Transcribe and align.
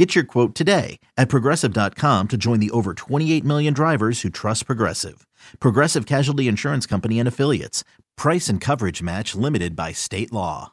Get 0.00 0.14
your 0.14 0.24
quote 0.24 0.54
today 0.54 0.98
at 1.18 1.28
progressive.com 1.28 2.28
to 2.28 2.38
join 2.38 2.58
the 2.58 2.70
over 2.70 2.94
28 2.94 3.44
million 3.44 3.74
drivers 3.74 4.22
who 4.22 4.30
trust 4.30 4.64
Progressive. 4.64 5.26
Progressive 5.60 6.06
Casualty 6.06 6.48
Insurance 6.48 6.86
Company 6.86 7.18
and 7.18 7.28
Affiliates. 7.28 7.84
Price 8.16 8.48
and 8.48 8.62
coverage 8.62 9.02
match 9.02 9.34
limited 9.34 9.76
by 9.76 9.92
state 9.92 10.32
law. 10.32 10.72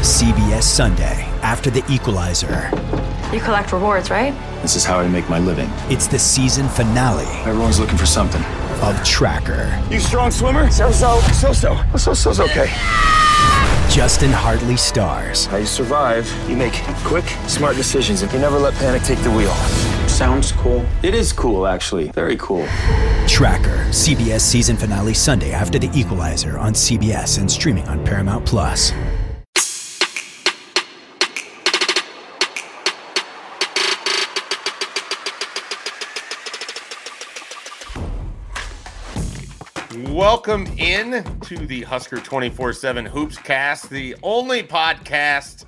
CBS 0.00 0.62
Sunday 0.62 1.28
after 1.42 1.68
the 1.68 1.84
equalizer. 1.90 2.70
You 3.30 3.40
collect 3.40 3.74
rewards, 3.74 4.08
right? 4.08 4.32
This 4.62 4.74
is 4.74 4.86
how 4.86 5.00
I 5.00 5.06
make 5.06 5.28
my 5.28 5.38
living. 5.38 5.68
It's 5.90 6.06
the 6.06 6.18
season 6.18 6.66
finale 6.66 7.26
Everyone's 7.44 7.78
looking 7.78 7.98
for 7.98 8.06
something. 8.06 8.42
of 8.80 9.04
Tracker. 9.04 9.84
You 9.90 10.00
strong 10.00 10.30
swimmer? 10.30 10.70
So 10.70 10.90
so. 10.92 11.20
So 11.34 11.52
so. 11.52 11.78
So 11.98 12.14
so's 12.14 12.40
okay. 12.40 12.72
Justin 13.90 14.30
Hartley 14.30 14.76
stars. 14.76 15.46
How 15.46 15.56
you 15.56 15.66
survive? 15.66 16.30
You 16.48 16.56
make 16.56 16.74
quick, 17.04 17.24
smart 17.48 17.76
decisions, 17.76 18.22
and 18.22 18.30
you 18.32 18.38
never 18.38 18.58
let 18.58 18.74
panic 18.74 19.02
take 19.02 19.18
the 19.20 19.30
wheel. 19.30 19.54
Sounds 20.06 20.52
cool. 20.52 20.84
It 21.02 21.14
is 21.14 21.32
cool, 21.32 21.66
actually. 21.66 22.08
Very 22.08 22.36
cool. 22.36 22.66
Tracker. 23.26 23.86
CBS 23.90 24.40
season 24.40 24.76
finale 24.76 25.14
Sunday 25.14 25.52
after 25.52 25.78
the 25.78 25.90
equalizer 25.98 26.58
on 26.58 26.72
CBS 26.72 27.38
and 27.38 27.50
streaming 27.50 27.88
on 27.88 28.04
Paramount 28.04 28.44
Plus. 28.44 28.92
Welcome 40.16 40.66
in 40.78 41.22
to 41.42 41.66
the 41.66 41.82
Husker 41.82 42.16
24 42.16 42.72
7 42.72 43.04
Hoops 43.04 43.36
Cast, 43.36 43.90
the 43.90 44.16
only 44.22 44.62
podcast, 44.62 45.66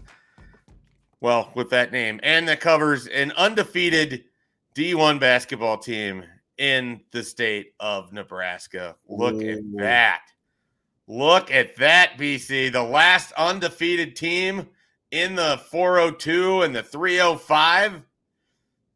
well, 1.21 1.53
with 1.55 1.69
that 1.69 1.93
name, 1.93 2.19
and 2.23 2.49
that 2.49 2.59
covers 2.59 3.09
an 3.09 3.33
undefeated 3.33 4.25
D1 4.75 5.21
basketball 5.21 5.77
team 5.77 6.25
in 6.57 7.03
the 7.11 7.23
state 7.23 7.75
of 7.79 8.11
Nebraska. 8.15 8.97
Look 9.07 9.43
at 9.43 9.59
that. 9.77 10.23
Look 11.07 11.51
at 11.51 11.77
that, 11.77 12.13
BC. 12.17 12.73
The 12.73 12.83
last 12.83 13.33
undefeated 13.33 14.17
team 14.17 14.67
in 15.11 15.35
the 15.35 15.61
402 15.71 16.63
and 16.63 16.75
the 16.75 16.83
305 16.83 18.01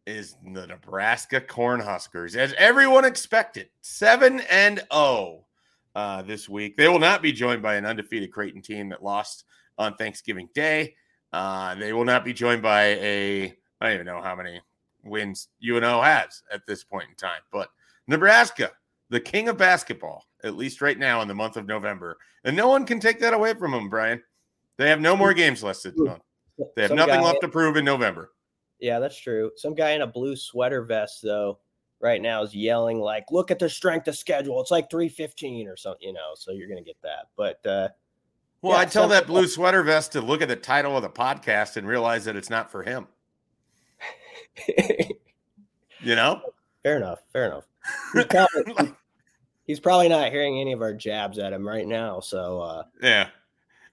is 0.07 0.37
the 0.53 0.67
Nebraska 0.67 1.41
Cornhuskers, 1.41 2.37
as 2.37 2.55
everyone 2.59 3.05
expected. 3.05 3.69
Seven 3.81 4.41
and 4.51 4.83
zero 4.93 5.45
uh, 5.95 6.23
this 6.23 6.49
week. 6.49 6.77
They 6.77 6.89
will 6.89 6.99
not 6.99 7.23
be 7.23 7.33
joined 7.33 7.63
by 7.63 7.77
an 7.77 7.87
undefeated 7.87 8.33
Creighton 8.33 8.63
team 8.63 8.89
that 8.91 9.03
lost 9.03 9.45
on 9.79 9.95
Thanksgiving 9.95 10.49
Day. 10.55 10.95
Uh, 11.33 11.75
they 11.77 11.93
will 11.93 12.05
not 12.05 12.25
be 12.25 12.33
joined 12.33 12.63
by 12.63 12.83
a 12.83 13.55
I 13.81 13.87
don't 13.87 13.95
even 13.95 14.07
know 14.07 14.23
how 14.23 14.37
many 14.37 14.61
wins 15.03 15.49
UNO 15.63 16.03
has 16.03 16.43
at 16.53 16.67
this 16.67 16.85
point 16.85 17.09
in 17.09 17.15
time, 17.17 17.41
but 17.51 17.69
Nebraska, 18.07 18.71
the 19.09 19.21
king 19.21 19.49
of 19.49 19.57
basketball, 19.57 20.27
at 20.45 20.57
least 20.57 20.81
right 20.81 20.99
now 20.99 21.21
in 21.23 21.29
the 21.29 21.35
month 21.35 21.57
of 21.57 21.67
November, 21.67 22.17
and 22.45 22.57
no 22.57 22.69
one 22.69 22.85
can 22.85 23.01
take 23.01 23.19
that 23.21 23.35
away 23.35 23.55
from 23.55 23.73
them, 23.73 23.89
Brian. 23.89 24.23
They 24.77 24.89
have 24.89 25.01
no 25.01 25.17
more 25.17 25.35
games 25.35 25.63
left 25.63 25.83
this. 25.83 25.95
They 26.77 26.83
have 26.83 26.91
Some 26.91 26.97
nothing 26.97 27.23
left 27.23 27.41
to 27.43 27.49
prove 27.49 27.77
in 27.77 27.85
November. 27.85 28.33
Yeah, 28.83 28.99
that's 28.99 29.17
true. 29.19 29.53
Some 29.57 29.75
guy 29.75 29.93
in 29.93 30.03
a 30.03 30.07
blue 30.07 30.35
sweater 30.35 30.83
vest, 30.83 31.23
though, 31.23 31.61
right 32.01 32.21
now 32.21 32.43
is 32.43 32.53
yelling 32.53 32.99
like, 32.99 33.25
"Look 33.31 33.53
at 33.53 33.61
the 33.61 33.71
strength 33.71 34.09
of 34.09 34.17
schedule. 34.17 34.61
It's 34.61 34.73
like 34.73 34.91
three 34.91 35.09
fifteen 35.09 35.69
or 35.69 35.77
something." 35.77 36.07
You 36.07 36.13
know, 36.13 36.33
so 36.35 36.51
you're 36.51 36.69
gonna 36.69 36.83
get 36.83 37.01
that. 37.03 37.29
But 37.37 37.65
uh, 37.65 37.89
Well, 38.61 38.73
Yeah, 38.73 38.79
I 38.79 38.85
tell 38.87 39.07
that 39.09 39.29
blue 39.29 39.47
sweater 39.47 39.85
vest 39.85 40.13
to 40.13 40.21
look 40.21 40.43
at 40.43 40.49
the 40.49 40.57
title 40.57 40.97
of 40.97 41.03
the 41.03 41.09
podcast 41.09 41.77
and 41.77 41.87
realize 41.87 42.25
that 42.25 42.35
it's 42.35 42.51
not 42.51 42.71
for 42.71 42.83
him. 42.83 43.07
You 46.05 46.17
know? 46.17 46.43
fair 46.83 46.97
enough. 46.97 47.21
Fair 47.33 47.47
enough. 47.47 47.65
He's 48.13 48.25
probably, 48.27 48.93
he's 49.65 49.81
probably 49.81 50.09
not 50.09 50.33
hearing 50.33 50.61
any 50.61 50.73
of 50.73 50.83
our 50.83 50.93
jabs 50.93 51.39
at 51.39 51.53
him 51.53 51.67
right 51.67 51.87
now. 51.87 52.19
So 52.19 52.61
uh, 52.61 52.83
Yeah. 53.01 53.29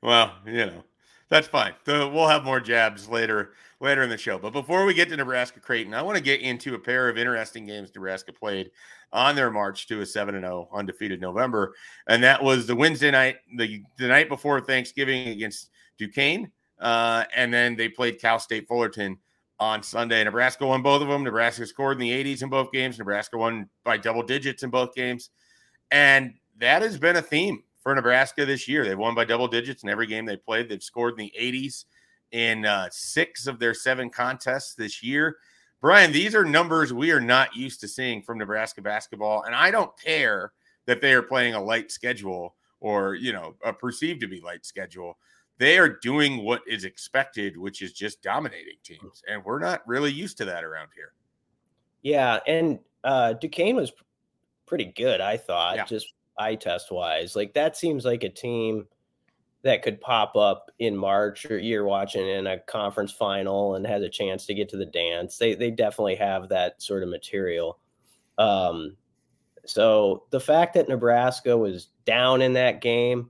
Well, 0.02 0.34
you 0.46 0.66
know, 0.66 0.84
that's 1.30 1.48
fine. 1.48 1.74
So 1.86 2.10
we'll 2.10 2.28
have 2.28 2.44
more 2.44 2.60
jabs 2.60 3.08
later 3.08 3.54
later 3.80 4.04
in 4.04 4.10
the 4.10 4.18
show. 4.18 4.38
But 4.38 4.52
before 4.52 4.86
we 4.86 4.94
get 4.94 5.10
to 5.10 5.18
Nebraska 5.18 5.60
Creighton, 5.60 5.94
I 5.94 6.02
want 6.02 6.18
to 6.18 6.24
get 6.24 6.42
into 6.42 6.76
a 6.76 6.80
pair 6.80 7.08
of 7.08 7.18
interesting 7.18 7.66
games 7.66 7.92
Nebraska 7.96 8.34
played 8.34 8.72
on 9.14 9.36
their 9.36 9.50
march 9.50 9.88
to 9.88 10.02
a 10.02 10.06
7 10.06 10.36
and 10.36 10.44
0 10.44 10.70
undefeated 10.74 11.22
November. 11.22 11.74
And 12.08 12.22
that 12.24 12.44
was 12.44 12.68
the 12.68 12.76
Wednesday 12.76 13.12
night, 13.12 13.38
the, 13.56 13.84
the 13.98 14.08
night 14.08 14.30
before 14.30 14.60
Thanksgiving 14.62 15.30
against 15.30 15.70
Duquesne. 15.98 16.52
Uh, 16.80 17.24
and 17.36 17.54
then 17.54 17.76
they 17.76 17.90
played 17.90 18.20
Cal 18.20 18.40
State 18.40 18.68
Fullerton 18.68 19.18
on 19.60 19.84
Sunday. 19.84 20.24
Nebraska 20.24 20.66
won 20.66 20.82
both 20.82 21.02
of 21.02 21.08
them. 21.08 21.24
Nebraska 21.24 21.66
scored 21.66 22.02
in 22.02 22.08
the 22.08 22.24
80s 22.24 22.44
in 22.44 22.50
both 22.50 22.72
games. 22.72 22.98
Nebraska 22.98 23.38
won 23.38 23.70
by 23.84 23.98
double 23.98 24.24
digits 24.24 24.64
in 24.64 24.70
both 24.70 24.94
games. 24.94 25.30
And 25.92 26.34
that 26.58 26.82
has 26.82 26.98
been 26.98 27.16
a 27.16 27.22
theme 27.22 27.64
for 27.90 27.96
Nebraska 27.96 28.46
this 28.46 28.68
year. 28.68 28.86
They've 28.86 28.96
won 28.96 29.16
by 29.16 29.26
double 29.26 29.48
digits 29.48 29.82
in 29.82 29.90
every 29.90 30.06
game 30.06 30.24
they 30.24 30.38
played. 30.38 30.70
They've 30.70 30.84
scored 30.84 31.14
in 31.20 31.26
the 31.26 31.34
80s 31.40 31.86
in 32.32 32.64
uh, 32.64 32.88
six 32.92 33.48
of 33.48 33.58
their 33.58 33.74
seven 33.74 34.12
contests 34.12 34.76
this 34.76 35.02
year. 35.02 35.38
Brian, 35.82 36.12
these 36.12 36.36
are 36.36 36.46
numbers 36.46 36.94
we 36.94 37.10
are 37.10 37.20
not 37.20 37.56
used 37.56 37.82
to 37.82 37.88
seeing 37.88 38.22
from 38.22 38.38
Nebraska 38.38 38.80
basketball. 38.84 39.42
And 39.46 39.56
I 39.56 39.72
don't 39.72 39.90
care 40.00 40.52
that 40.86 41.02
they 41.02 41.14
are 41.14 41.24
playing 41.24 41.56
a 41.56 41.64
light 41.64 41.92
schedule 41.92 42.54
or, 42.80 43.16
you 43.16 43.34
know, 43.34 43.56
a 43.66 43.74
perceived 43.74 44.22
to 44.22 44.28
be 44.28 44.40
light 44.40 44.68
schedule. 44.68 45.18
They 45.58 45.80
are 45.80 45.90
doing 45.90 46.44
what 46.46 46.62
is 46.68 46.84
expected, 46.84 47.58
which 47.58 47.82
is 47.82 47.92
just 47.92 48.22
dominating 48.22 48.76
teams. 48.84 49.24
And 49.28 49.44
we're 49.44 49.58
not 49.58 49.82
really 49.88 50.12
used 50.12 50.38
to 50.38 50.46
that 50.46 50.64
around 50.64 50.90
here. 50.96 51.14
yeah, 52.04 52.38
and 52.46 52.78
uh, 53.04 53.34
Duquesne 53.34 53.76
was 53.76 53.92
pretty 54.68 54.86
good, 54.96 55.22
I 55.22 55.38
thought, 55.38 55.76
Yeah. 55.78 55.86
just 55.86 56.14
eye 56.40 56.56
test 56.56 56.92
wise. 56.92 57.36
Like 57.36 57.54
that 57.54 57.78
seems 57.78 58.06
like 58.06 58.24
a 58.24 58.30
team 58.30 58.88
that 59.64 59.84
could 59.84 60.00
pop 60.00 60.36
up 60.36 60.72
in 60.80 60.96
March 60.96 61.46
or 61.46 61.58
you're 61.58 61.84
watching 61.84 62.28
in 62.28 62.48
a 62.48 62.60
conference 62.60 63.12
final 63.12 63.76
and 63.76 63.86
has 63.86 64.02
a 64.02 64.10
chance 64.10 64.46
to 64.46 64.54
get 64.54 64.70
to 64.70 64.78
the 64.78 64.86
dance. 64.86 65.38
They 65.38 65.54
they 65.54 65.70
definitely 65.70 66.16
have 66.16 66.50
that 66.50 66.82
sort 66.82 67.04
of 67.04 67.10
material. 67.10 67.80
Um, 68.38 68.96
so 69.66 70.24
the 70.32 70.40
fact 70.40 70.74
that 70.76 70.88
Nebraska 70.88 71.58
was 71.58 71.90
down 72.06 72.42
in 72.42 72.54
that 72.54 72.82
game 72.82 73.30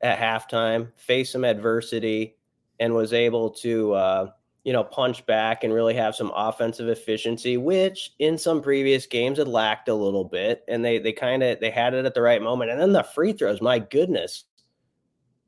at 0.00 0.18
halftime, 0.18 0.92
faced 0.96 1.32
some 1.32 1.44
adversity, 1.44 2.36
and 2.78 2.94
was 2.94 3.12
able 3.12 3.50
to 3.50 3.92
uh, 3.92 4.30
you 4.64 4.72
know 4.72 4.84
punch 4.84 5.24
back 5.26 5.64
and 5.64 5.72
really 5.72 5.94
have 5.94 6.14
some 6.14 6.32
offensive 6.34 6.88
efficiency, 6.88 7.56
which 7.56 8.12
in 8.18 8.36
some 8.36 8.60
previous 8.60 9.06
games 9.06 9.38
had 9.38 9.48
lacked 9.48 9.88
a 9.88 9.94
little 9.94 10.24
bit, 10.24 10.64
and 10.68 10.84
they 10.84 10.98
they 10.98 11.12
kind 11.12 11.42
of 11.42 11.60
they 11.60 11.70
had 11.70 11.94
it 11.94 12.04
at 12.04 12.14
the 12.14 12.22
right 12.22 12.42
moment. 12.42 12.70
And 12.70 12.80
then 12.80 12.92
the 12.92 13.02
free 13.02 13.32
throws, 13.32 13.62
my 13.62 13.78
goodness, 13.78 14.44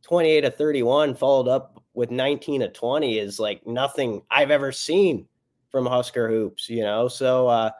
28 0.02 0.42
to 0.42 0.50
31 0.50 1.14
followed 1.14 1.48
up 1.48 1.82
with 1.94 2.10
19 2.10 2.60
to 2.60 2.68
20 2.68 3.18
is 3.18 3.38
like 3.38 3.66
nothing 3.66 4.22
I've 4.30 4.50
ever 4.50 4.72
seen 4.72 5.26
from 5.70 5.86
Husker 5.86 6.28
hoops, 6.28 6.68
you 6.68 6.82
know. 6.82 7.08
So 7.08 7.48
uh 7.48 7.70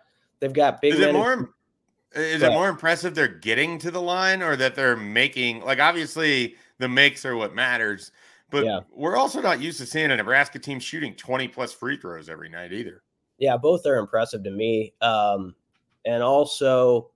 they've 0.40 0.52
got 0.52 0.80
big 0.80 0.94
Is 0.94 1.00
it 1.00 1.12
more 1.12 1.54
is 2.14 2.40
Go 2.40 2.50
it 2.50 2.52
more 2.52 2.68
impressive 2.68 3.14
they're 3.14 3.28
getting 3.28 3.78
to 3.78 3.90
the 3.90 4.00
line 4.00 4.42
or 4.42 4.54
that 4.56 4.74
they're 4.74 4.96
making 4.96 5.62
like 5.62 5.80
obviously 5.80 6.56
the 6.78 6.88
makes 6.88 7.24
are 7.24 7.36
what 7.36 7.54
matters, 7.54 8.12
but 8.52 8.64
Yeah. 8.64 8.80
we're 8.94 9.16
also 9.16 9.40
not 9.40 9.60
used 9.60 9.78
to 9.78 9.86
seeing 9.86 10.10
a 10.12 10.16
Nebraska 10.16 10.58
team 10.60 10.78
shooting 10.78 11.14
20 11.16 11.48
plus 11.48 11.72
free 11.72 11.96
throws 11.96 12.28
every 12.28 12.48
night 12.48 12.72
either. 12.72 13.02
yeah, 13.38 13.56
both 13.56 13.84
are 13.86 13.96
impressive 13.96 14.44
to 14.44 14.50
me. 14.52 14.94
Um, 15.00 15.56
and 16.04 16.22
also 16.22 17.10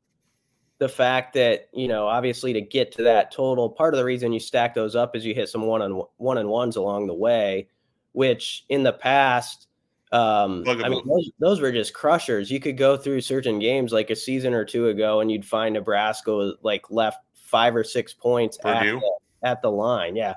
the 0.78 0.88
fact 0.88 1.34
that 1.34 1.68
you 1.72 1.86
know, 1.86 2.06
obviously, 2.06 2.52
to 2.52 2.60
get 2.60 2.90
to 2.92 3.04
that 3.04 3.30
total, 3.30 3.68
part 3.70 3.94
of 3.94 3.98
the 3.98 4.04
reason 4.04 4.32
you 4.32 4.40
stack 4.40 4.74
those 4.74 4.96
up 4.96 5.14
is 5.14 5.24
you 5.24 5.34
hit 5.34 5.48
some 5.48 5.62
one 5.62 5.82
on 5.82 6.02
one 6.16 6.38
and 6.38 6.48
ones 6.48 6.74
along 6.76 7.06
the 7.06 7.14
way, 7.14 7.68
which 8.12 8.64
in 8.68 8.82
the 8.82 8.92
past, 8.92 9.68
um, 10.12 10.64
I 10.66 10.88
mean, 10.88 11.02
those, 11.06 11.30
those 11.38 11.60
were 11.60 11.72
just 11.72 11.94
crushers. 11.94 12.50
You 12.50 12.60
could 12.60 12.76
go 12.76 12.96
through 12.96 13.20
certain 13.20 13.58
games 13.58 13.92
like 13.92 14.10
a 14.10 14.16
season 14.16 14.52
or 14.52 14.64
two 14.64 14.88
ago, 14.88 15.20
and 15.20 15.30
you'd 15.30 15.44
find 15.44 15.74
Nebraska 15.74 16.54
like 16.62 16.90
left 16.90 17.18
five 17.34 17.76
or 17.76 17.84
six 17.84 18.12
points 18.14 18.58
at 18.64 18.82
the, 18.82 19.00
at 19.42 19.62
the 19.62 19.70
line, 19.70 20.16
yeah, 20.16 20.34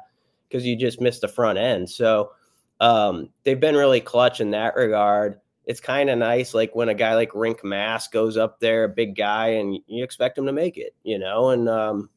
because 0.49 0.65
you 0.65 0.75
just 0.75 0.99
missed 0.99 1.21
the 1.21 1.27
front 1.27 1.59
end. 1.59 1.89
So 1.89 2.31
um, 2.79 3.29
they've 3.43 3.59
been 3.59 3.75
really 3.75 4.01
clutch 4.01 4.41
in 4.41 4.51
that 4.51 4.75
regard 4.75 5.39
it's 5.69 5.79
kind 5.79 6.09
of 6.09 6.17
nice 6.17 6.55
like 6.55 6.75
when 6.75 6.89
a 6.89 6.95
guy 6.95 7.13
like 7.13 7.29
Rienk 7.33 7.63
Mast 7.63 8.11
goes 8.11 8.37
up 8.37 8.59
there, 8.59 8.85
a 8.85 8.89
big 8.89 9.15
guy, 9.15 9.49
and 9.49 9.77
you 9.85 10.03
expect 10.03 10.35
him 10.35 10.47
to 10.47 10.51
make 10.51 10.79
it, 10.79 10.95
you 11.03 11.19
know. 11.19 11.51
And 11.51 11.69
um, 11.69 12.09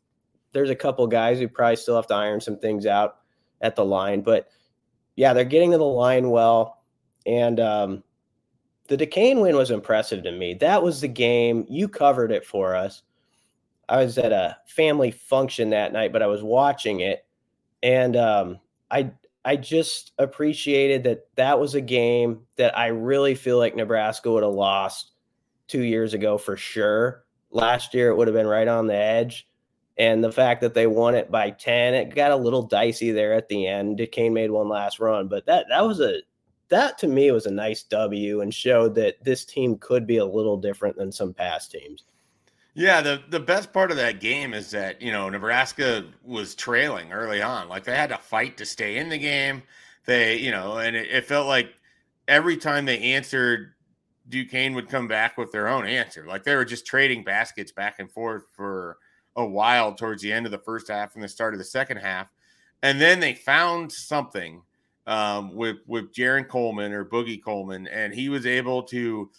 there's 0.52 0.70
a 0.70 0.74
couple 0.74 1.06
guys 1.06 1.38
who 1.38 1.48
probably 1.48 1.76
still 1.76 1.96
have 1.96 2.06
to 2.06 2.14
iron 2.14 2.40
some 2.40 2.58
things 2.58 2.86
out 2.86 3.16
at 3.60 3.76
the 3.76 3.84
line, 3.84 4.22
but 4.22 4.48
yeah, 5.16 5.34
they're 5.34 5.44
getting 5.44 5.72
to 5.72 5.76
the 5.76 5.84
line 5.84 6.30
well. 6.30 6.82
And 7.26 7.60
um, 7.60 8.02
the 8.88 8.96
Duquesne 8.96 9.40
win 9.40 9.54
was 9.54 9.70
impressive 9.70 10.24
to 10.24 10.32
me. 10.32 10.54
That 10.54 10.82
was 10.82 11.02
the 11.02 11.08
game. 11.08 11.66
You 11.68 11.88
covered 11.88 12.32
it 12.32 12.46
for 12.46 12.74
us. 12.74 13.02
I 13.86 13.98
was 13.98 14.16
at 14.16 14.32
a 14.32 14.56
family 14.66 15.10
function 15.10 15.68
that 15.70 15.92
night, 15.92 16.10
but 16.10 16.22
I 16.22 16.26
was 16.26 16.42
watching 16.42 17.00
it, 17.00 17.26
and 17.82 18.16
um, 18.16 18.58
I 18.90 19.12
I 19.44 19.56
just 19.56 20.12
appreciated 20.18 21.04
that 21.04 21.26
that 21.36 21.58
was 21.58 21.74
a 21.74 21.80
game 21.80 22.40
that 22.56 22.76
I 22.78 22.88
really 22.88 23.34
feel 23.34 23.58
like 23.58 23.74
Nebraska 23.74 24.30
would 24.30 24.44
have 24.44 24.52
lost 24.52 25.12
two 25.66 25.82
years 25.82 26.14
ago 26.14 26.38
for 26.38 26.56
sure. 26.56 27.24
Last 27.50 27.92
year, 27.92 28.10
it 28.10 28.16
would 28.16 28.28
have 28.28 28.36
been 28.36 28.46
right 28.46 28.68
on 28.68 28.86
the 28.86 28.96
edge. 28.96 29.48
And 29.98 30.24
the 30.24 30.32
fact 30.32 30.62
that 30.62 30.74
they 30.74 30.86
won 30.86 31.14
it 31.14 31.30
by 31.30 31.50
10, 31.50 31.94
it 31.94 32.14
got 32.14 32.30
a 32.30 32.36
little 32.36 32.62
dicey 32.62 33.10
there 33.10 33.34
at 33.34 33.48
the 33.48 33.66
end. 33.66 33.98
Duquesne 33.98 34.32
made 34.32 34.50
one 34.50 34.68
last 34.68 35.00
run, 35.00 35.28
but 35.28 35.44
that 35.46 35.66
that 35.68 35.84
was 35.84 36.00
a 36.00 36.22
that 36.68 36.96
to 36.98 37.08
me 37.08 37.30
was 37.30 37.44
a 37.44 37.50
nice 37.50 37.82
W 37.82 38.40
and 38.40 38.54
showed 38.54 38.94
that 38.94 39.22
this 39.22 39.44
team 39.44 39.76
could 39.76 40.06
be 40.06 40.16
a 40.16 40.24
little 40.24 40.56
different 40.56 40.96
than 40.96 41.12
some 41.12 41.34
past 41.34 41.70
teams. 41.70 42.04
Yeah, 42.74 43.02
the 43.02 43.22
the 43.28 43.40
best 43.40 43.72
part 43.72 43.90
of 43.90 43.98
that 43.98 44.20
game 44.20 44.54
is 44.54 44.70
that, 44.70 45.02
you 45.02 45.12
know, 45.12 45.28
Nebraska 45.28 46.06
was 46.24 46.54
trailing 46.54 47.12
early 47.12 47.42
on. 47.42 47.68
Like 47.68 47.84
they 47.84 47.94
had 47.94 48.08
to 48.10 48.18
fight 48.18 48.56
to 48.58 48.66
stay 48.66 48.96
in 48.96 49.10
the 49.10 49.18
game. 49.18 49.62
They, 50.06 50.38
you 50.38 50.50
know, 50.50 50.78
and 50.78 50.96
it, 50.96 51.08
it 51.10 51.26
felt 51.26 51.46
like 51.46 51.74
every 52.28 52.56
time 52.56 52.86
they 52.86 52.98
answered 52.98 53.74
Duquesne 54.28 54.74
would 54.74 54.88
come 54.88 55.06
back 55.06 55.36
with 55.36 55.52
their 55.52 55.68
own 55.68 55.86
answer. 55.86 56.24
Like 56.26 56.44
they 56.44 56.54
were 56.56 56.64
just 56.64 56.86
trading 56.86 57.24
baskets 57.24 57.72
back 57.72 57.96
and 57.98 58.10
forth 58.10 58.44
for 58.52 58.96
a 59.36 59.44
while 59.44 59.94
towards 59.94 60.22
the 60.22 60.32
end 60.32 60.46
of 60.46 60.52
the 60.52 60.58
first 60.58 60.88
half 60.88 61.14
and 61.14 61.22
the 61.22 61.28
start 61.28 61.54
of 61.54 61.58
the 61.58 61.64
second 61.64 61.98
half. 61.98 62.28
And 62.82 63.00
then 63.00 63.20
they 63.20 63.34
found 63.34 63.92
something 63.92 64.62
um, 65.06 65.54
with 65.54 65.78
with 65.86 66.12
Jarron 66.14 66.48
Coleman 66.48 66.92
or 66.92 67.04
Boogie 67.04 67.42
Coleman, 67.42 67.86
and 67.88 68.14
he 68.14 68.28
was 68.30 68.46
able 68.46 68.82
to 68.84 69.30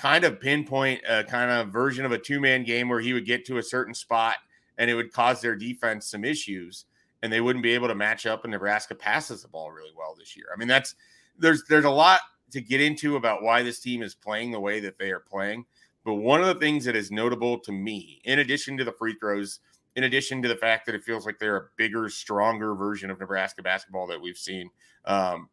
kind 0.00 0.24
of 0.24 0.40
pinpoint 0.40 1.02
a 1.06 1.22
kind 1.24 1.50
of 1.50 1.68
version 1.68 2.06
of 2.06 2.12
a 2.12 2.18
two 2.18 2.40
man 2.40 2.64
game 2.64 2.88
where 2.88 3.00
he 3.00 3.12
would 3.12 3.26
get 3.26 3.44
to 3.44 3.58
a 3.58 3.62
certain 3.62 3.94
spot 3.94 4.36
and 4.78 4.90
it 4.90 4.94
would 4.94 5.12
cause 5.12 5.42
their 5.42 5.54
defense 5.54 6.06
some 6.06 6.24
issues, 6.24 6.86
and 7.22 7.30
they 7.30 7.42
wouldn't 7.42 7.62
be 7.62 7.74
able 7.74 7.88
to 7.88 7.94
match 7.94 8.24
up. 8.24 8.44
And 8.44 8.50
Nebraska 8.50 8.94
passes 8.94 9.42
the 9.42 9.48
ball 9.48 9.70
really 9.70 9.92
well 9.94 10.16
this 10.18 10.34
year. 10.34 10.46
I 10.54 10.58
mean, 10.58 10.68
that's 10.68 10.94
there's 11.38 11.64
there's 11.68 11.84
a 11.84 11.90
lot 11.90 12.20
to 12.52 12.62
get 12.62 12.80
into 12.80 13.16
about 13.16 13.42
why 13.42 13.62
this 13.62 13.78
team 13.78 14.02
is 14.02 14.14
playing 14.14 14.52
the 14.52 14.60
way 14.60 14.80
that 14.80 14.98
they 14.98 15.10
are 15.10 15.20
playing. 15.20 15.66
But 16.02 16.14
one 16.14 16.40
of 16.40 16.46
the 16.46 16.54
things 16.54 16.86
that 16.86 16.96
is 16.96 17.10
notable 17.10 17.58
to 17.58 17.72
me, 17.72 18.22
in 18.24 18.38
addition 18.38 18.78
to 18.78 18.84
the 18.84 18.92
free 18.92 19.16
throws, 19.20 19.60
in 19.96 20.04
addition 20.04 20.40
to 20.40 20.48
the 20.48 20.56
fact 20.56 20.86
that 20.86 20.94
it 20.94 21.04
feels 21.04 21.26
like 21.26 21.38
they're 21.38 21.56
a 21.58 21.68
bigger, 21.76 22.08
stronger 22.08 22.74
version 22.74 23.10
of 23.10 23.20
Nebraska 23.20 23.62
basketball 23.62 24.06
that 24.06 24.20
we've 24.20 24.38
seen, 24.38 24.70
um, 25.04 25.50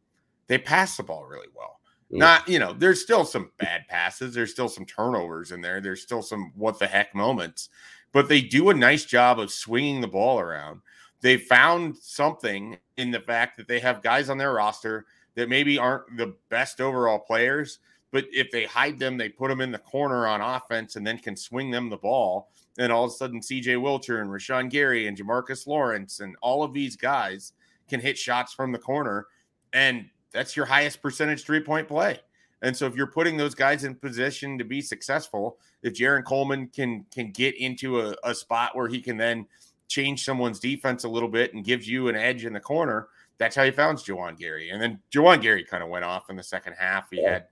they 0.47 0.57
pass 0.57 0.95
the 0.95 1.03
ball 1.03 1.25
really 1.25 1.49
well. 1.53 1.81
Mm. 2.11 2.17
Not, 2.19 2.47
you 2.47 2.59
know, 2.59 2.73
there's 2.73 3.01
still 3.01 3.25
some 3.25 3.51
bad 3.59 3.87
passes, 3.87 4.33
there's 4.33 4.51
still 4.51 4.69
some 4.69 4.85
turnovers 4.85 5.51
in 5.51 5.61
there, 5.61 5.81
there's 5.81 6.01
still 6.01 6.21
some 6.21 6.51
what 6.55 6.79
the 6.79 6.87
heck 6.87 7.13
moments, 7.13 7.69
but 8.13 8.29
they 8.29 8.41
do 8.41 8.69
a 8.69 8.73
nice 8.73 9.05
job 9.05 9.39
of 9.39 9.51
swinging 9.51 10.01
the 10.01 10.07
ball 10.07 10.39
around. 10.39 10.81
They 11.21 11.37
found 11.37 11.97
something 11.97 12.77
in 12.97 13.11
the 13.11 13.19
fact 13.19 13.57
that 13.57 13.67
they 13.67 13.79
have 13.79 14.03
guys 14.03 14.29
on 14.29 14.37
their 14.37 14.53
roster 14.53 15.05
that 15.35 15.49
maybe 15.49 15.77
aren't 15.77 16.15
the 16.17 16.35
best 16.49 16.79
overall 16.79 17.19
players, 17.19 17.79
but 18.11 18.25
if 18.31 18.51
they 18.51 18.65
hide 18.65 18.97
them, 18.99 19.17
they 19.17 19.29
put 19.29 19.49
them 19.49 19.61
in 19.61 19.71
the 19.71 19.77
corner 19.77 20.27
on 20.27 20.41
offense 20.41 20.95
and 20.95 21.05
then 21.05 21.17
can 21.17 21.35
swing 21.35 21.71
them 21.71 21.89
the 21.89 21.97
ball. 21.97 22.49
And 22.79 22.91
all 22.91 23.05
of 23.05 23.11
a 23.11 23.13
sudden, 23.13 23.41
CJ 23.41 23.77
Wilcher 23.77 24.21
and 24.21 24.29
Rashawn 24.29 24.69
Gary 24.69 25.07
and 25.07 25.17
Jamarques 25.17 25.67
Lawrence 25.67 26.19
and 26.19 26.35
all 26.41 26.63
of 26.63 26.73
these 26.73 26.95
guys 26.95 27.53
can 27.89 27.99
hit 27.99 28.17
shots 28.17 28.53
from 28.53 28.71
the 28.71 28.77
corner. 28.77 29.27
And 29.73 30.09
that's 30.37 30.55
your 30.55 30.67
highest 30.67 31.01
percentage 31.01 31.43
three 31.43 31.59
point 31.59 31.87
play. 31.87 32.19
And 32.61 32.75
so 32.75 32.85
if 32.85 32.95
you're 32.95 33.07
putting 33.07 33.37
those 33.37 33.55
guys 33.55 33.83
in 33.83 33.95
position 33.95 34.57
to 34.59 34.63
be 34.63 34.81
successful, 34.81 35.57
if 35.81 35.93
Jarron 35.93 36.23
Coleman 36.23 36.67
can 36.67 37.05
can 37.11 37.31
get 37.31 37.55
into 37.57 38.01
a, 38.01 38.15
a 38.23 38.35
spot 38.35 38.75
where 38.75 38.87
he 38.87 39.01
can 39.01 39.17
then 39.17 39.47
change 39.87 40.23
someone's 40.23 40.59
defense 40.59 41.03
a 41.05 41.09
little 41.09 41.29
bit 41.29 41.53
and 41.53 41.65
gives 41.65 41.87
you 41.87 42.07
an 42.07 42.15
edge 42.15 42.45
in 42.45 42.53
the 42.53 42.59
corner, 42.59 43.07
that's 43.39 43.55
how 43.55 43.63
he 43.63 43.71
found 43.71 43.97
Juwan 43.97 44.37
Gary. 44.37 44.69
And 44.69 44.81
then 44.81 44.99
Juwan 45.11 45.41
Gary 45.41 45.63
kind 45.63 45.81
of 45.81 45.89
went 45.89 46.05
off 46.05 46.29
in 46.29 46.35
the 46.35 46.43
second 46.43 46.73
half. 46.77 47.09
He 47.09 47.21
yeah. 47.21 47.31
had 47.31 47.45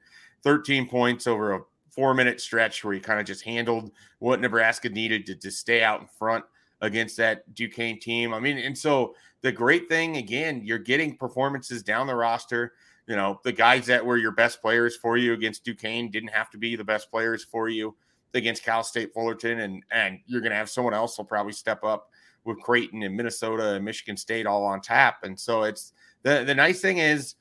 13 0.43 0.87
points 0.87 1.25
over 1.25 1.53
a 1.53 1.61
four 1.89 2.13
minute 2.13 2.39
stretch 2.39 2.83
where 2.83 2.93
he 2.93 2.99
kind 2.99 3.19
of 3.19 3.25
just 3.25 3.43
handled 3.43 3.91
what 4.19 4.41
Nebraska 4.41 4.89
needed 4.89 5.25
to, 5.25 5.35
to 5.35 5.49
stay 5.49 5.81
out 5.83 6.01
in 6.01 6.07
front 6.07 6.45
against 6.85 7.17
that 7.17 7.53
Duquesne 7.53 7.99
team. 7.99 8.33
I 8.33 8.39
mean, 8.39 8.57
and 8.57 8.77
so 8.77 9.15
the 9.41 9.51
great 9.51 9.89
thing 9.89 10.17
again, 10.17 10.61
you're 10.63 10.79
getting 10.79 11.17
performances 11.17 11.83
down 11.83 12.07
the 12.07 12.15
roster. 12.15 12.73
You 13.07 13.15
know, 13.15 13.39
the 13.43 13.51
guys 13.51 13.85
that 13.87 14.05
were 14.05 14.17
your 14.17 14.31
best 14.31 14.61
players 14.61 14.95
for 14.95 15.17
you 15.17 15.33
against 15.33 15.63
Duquesne 15.63 16.09
didn't 16.09 16.29
have 16.29 16.49
to 16.51 16.57
be 16.57 16.75
the 16.75 16.83
best 16.83 17.11
players 17.11 17.43
for 17.43 17.69
you 17.69 17.95
against 18.33 18.63
Cal 18.63 18.83
State 18.83 19.13
Fullerton, 19.13 19.59
and 19.59 19.83
and 19.91 20.19
you're 20.25 20.41
going 20.41 20.51
to 20.51 20.57
have 20.57 20.69
someone 20.69 20.93
else 20.93 21.17
will 21.17 21.25
probably 21.25 21.53
step 21.53 21.83
up 21.83 22.09
with 22.43 22.59
Creighton 22.61 23.03
and 23.03 23.15
Minnesota 23.15 23.73
and 23.73 23.85
Michigan 23.85 24.17
State 24.17 24.45
all 24.45 24.63
on 24.63 24.81
tap. 24.81 25.23
And 25.23 25.39
so 25.39 25.63
it's 25.63 25.93
the 26.23 26.43
the 26.45 26.55
nice 26.55 26.81
thing 26.81 26.97
is 26.97 27.35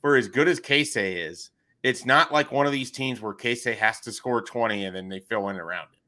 for 0.00 0.16
as 0.16 0.28
good 0.28 0.48
as 0.48 0.60
Keisei 0.60 1.28
is, 1.28 1.50
it's 1.82 2.04
not 2.04 2.32
like 2.32 2.52
one 2.52 2.66
of 2.66 2.72
these 2.72 2.90
teams 2.90 3.20
where 3.20 3.34
Keisei 3.34 3.76
has 3.76 4.00
to 4.00 4.12
score 4.12 4.42
20 4.42 4.84
and 4.84 4.96
then 4.96 5.08
they 5.08 5.20
fill 5.20 5.48
in 5.48 5.56
around 5.56 5.88
it. 5.92 5.98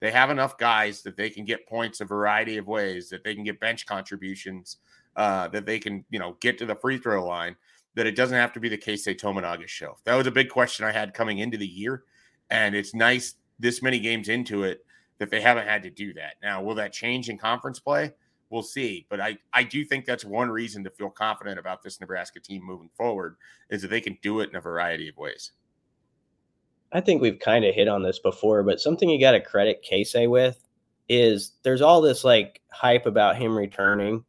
They 0.00 0.10
have 0.10 0.30
enough 0.30 0.58
guys 0.58 1.02
that 1.02 1.16
they 1.16 1.30
can 1.30 1.44
get 1.44 1.66
points 1.66 2.00
a 2.00 2.04
variety 2.04 2.58
of 2.58 2.66
ways, 2.66 3.08
that 3.10 3.24
they 3.24 3.34
can 3.34 3.44
get 3.44 3.60
bench 3.60 3.86
contributions, 3.86 4.78
uh, 5.16 5.48
that 5.48 5.66
they 5.66 5.78
can, 5.78 6.04
you 6.10 6.18
know, 6.18 6.36
get 6.40 6.58
to 6.58 6.66
the 6.66 6.74
free 6.74 6.98
throw 6.98 7.26
line, 7.26 7.56
that 7.94 8.06
it 8.06 8.16
doesn't 8.16 8.36
have 8.36 8.52
to 8.52 8.60
be 8.60 8.68
the 8.68 8.76
case. 8.76 9.06
Keisei 9.06 9.18
Tominaga 9.18 9.66
show. 9.66 9.96
That 10.04 10.14
was 10.14 10.26
a 10.26 10.32
big 10.32 10.50
question 10.50 10.84
I 10.84 10.92
had 10.92 11.14
coming 11.14 11.38
into 11.38 11.56
the 11.56 11.66
year. 11.66 12.04
And 12.50 12.74
it's 12.74 12.94
nice 12.94 13.34
this 13.58 13.82
many 13.82 13.98
games 13.98 14.28
into 14.28 14.64
it 14.64 14.84
that 15.18 15.30
they 15.30 15.40
haven't 15.40 15.66
had 15.66 15.82
to 15.82 15.90
do 15.90 16.12
that. 16.14 16.34
Now, 16.42 16.62
will 16.62 16.74
that 16.74 16.92
change 16.92 17.30
in 17.30 17.38
conference 17.38 17.80
play? 17.80 18.12
we'll 18.50 18.62
see. 18.62 19.06
But 19.08 19.20
I, 19.20 19.38
I 19.52 19.62
do 19.64 19.84
think 19.84 20.04
that's 20.04 20.24
one 20.24 20.50
reason 20.50 20.84
to 20.84 20.90
feel 20.90 21.10
confident 21.10 21.58
about 21.58 21.82
this 21.82 22.00
Nebraska 22.00 22.40
team 22.40 22.62
moving 22.64 22.90
forward 22.96 23.36
is 23.70 23.82
that 23.82 23.88
they 23.88 24.00
can 24.00 24.18
do 24.22 24.40
it 24.40 24.50
in 24.50 24.56
a 24.56 24.60
variety 24.60 25.08
of 25.08 25.16
ways. 25.16 25.52
I 26.92 27.00
think 27.00 27.20
we've 27.20 27.38
kind 27.38 27.64
of 27.64 27.74
hit 27.74 27.88
on 27.88 28.02
this 28.02 28.18
before, 28.18 28.62
but 28.62 28.80
something 28.80 29.08
you 29.08 29.20
got 29.20 29.32
to 29.32 29.40
credit 29.40 29.84
Keisei 29.88 30.28
with 30.28 30.62
is 31.08 31.52
there's 31.62 31.82
all 31.82 32.00
this 32.00 32.24
like 32.24 32.60
hype 32.70 33.06
about 33.06 33.36
him 33.36 33.56
returning. 33.56 34.24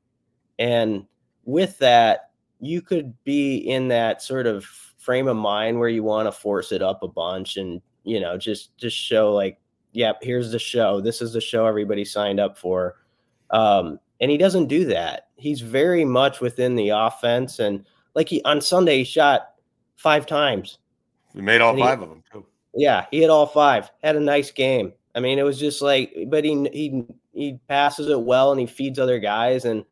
And 0.59 1.05
with 1.45 1.77
that, 1.79 2.31
you 2.59 2.81
could 2.81 3.13
be 3.23 3.57
in 3.57 3.87
that 3.89 4.21
sort 4.21 4.47
of 4.47 4.65
frame 4.97 5.27
of 5.27 5.37
mind 5.37 5.79
where 5.79 5.89
you 5.89 6.03
want 6.03 6.27
to 6.27 6.31
force 6.31 6.71
it 6.71 6.81
up 6.81 7.03
a 7.03 7.07
bunch 7.07 7.57
and, 7.57 7.81
you 8.03 8.19
know, 8.19 8.37
just 8.37 8.75
just 8.77 8.97
show 8.97 9.33
like, 9.33 9.59
yep, 9.93 10.17
here's 10.21 10.51
the 10.51 10.59
show. 10.59 10.99
This 10.99 11.21
is 11.21 11.33
the 11.33 11.41
show 11.41 11.65
everybody 11.65 12.03
signed 12.03 12.39
up 12.39 12.57
for. 12.57 12.95
Um, 13.51 13.99
and 14.19 14.31
he 14.31 14.37
doesn't 14.37 14.67
do 14.67 14.85
that. 14.85 15.27
He's 15.35 15.61
very 15.61 16.03
much 16.03 16.41
within 16.41 16.75
the 16.75 16.89
offense, 16.89 17.59
and 17.59 17.85
like 18.15 18.29
he 18.29 18.41
on 18.43 18.61
Sunday 18.61 18.99
he 18.99 19.03
shot 19.03 19.49
five 19.95 20.25
times. 20.25 20.79
He 21.37 21.43
made 21.43 21.61
all 21.61 21.77
five 21.77 22.01
of 22.01 22.09
them 22.09 22.23
too. 22.31 22.43
Yeah, 22.73 23.05
he 23.11 23.21
hit 23.21 23.29
all 23.29 23.45
five. 23.45 23.91
Had 24.03 24.15
a 24.15 24.19
nice 24.19 24.49
game. 24.49 24.91
I 25.13 25.19
mean, 25.19 25.37
it 25.37 25.43
was 25.43 25.59
just 25.59 25.83
like, 25.83 26.15
but 26.27 26.43
he 26.43 26.67
he 26.73 27.05
he 27.31 27.59
passes 27.67 28.07
it 28.07 28.19
well 28.19 28.51
and 28.51 28.59
he 28.59 28.65
feeds 28.65 28.97
other 28.97 29.19
guys, 29.19 29.65
and 29.65 29.85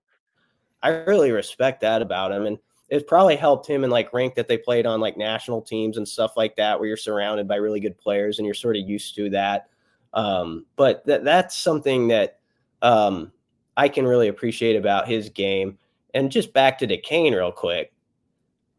I 0.82 0.90
really 0.90 1.32
respect 1.32 1.82
that 1.82 2.02
about 2.02 2.32
him. 2.32 2.48
And 2.48 2.58
it 2.90 3.08
probably 3.08 3.36
helped 3.36 3.68
him 3.68 3.84
in 3.84 3.92
like 3.92 4.12
rank 4.14 4.34
that 4.36 4.48
they 4.48 4.58
played 4.58 4.88
on 4.88 5.00
like 5.00 5.18
national 5.18 5.62
teams 5.62 5.98
and 5.98 6.08
stuff 6.08 6.36
like 6.36 6.56
that, 6.56 6.80
where 6.80 6.88
you're 6.88 6.98
surrounded 6.98 7.48
by 7.48 7.58
really 7.58 7.80
good 7.80 7.98
players 7.98 8.40
and 8.40 8.46
you're 8.46 8.56
sort 8.56 8.76
of 8.76 8.88
used 8.88 9.16
to 9.16 9.30
that. 9.32 9.70
Um, 10.16 10.66
but 10.76 11.06
that 11.06 11.24
that's 11.24 11.56
something 11.56 12.08
that 12.08 12.40
um, 12.82 13.32
I 13.78 13.88
can 13.88 14.08
really 14.08 14.30
appreciate 14.30 14.76
about 14.76 15.08
his 15.08 15.30
game. 15.30 15.78
And 16.16 16.32
just 16.32 16.54
back 16.54 16.80
to 16.80 16.88
Duquesne 16.88 17.34
real 17.34 17.52
quick. 17.52 17.92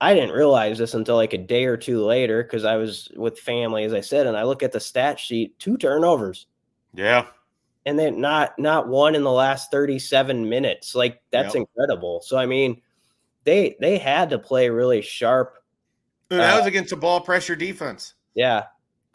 I 0.01 0.15
didn't 0.15 0.35
realize 0.35 0.79
this 0.79 0.95
until 0.95 1.17
like 1.17 1.33
a 1.33 1.39
day 1.39 1.65
or 1.65 1.77
two 1.77 2.05
later 2.05 2.43
because 2.43 2.65
I 2.65 2.77
was 2.77 3.11
with 3.17 3.39
family, 3.39 3.85
as 3.85 3.95
I 3.95 4.01
said, 4.01 4.27
and 4.27 4.37
I 4.37 4.43
look 4.45 4.63
at 4.63 4.73
the 4.73 4.81
stat 4.81 5.19
sheet, 5.19 5.59
two 5.59 5.77
turnovers. 5.77 6.47
Yeah. 6.95 7.27
And 7.87 7.99
then 7.99 8.21
not 8.21 8.59
not 8.59 8.89
one 8.89 9.15
in 9.15 9.23
the 9.23 9.31
last 9.31 9.71
37 9.71 10.49
minutes. 10.49 10.95
Like 10.95 11.23
that's 11.31 11.55
yep. 11.55 11.67
incredible. 11.69 12.21
So 12.21 12.37
I 12.37 12.47
mean, 12.47 12.83
they 13.45 13.77
they 13.81 13.97
had 13.97 14.31
to 14.31 14.39
play 14.39 14.69
really 14.69 15.03
sharp. 15.03 15.63
And 16.31 16.41
that 16.41 16.55
uh, 16.55 16.59
was 16.59 16.67
against 16.67 16.93
a 16.93 16.97
ball 16.97 17.21
pressure 17.21 17.57
defense. 17.57 18.15
Yeah 18.35 18.65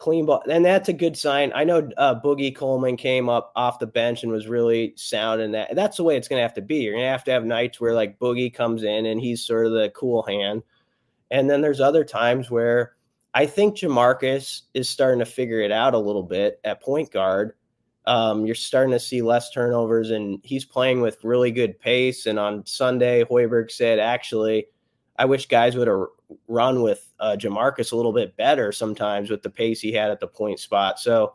clean 0.02 0.26
ball, 0.26 0.42
and 0.50 0.64
that's 0.64 0.88
a 0.88 0.92
good 0.92 1.16
sign. 1.16 1.52
I 1.54 1.62
know 1.62 1.88
uh, 1.96 2.20
Boogie 2.20 2.54
Coleman 2.54 2.96
came 2.96 3.28
up 3.28 3.52
off 3.54 3.78
the 3.78 3.86
bench 3.86 4.24
and 4.24 4.32
was 4.32 4.48
really 4.48 4.94
sound, 4.96 5.40
and 5.40 5.54
that 5.54 5.76
that's 5.76 5.96
the 5.96 6.02
way 6.02 6.16
it's 6.16 6.26
going 6.26 6.38
to 6.38 6.42
have 6.42 6.54
to 6.54 6.60
be. 6.60 6.78
You're 6.78 6.94
going 6.94 7.04
to 7.04 7.10
have 7.10 7.24
to 7.24 7.30
have 7.30 7.44
nights 7.44 7.80
where 7.80 7.94
like 7.94 8.18
Boogie 8.18 8.52
comes 8.52 8.82
in 8.82 9.06
and 9.06 9.20
he's 9.20 9.46
sort 9.46 9.64
of 9.64 9.72
the 9.72 9.90
cool 9.90 10.24
hand, 10.24 10.64
and 11.32 11.50
then 11.50 11.60
there's 11.62 11.80
other 11.80 12.04
times 12.04 12.48
where 12.48 12.92
I 13.34 13.46
think 13.46 13.76
Jamarques 13.76 14.62
is 14.74 14.88
starting 14.88 15.18
to 15.18 15.26
figure 15.26 15.60
it 15.60 15.72
out 15.72 15.94
a 15.94 15.98
little 15.98 16.22
bit 16.22 16.60
at 16.62 16.80
point 16.80 17.10
guard, 17.10 17.54
Um, 18.04 18.44
you're 18.46 18.54
starting 18.54 18.92
to 18.92 18.98
see 18.98 19.22
less 19.22 19.50
turnovers, 19.50 20.10
and 20.10 20.40
he's 20.42 20.64
playing 20.64 21.00
with 21.00 21.24
really 21.24 21.50
good 21.52 21.78
pace. 21.78 22.26
And 22.26 22.38
on 22.38 22.66
Sunday, 22.66 23.24
Hoiberg 23.24 23.70
said, 23.70 23.98
actually, 23.98 24.66
I 25.16 25.24
wish 25.24 25.46
guys 25.46 25.76
would 25.76 25.88
have 25.88 26.06
run 26.48 26.82
with 26.82 27.12
uh, 27.20 27.36
Jamarques 27.38 27.92
a 27.92 27.96
little 27.96 28.12
bit 28.12 28.36
better 28.36 28.72
sometimes 28.72 29.30
with 29.30 29.42
the 29.42 29.50
pace 29.50 29.80
he 29.80 29.92
had 29.92 30.10
at 30.10 30.18
the 30.18 30.26
point 30.26 30.58
spot. 30.58 30.98
So 30.98 31.34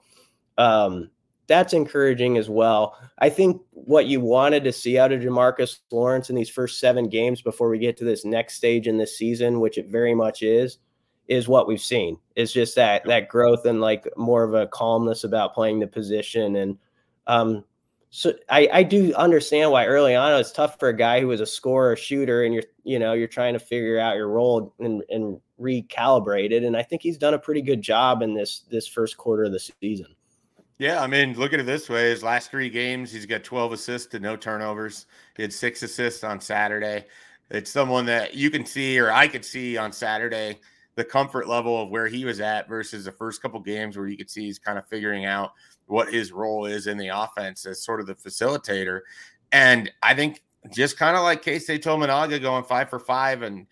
um, 0.57 1.09
that's 1.47 1.73
encouraging 1.73 2.37
as 2.37 2.49
well. 2.49 2.97
I 3.19 3.29
think 3.29 3.61
what 3.71 4.05
you 4.05 4.19
wanted 4.19 4.63
to 4.65 4.73
see 4.73 4.99
out 4.99 5.11
of 5.11 5.21
Jamarques 5.21 5.79
Lawrence 5.91 6.29
in 6.29 6.35
these 6.35 6.49
first 6.49 6.79
seven 6.79 7.09
games 7.09 7.41
before 7.41 7.69
we 7.69 7.79
get 7.79 7.97
to 7.97 8.03
this 8.03 8.25
next 8.25 8.55
stage 8.55 8.87
in 8.87 8.97
this 8.97 9.17
season, 9.17 9.59
which 9.59 9.77
it 9.77 9.87
very 9.87 10.13
much 10.13 10.43
is, 10.43 10.77
is 11.27 11.47
what 11.47 11.67
we've 11.67 11.81
seen. 11.81 12.17
It's 12.35 12.51
just 12.51 12.75
that 12.75 13.05
that 13.05 13.29
growth 13.29 13.65
and 13.65 13.81
like 13.81 14.07
more 14.17 14.43
of 14.43 14.53
a 14.53 14.67
calmness 14.67 15.23
about 15.23 15.53
playing 15.53 15.79
the 15.79 15.87
position. 15.87 16.55
And 16.57 16.77
um, 17.27 17.63
so 18.09 18.33
I, 18.49 18.69
I 18.71 18.83
do 18.83 19.13
understand 19.15 19.71
why 19.71 19.85
early 19.85 20.15
on 20.15 20.39
it's 20.39 20.51
tough 20.51 20.79
for 20.79 20.89
a 20.89 20.95
guy 20.95 21.19
who 21.19 21.27
was 21.27 21.41
a 21.41 21.45
scorer, 21.45 21.95
shooter, 21.95 22.43
and 22.43 22.53
you're 22.53 22.63
you 22.83 22.99
know 22.99 23.13
you're 23.13 23.27
trying 23.27 23.53
to 23.53 23.59
figure 23.59 23.99
out 23.99 24.15
your 24.15 24.29
role 24.29 24.73
and, 24.79 25.03
and 25.09 25.39
recalibrate 25.59 26.51
it. 26.51 26.63
And 26.63 26.75
I 26.75 26.83
think 26.83 27.01
he's 27.01 27.17
done 27.17 27.33
a 27.33 27.39
pretty 27.39 27.61
good 27.61 27.81
job 27.81 28.21
in 28.21 28.33
this 28.33 28.61
this 28.69 28.87
first 28.87 29.17
quarter 29.17 29.45
of 29.45 29.51
the 29.51 29.59
season. 29.59 30.16
Yeah, 30.79 31.01
I 31.01 31.07
mean, 31.07 31.33
look 31.33 31.53
at 31.53 31.59
it 31.59 31.65
this 31.65 31.89
way: 31.89 32.09
his 32.09 32.23
last 32.23 32.51
three 32.51 32.69
games, 32.69 33.11
he's 33.11 33.25
got 33.25 33.43
12 33.43 33.73
assists 33.73 34.13
and 34.13 34.23
no 34.23 34.35
turnovers. 34.35 35.07
He 35.35 35.41
had 35.41 35.51
six 35.51 35.81
assists 35.81 36.23
on 36.23 36.39
Saturday. 36.39 37.05
It's 37.49 37.71
someone 37.71 38.05
that 38.07 38.35
you 38.35 38.51
can 38.51 38.65
see, 38.65 38.99
or 38.99 39.11
I 39.11 39.27
could 39.27 39.45
see 39.45 39.77
on 39.77 39.91
Saturday 39.91 40.59
the 40.95 41.03
comfort 41.03 41.47
level 41.47 41.81
of 41.81 41.89
where 41.89 42.07
he 42.07 42.25
was 42.25 42.39
at 42.39 42.67
versus 42.67 43.05
the 43.05 43.11
first 43.11 43.41
couple 43.41 43.59
games 43.59 43.97
where 43.97 44.07
you 44.07 44.17
could 44.17 44.29
see 44.29 44.45
he's 44.45 44.59
kind 44.59 44.77
of 44.77 44.87
figuring 44.87 45.25
out 45.25 45.53
what 45.85 46.11
his 46.11 46.31
role 46.31 46.65
is 46.65 46.87
in 46.87 46.97
the 46.97 47.07
offense 47.07 47.65
as 47.65 47.83
sort 47.83 47.99
of 47.99 48.07
the 48.07 48.15
facilitator. 48.15 49.01
And 49.51 49.91
I 50.03 50.15
think 50.15 50.43
just 50.73 50.97
kind 50.97 51.15
of 51.15 51.23
like 51.23 51.43
Keisei 51.43 51.79
Tominaga 51.79 52.41
going 52.41 52.63
five 52.63 52.89
for 52.89 52.99
five, 52.99 53.41
and 53.41 53.67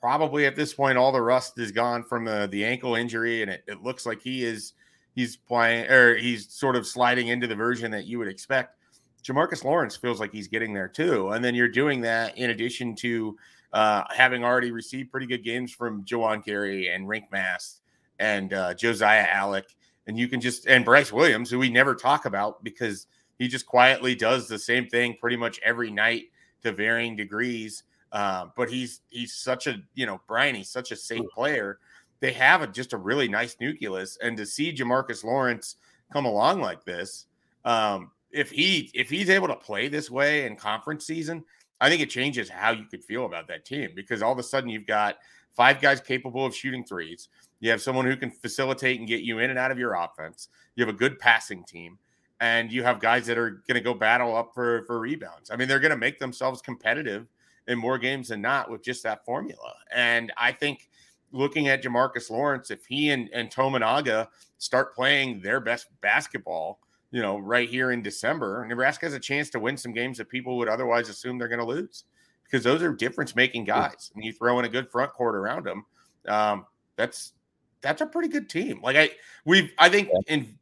probably 0.00 0.46
at 0.46 0.56
this 0.56 0.74
point 0.74 0.98
all 0.98 1.12
the 1.12 1.20
rust 1.20 1.58
is 1.58 1.72
gone 1.72 2.02
from 2.02 2.24
the 2.24 2.48
the 2.50 2.64
ankle 2.64 2.94
injury, 2.96 3.40
and 3.42 3.50
it, 3.50 3.62
it 3.66 3.82
looks 3.82 4.04
like 4.04 4.20
he 4.20 4.44
is 4.44 4.74
he's 5.14 5.36
playing 5.36 5.90
or 5.90 6.16
he's 6.16 6.52
sort 6.52 6.76
of 6.76 6.86
sliding 6.86 7.28
into 7.28 7.46
the 7.46 7.54
version 7.54 7.90
that 7.92 8.06
you 8.06 8.18
would 8.18 8.28
expect. 8.28 8.78
Jamarques 9.22 9.64
Lawrence 9.64 9.96
feels 9.96 10.20
like 10.20 10.32
he's 10.32 10.48
getting 10.48 10.74
there 10.74 10.88
too, 10.88 11.30
and 11.30 11.42
then 11.42 11.54
you're 11.54 11.68
doing 11.68 12.02
that 12.02 12.36
in 12.36 12.50
addition 12.50 12.94
to 12.96 13.36
uh, 13.72 14.04
having 14.14 14.44
already 14.44 14.70
received 14.70 15.10
pretty 15.10 15.26
good 15.26 15.42
games 15.42 15.72
from 15.72 16.04
Juwan 16.04 16.44
Gary 16.44 16.88
and 16.88 17.06
Rienk 17.06 17.30
Mast 17.32 17.80
and 18.18 18.52
uh, 18.52 18.74
Josiah 18.74 19.26
Allick. 19.26 19.74
And 20.06 20.18
you 20.18 20.28
can 20.28 20.40
just, 20.40 20.66
and 20.66 20.84
Brice 20.84 21.12
Williams, 21.12 21.50
who 21.50 21.58
we 21.58 21.70
never 21.70 21.94
talk 21.94 22.26
about 22.26 22.62
because 22.62 23.06
he 23.38 23.48
just 23.48 23.66
quietly 23.66 24.14
does 24.14 24.46
the 24.46 24.58
same 24.58 24.86
thing 24.86 25.16
pretty 25.20 25.36
much 25.36 25.58
every 25.64 25.90
night 25.90 26.24
to 26.62 26.72
varying 26.72 27.16
degrees. 27.16 27.84
Uh, 28.12 28.46
but 28.56 28.70
he's 28.70 29.00
he's 29.08 29.34
such 29.34 29.66
a 29.66 29.82
you 29.94 30.06
know 30.06 30.20
Brian 30.28 30.54
he's 30.54 30.70
such 30.70 30.92
a 30.92 30.96
safe 30.96 31.24
player. 31.34 31.80
They 32.24 32.32
have 32.32 32.62
a, 32.62 32.66
just 32.66 32.94
a 32.94 32.96
really 32.96 33.28
nice 33.28 33.54
nucleus, 33.60 34.16
and 34.22 34.34
to 34.38 34.46
see 34.46 34.72
Jamarques 34.72 35.24
Lawrence 35.24 35.76
come 36.10 36.24
along 36.24 36.62
like 36.62 36.82
this, 36.82 37.26
um, 37.66 38.12
if 38.30 38.50
he 38.50 38.90
if 38.94 39.10
he's 39.10 39.28
able 39.28 39.46
to 39.48 39.54
play 39.54 39.88
this 39.88 40.10
way 40.10 40.46
in 40.46 40.56
conference 40.56 41.06
season, 41.06 41.44
I 41.82 41.90
think 41.90 42.00
it 42.00 42.08
changes 42.08 42.48
how 42.48 42.70
you 42.70 42.86
could 42.86 43.04
feel 43.04 43.26
about 43.26 43.46
that 43.48 43.66
team 43.66 43.90
because 43.94 44.22
all 44.22 44.32
of 44.32 44.38
a 44.38 44.42
sudden 44.42 44.70
you've 44.70 44.86
got 44.86 45.18
five 45.52 45.82
guys 45.82 46.00
capable 46.00 46.46
of 46.46 46.56
shooting 46.56 46.82
threes. 46.82 47.28
You 47.60 47.70
have 47.70 47.82
someone 47.82 48.06
who 48.06 48.16
can 48.16 48.30
facilitate 48.30 49.00
and 49.00 49.06
get 49.06 49.20
you 49.20 49.40
in 49.40 49.50
and 49.50 49.58
out 49.58 49.70
of 49.70 49.78
your 49.78 49.92
offense. 49.92 50.48
You 50.76 50.86
have 50.86 50.94
a 50.94 50.96
good 50.96 51.18
passing 51.18 51.62
team, 51.64 51.98
and 52.40 52.72
you 52.72 52.82
have 52.84 53.00
guys 53.00 53.26
that 53.26 53.36
are 53.36 53.62
going 53.68 53.74
to 53.74 53.82
go 53.82 53.92
battle 53.92 54.34
up 54.34 54.54
for 54.54 54.84
for 54.86 54.98
rebounds. 54.98 55.50
I 55.50 55.56
mean, 55.56 55.68
they're 55.68 55.78
going 55.78 55.90
to 55.90 55.98
make 55.98 56.18
themselves 56.18 56.62
competitive 56.62 57.26
in 57.66 57.78
more 57.78 57.98
games 57.98 58.28
than 58.28 58.40
not 58.40 58.70
with 58.70 58.82
just 58.82 59.02
that 59.02 59.26
formula. 59.26 59.74
And 59.94 60.32
I 60.38 60.52
think 60.52 60.88
looking 61.34 61.68
at 61.68 61.82
Jamarques 61.82 62.30
Lawrence, 62.30 62.70
if 62.70 62.86
he 62.86 63.10
and, 63.10 63.28
and 63.32 63.50
Tominaga 63.50 64.28
start 64.58 64.94
playing 64.94 65.40
their 65.40 65.60
best 65.60 65.88
basketball, 66.00 66.78
you 67.10 67.20
know, 67.20 67.38
right 67.38 67.68
here 67.68 67.90
in 67.90 68.02
December, 68.02 68.64
Nebraska 68.68 69.06
has 69.06 69.14
a 69.14 69.20
chance 69.20 69.50
to 69.50 69.60
win 69.60 69.76
some 69.76 69.92
games 69.92 70.18
that 70.18 70.28
people 70.28 70.56
would 70.56 70.68
otherwise 70.68 71.08
assume 71.08 71.38
they're 71.38 71.48
going 71.48 71.60
to 71.60 71.66
lose 71.66 72.04
because 72.44 72.62
those 72.62 72.82
are 72.82 72.92
difference 72.92 73.34
making 73.34 73.64
guys. 73.64 74.12
And 74.14 74.24
you 74.24 74.32
throw 74.32 74.58
in 74.60 74.64
a 74.64 74.68
good 74.68 74.90
front 74.90 75.12
court 75.12 75.34
around 75.34 75.66
them, 75.66 75.84
um, 76.28 76.66
that's 76.96 77.32
that's 77.80 78.00
a 78.00 78.06
pretty 78.06 78.28
good 78.28 78.48
team. 78.48 78.80
Like 78.80 78.96
I, 78.96 79.10
we've 79.44 79.72
I 79.78 79.88
think 79.88 80.08
in 80.28 80.56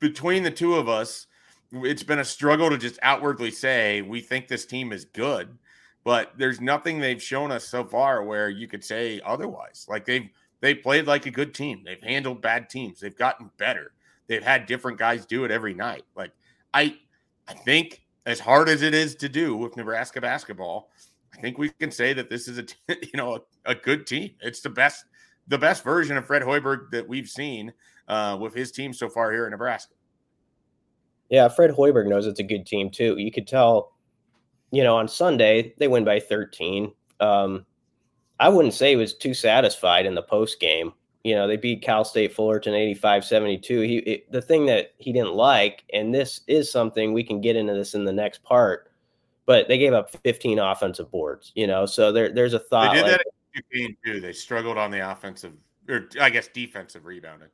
between 0.00 0.42
the 0.42 0.50
two 0.50 0.74
of 0.76 0.88
us, 0.88 1.26
it's 1.72 2.02
been 2.02 2.18
a 2.18 2.24
struggle 2.24 2.70
to 2.70 2.78
just 2.78 2.98
outwardly 3.02 3.50
say 3.50 4.02
we 4.02 4.20
think 4.20 4.48
this 4.48 4.66
team 4.66 4.92
is 4.92 5.04
good, 5.04 5.56
but 6.04 6.32
there's 6.36 6.60
nothing 6.60 6.98
they've 6.98 7.22
shown 7.22 7.52
us 7.52 7.68
so 7.68 7.84
far 7.84 8.24
where 8.24 8.48
you 8.48 8.66
could 8.66 8.84
say 8.84 9.20
otherwise. 9.24 9.86
Like 9.88 10.04
they've 10.04 10.28
they 10.60 10.74
played 10.74 11.06
like 11.06 11.26
a 11.26 11.30
good 11.30 11.54
team. 11.54 11.82
They've 11.84 12.02
handled 12.02 12.42
bad 12.42 12.68
teams. 12.68 13.00
They've 13.00 13.16
gotten 13.16 13.50
better 13.56 13.92
they've 14.30 14.44
had 14.44 14.64
different 14.64 14.96
guys 14.96 15.26
do 15.26 15.44
it 15.44 15.50
every 15.50 15.74
night. 15.74 16.04
Like 16.16 16.30
I 16.72 16.96
I 17.48 17.52
think 17.52 18.00
as 18.24 18.38
hard 18.38 18.68
as 18.68 18.80
it 18.80 18.94
is 18.94 19.16
to 19.16 19.28
do 19.28 19.56
with 19.56 19.76
Nebraska 19.76 20.20
basketball, 20.20 20.90
I 21.36 21.40
think 21.40 21.58
we 21.58 21.68
can 21.68 21.90
say 21.90 22.12
that 22.12 22.30
this 22.30 22.46
is 22.48 22.58
a 22.58 22.64
you 22.88 23.16
know 23.16 23.34
a, 23.34 23.72
a 23.72 23.74
good 23.74 24.06
team. 24.06 24.30
It's 24.40 24.60
the 24.60 24.70
best 24.70 25.04
the 25.48 25.58
best 25.58 25.82
version 25.82 26.16
of 26.16 26.24
Fred 26.24 26.42
Hoiberg 26.42 26.90
that 26.92 27.06
we've 27.06 27.28
seen 27.28 27.72
uh, 28.08 28.38
with 28.40 28.54
his 28.54 28.70
team 28.70 28.92
so 28.92 29.08
far 29.08 29.32
here 29.32 29.44
in 29.44 29.50
Nebraska. 29.50 29.94
Yeah, 31.28 31.48
Fred 31.48 31.70
Hoiberg 31.70 32.08
knows 32.08 32.26
it's 32.26 32.40
a 32.40 32.44
good 32.44 32.66
team 32.66 32.88
too. 32.88 33.16
You 33.18 33.32
could 33.32 33.46
tell, 33.48 33.92
you 34.70 34.82
know, 34.82 34.96
on 34.96 35.08
Sunday 35.08 35.74
they 35.78 35.88
win 35.88 36.04
by 36.04 36.20
13. 36.20 36.92
Um, 37.20 37.66
I 38.38 38.48
wouldn't 38.48 38.74
say 38.74 38.90
he 38.90 38.96
was 38.96 39.14
too 39.14 39.34
satisfied 39.34 40.06
in 40.06 40.14
the 40.14 40.22
post 40.22 40.60
game 40.60 40.92
you 41.24 41.34
know, 41.34 41.46
they 41.46 41.56
beat 41.56 41.82
Cal 41.82 42.04
State 42.04 42.34
Fullerton 42.34 42.74
85 42.74 43.24
72. 43.24 43.80
He, 43.80 43.98
it, 43.98 44.32
the 44.32 44.40
thing 44.40 44.66
that 44.66 44.94
he 44.98 45.12
didn't 45.12 45.34
like, 45.34 45.84
and 45.92 46.14
this 46.14 46.40
is 46.46 46.70
something 46.70 47.12
we 47.12 47.24
can 47.24 47.40
get 47.40 47.56
into 47.56 47.74
this 47.74 47.94
in 47.94 48.04
the 48.04 48.12
next 48.12 48.42
part, 48.42 48.90
but 49.44 49.68
they 49.68 49.76
gave 49.76 49.92
up 49.92 50.10
15 50.24 50.58
offensive 50.58 51.10
boards, 51.10 51.52
you 51.54 51.66
know, 51.66 51.84
so 51.84 52.12
there, 52.12 52.32
there's 52.32 52.54
a 52.54 52.58
thought. 52.58 52.94
They 52.94 53.02
did 53.02 53.12
like, 53.12 53.20
that 53.72 53.94
too. 54.04 54.20
They 54.20 54.32
struggled 54.32 54.78
on 54.78 54.90
the 54.90 55.10
offensive, 55.10 55.52
or 55.88 56.08
I 56.20 56.30
guess 56.30 56.48
defensive 56.48 57.04
rebounding. 57.04 57.48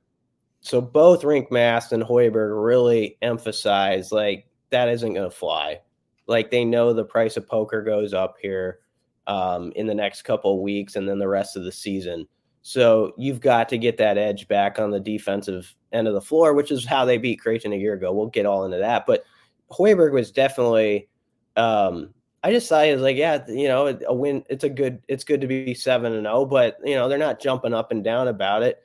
So 0.61 0.81
both 0.81 1.23
Rienk 1.23 1.51
Mast 1.51 1.93
and 1.93 2.03
Hoiberg 2.03 2.65
really 2.65 3.19
emphasize 3.23 4.13
like 4.13 4.47
that 4.71 4.89
isn't 4.89 5.15
going 5.15 5.29
to 5.29 5.35
fly. 5.35 5.81
Like 6.27 6.51
they 6.51 6.65
know 6.65 6.93
the 6.93 7.05
price 7.05 7.37
of 7.37 7.47
poker 7.47 7.83
goes 7.83 8.13
up 8.13 8.37
here 8.41 8.81
um, 9.27 9.73
in 9.77 9.87
the 9.87 9.95
next 9.95 10.23
couple 10.23 10.63
weeks 10.63 10.97
and 10.97 11.09
then 11.09 11.19
the 11.19 11.29
rest 11.29 11.57
of 11.57 11.65
the 11.65 11.73
season. 11.73 12.27
So 12.63 13.13
you've 13.17 13.41
got 13.41 13.69
to 13.69 13.79
get 13.79 13.97
that 13.99 14.19
edge 14.19 14.49
back 14.49 14.79
on 14.79 14.91
the 14.91 14.99
defensive 14.99 15.75
end 15.93 16.09
of 16.09 16.15
the 16.15 16.21
floor, 16.21 16.53
which 16.53 16.73
is 16.73 16.85
how 16.85 17.05
they 17.05 17.17
beat 17.17 17.41
Creighton 17.41 17.73
a 17.73 17.77
year 17.77 17.95
ago. 17.95 18.13
We'll 18.13 18.27
get 18.27 18.47
all 18.47 18.65
into 18.65 18.79
that. 18.79 19.07
But 19.07 19.25
Hoiberg 19.71 20.13
was 20.13 20.33
definitely 20.33 21.09
um, 21.57 22.13
I 22.47 22.53
just 22.53 22.69
thought 22.69 22.87
it 22.87 22.93
was 22.93 23.03
like, 23.03 23.17
yeah, 23.17 23.45
you 23.49 23.67
know, 23.67 23.99
a 24.07 24.15
win. 24.15 24.45
It's 24.49 24.63
a 24.63 24.69
good. 24.69 25.03
It's 25.09 25.25
good 25.25 25.41
to 25.41 25.49
be 25.49 25.75
seven 25.75 26.13
and 26.13 26.27
zero, 26.27 26.37
oh, 26.37 26.47
but 26.47 26.79
you 26.85 26.95
know 26.95 27.09
they're 27.09 27.19
not 27.19 27.41
jumping 27.41 27.75
up 27.75 27.91
and 27.91 28.05
down 28.05 28.29
about 28.29 28.63
it. 28.63 28.85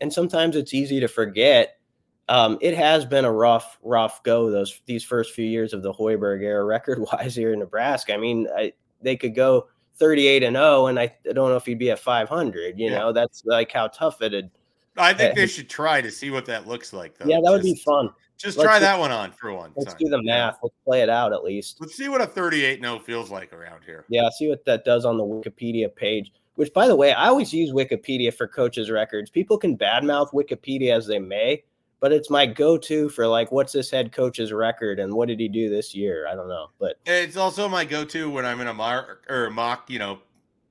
And 0.00 0.10
sometimes 0.10 0.56
it's 0.56 0.72
easy 0.72 0.98
to 1.00 1.08
forget. 1.08 1.76
Um, 2.28 2.58
it 2.60 2.76
has 2.76 3.04
been 3.04 3.24
a 3.24 3.32
rough, 3.32 3.78
rough 3.82 4.22
go 4.22 4.50
those 4.50 4.80
these 4.86 5.04
first 5.04 5.34
few 5.34 5.44
years 5.44 5.72
of 5.72 5.82
the 5.82 5.92
Hoiberg 5.92 6.42
era, 6.42 6.64
record 6.66 6.98
wise 7.00 7.34
here 7.34 7.52
in 7.52 7.58
Nebraska. 7.58 8.14
I 8.14 8.16
mean, 8.16 8.48
I, 8.56 8.72
they 9.00 9.16
could 9.16 9.34
go 9.34 9.68
38 9.96 10.42
and 10.42 10.56
0 10.56 10.86
and 10.86 10.98
I, 10.98 11.14
don't 11.24 11.36
know 11.36 11.56
if 11.56 11.66
he'd 11.66 11.78
be 11.78 11.90
at 11.90 11.98
500 11.98 12.78
you 12.78 12.90
yeah. 12.90 12.98
know 12.98 13.12
that's 13.12 13.44
like 13.44 13.70
how 13.70 13.88
tough 13.88 14.22
it 14.22 14.32
had 14.32 14.50
I 14.96 15.14
think 15.14 15.34
they 15.34 15.46
should 15.46 15.68
try 15.68 16.00
to 16.00 16.10
see 16.10 16.30
what 16.30 16.44
that 16.46 16.66
looks 16.66 16.92
like 16.92 17.16
though. 17.16 17.26
Yeah, 17.26 17.40
that 17.42 17.50
would 17.50 17.62
be 17.62 17.74
fun. 17.74 18.10
Just 18.36 18.58
let's 18.58 18.68
try 18.68 18.78
that 18.78 18.98
one 18.98 19.10
on 19.10 19.32
for 19.32 19.52
one. 19.52 19.72
Let's 19.76 19.94
do 19.94 20.08
the 20.08 20.22
math. 20.22 20.58
Let's 20.62 20.74
play 20.84 21.02
it 21.02 21.08
out 21.08 21.32
at 21.32 21.44
least. 21.44 21.78
Let's 21.80 21.94
see 21.94 22.08
what 22.08 22.20
a 22.20 22.26
38 22.26 22.80
0 22.80 22.98
feels 22.98 23.30
like 23.30 23.52
around 23.52 23.82
here. 23.84 24.04
Yeah, 24.08 24.28
see 24.30 24.48
what 24.48 24.64
that 24.64 24.84
does 24.84 25.04
on 25.04 25.16
the 25.16 25.24
Wikipedia 25.24 25.94
page. 25.94 26.32
Which, 26.56 26.72
by 26.74 26.86
the 26.86 26.96
way, 26.96 27.12
I 27.12 27.28
always 27.28 27.52
use 27.52 27.72
Wikipedia 27.72 28.34
for 28.34 28.46
coaches' 28.46 28.90
records. 28.90 29.30
People 29.30 29.56
can 29.56 29.78
badmouth 29.78 30.32
Wikipedia 30.32 30.94
as 30.94 31.06
they 31.06 31.18
may, 31.18 31.62
but 32.02 32.12
it's 32.12 32.28
my 32.28 32.44
go-to 32.44 33.08
for 33.08 33.28
like 33.28 33.52
what's 33.52 33.72
this 33.72 33.88
head 33.88 34.10
coach's 34.10 34.52
record 34.52 34.98
and 34.98 35.14
what 35.14 35.28
did 35.28 35.38
he 35.38 35.48
do 35.48 35.70
this 35.70 35.94
year? 35.94 36.26
I 36.28 36.34
don't 36.34 36.48
know, 36.48 36.66
but 36.80 36.98
it's 37.06 37.36
also 37.36 37.68
my 37.68 37.84
go-to 37.84 38.28
when 38.28 38.44
I'm 38.44 38.60
in 38.60 38.66
a 38.66 38.74
mark 38.74 39.24
or 39.30 39.48
mock, 39.50 39.88
you 39.88 40.00
know, 40.00 40.18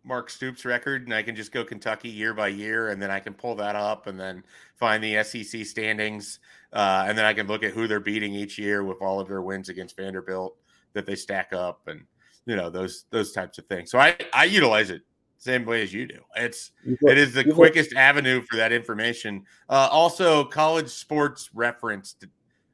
Mark 0.03 0.29
Stoops 0.29 0.65
record, 0.65 1.03
and 1.03 1.13
I 1.13 1.23
can 1.23 1.35
just 1.35 1.51
go 1.51 1.63
Kentucky 1.63 2.09
year 2.09 2.33
by 2.33 2.49
year, 2.49 2.89
and 2.89 3.01
then 3.01 3.09
I 3.09 3.19
can 3.19 3.33
pull 3.33 3.55
that 3.55 3.75
up 3.75 4.07
and 4.07 4.19
then 4.19 4.43
find 4.75 5.01
the 5.01 5.23
SEC 5.23 5.65
standings, 5.65 6.39
uh, 6.73 7.05
and 7.07 7.17
then 7.17 7.23
I 7.23 7.33
can 7.33 7.47
look 7.47 7.63
at 7.63 7.71
who 7.71 7.87
they're 7.87 7.99
beating 7.99 8.33
each 8.33 8.57
year 8.57 8.83
with 8.83 8.97
all 8.99 9.19
of 9.19 9.27
their 9.27 9.41
wins 9.41 9.69
against 9.69 9.95
Vanderbilt 9.95 10.57
that 10.93 11.05
they 11.05 11.15
stack 11.15 11.53
up, 11.53 11.87
and 11.87 12.01
you 12.45 12.57
know 12.57 12.69
those 12.69 13.05
those 13.09 13.31
types 13.31 13.57
of 13.57 13.67
things. 13.67 13.89
So 13.91 13.99
I 13.99 14.17
I 14.33 14.45
utilize 14.45 14.89
it 14.89 15.03
same 15.41 15.65
way 15.65 15.81
as 15.81 15.91
you 15.91 16.05
do. 16.05 16.19
It's 16.35 16.71
it 16.85 17.17
is 17.17 17.33
the 17.33 17.43
quickest 17.43 17.95
avenue 17.95 18.43
for 18.43 18.57
that 18.57 18.71
information. 18.71 19.43
Uh, 19.67 19.89
also, 19.91 20.43
college 20.43 20.89
sports 20.89 21.49
reference 21.55 22.15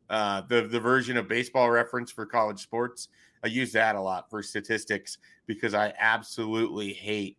uh, 0.09 0.41
the 0.41 0.63
the 0.63 0.79
version 0.79 1.15
of 1.15 1.29
Baseball 1.29 1.69
Reference 1.69 2.11
for 2.11 2.25
college 2.25 2.59
sports. 2.59 3.07
I 3.43 3.47
use 3.47 3.71
that 3.71 3.95
a 3.95 4.01
lot 4.01 4.29
for 4.29 4.43
statistics 4.43 5.17
because 5.45 5.73
I 5.73 5.93
absolutely 5.97 6.91
hate 6.91 7.37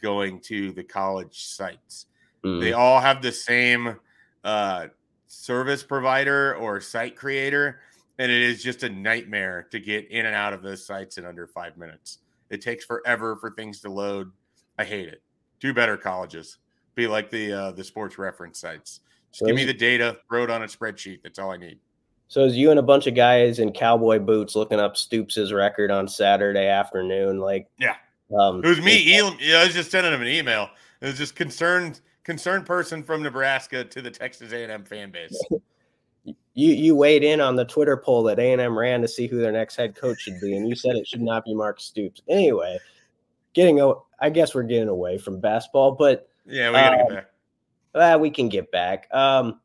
going 0.00 0.40
to 0.42 0.72
the 0.72 0.82
college 0.82 1.44
sites. 1.44 2.06
Mm. 2.42 2.60
They 2.60 2.72
all 2.72 3.00
have 3.00 3.20
the 3.20 3.32
same 3.32 3.96
uh, 4.44 4.86
service 5.26 5.82
provider 5.82 6.54
or 6.56 6.80
site 6.80 7.16
creator, 7.16 7.80
and 8.18 8.32
it 8.32 8.40
is 8.40 8.62
just 8.62 8.82
a 8.82 8.88
nightmare 8.88 9.66
to 9.72 9.78
get 9.78 10.10
in 10.10 10.24
and 10.24 10.34
out 10.34 10.54
of 10.54 10.62
those 10.62 10.86
sites 10.86 11.18
in 11.18 11.26
under 11.26 11.46
five 11.46 11.76
minutes. 11.76 12.20
It 12.48 12.62
takes 12.62 12.86
forever 12.86 13.36
for 13.36 13.50
things 13.50 13.80
to 13.80 13.90
load. 13.90 14.32
I 14.80 14.84
hate 14.84 15.08
it. 15.08 15.20
Do 15.60 15.74
better 15.74 15.98
colleges. 15.98 16.56
Be 16.94 17.06
like 17.06 17.30
the 17.30 17.52
uh, 17.52 17.72
the 17.72 17.84
sports 17.84 18.16
reference 18.16 18.58
sites. 18.58 19.00
Just 19.30 19.44
give 19.44 19.54
me 19.54 19.66
the 19.66 19.74
data, 19.74 20.16
throw 20.26 20.44
it 20.44 20.50
on 20.50 20.62
a 20.62 20.66
spreadsheet. 20.66 21.22
That's 21.22 21.38
all 21.38 21.50
I 21.50 21.58
need. 21.58 21.78
So 22.28 22.46
as 22.46 22.56
you 22.56 22.70
and 22.70 22.78
a 22.78 22.82
bunch 22.82 23.06
of 23.06 23.14
guys 23.14 23.58
in 23.58 23.72
cowboy 23.72 24.20
boots 24.20 24.56
looking 24.56 24.80
up 24.80 24.94
Stoops's 24.94 25.52
record 25.52 25.90
on 25.90 26.08
Saturday 26.08 26.66
afternoon, 26.66 27.40
like 27.40 27.68
yeah, 27.78 27.96
um, 28.38 28.64
it 28.64 28.68
was 28.68 28.80
me. 28.80 28.96
He, 28.96 29.18
I 29.54 29.64
was 29.64 29.74
just 29.74 29.90
sending 29.90 30.14
him 30.14 30.22
an 30.22 30.28
email. 30.28 30.70
It 31.02 31.06
was 31.06 31.18
just 31.18 31.34
concerned 31.34 32.00
concerned 32.24 32.64
person 32.64 33.02
from 33.02 33.22
Nebraska 33.22 33.84
to 33.84 34.00
the 34.00 34.10
Texas 34.10 34.52
A&M 34.52 34.84
fan 34.84 35.10
base. 35.10 35.38
you 36.24 36.34
you 36.54 36.96
weighed 36.96 37.22
in 37.22 37.42
on 37.42 37.54
the 37.54 37.66
Twitter 37.66 37.98
poll 37.98 38.22
that 38.22 38.38
A&M 38.38 38.78
ran 38.78 39.02
to 39.02 39.08
see 39.08 39.26
who 39.26 39.40
their 39.40 39.52
next 39.52 39.76
head 39.76 39.94
coach 39.94 40.20
should 40.20 40.40
be, 40.40 40.56
and 40.56 40.66
you 40.66 40.74
said 40.74 40.96
it 40.96 41.06
should 41.06 41.20
not 41.20 41.44
be 41.44 41.54
Mark 41.54 41.80
Stoops. 41.80 42.22
Anyway, 42.28 42.78
getting 43.52 43.78
I 44.20 44.30
guess 44.30 44.54
we're 44.54 44.62
getting 44.64 44.88
away 44.88 45.18
from 45.18 45.40
basketball, 45.40 45.92
but 45.92 46.28
yeah, 46.46 46.68
we 46.68 46.74
gotta 46.74 46.96
um, 46.96 47.08
get 47.08 47.14
back. 47.14 47.26
Uh, 47.94 48.18
we 48.18 48.30
can 48.30 48.48
get 48.48 48.70
back. 48.70 49.08
Um, 49.12 49.60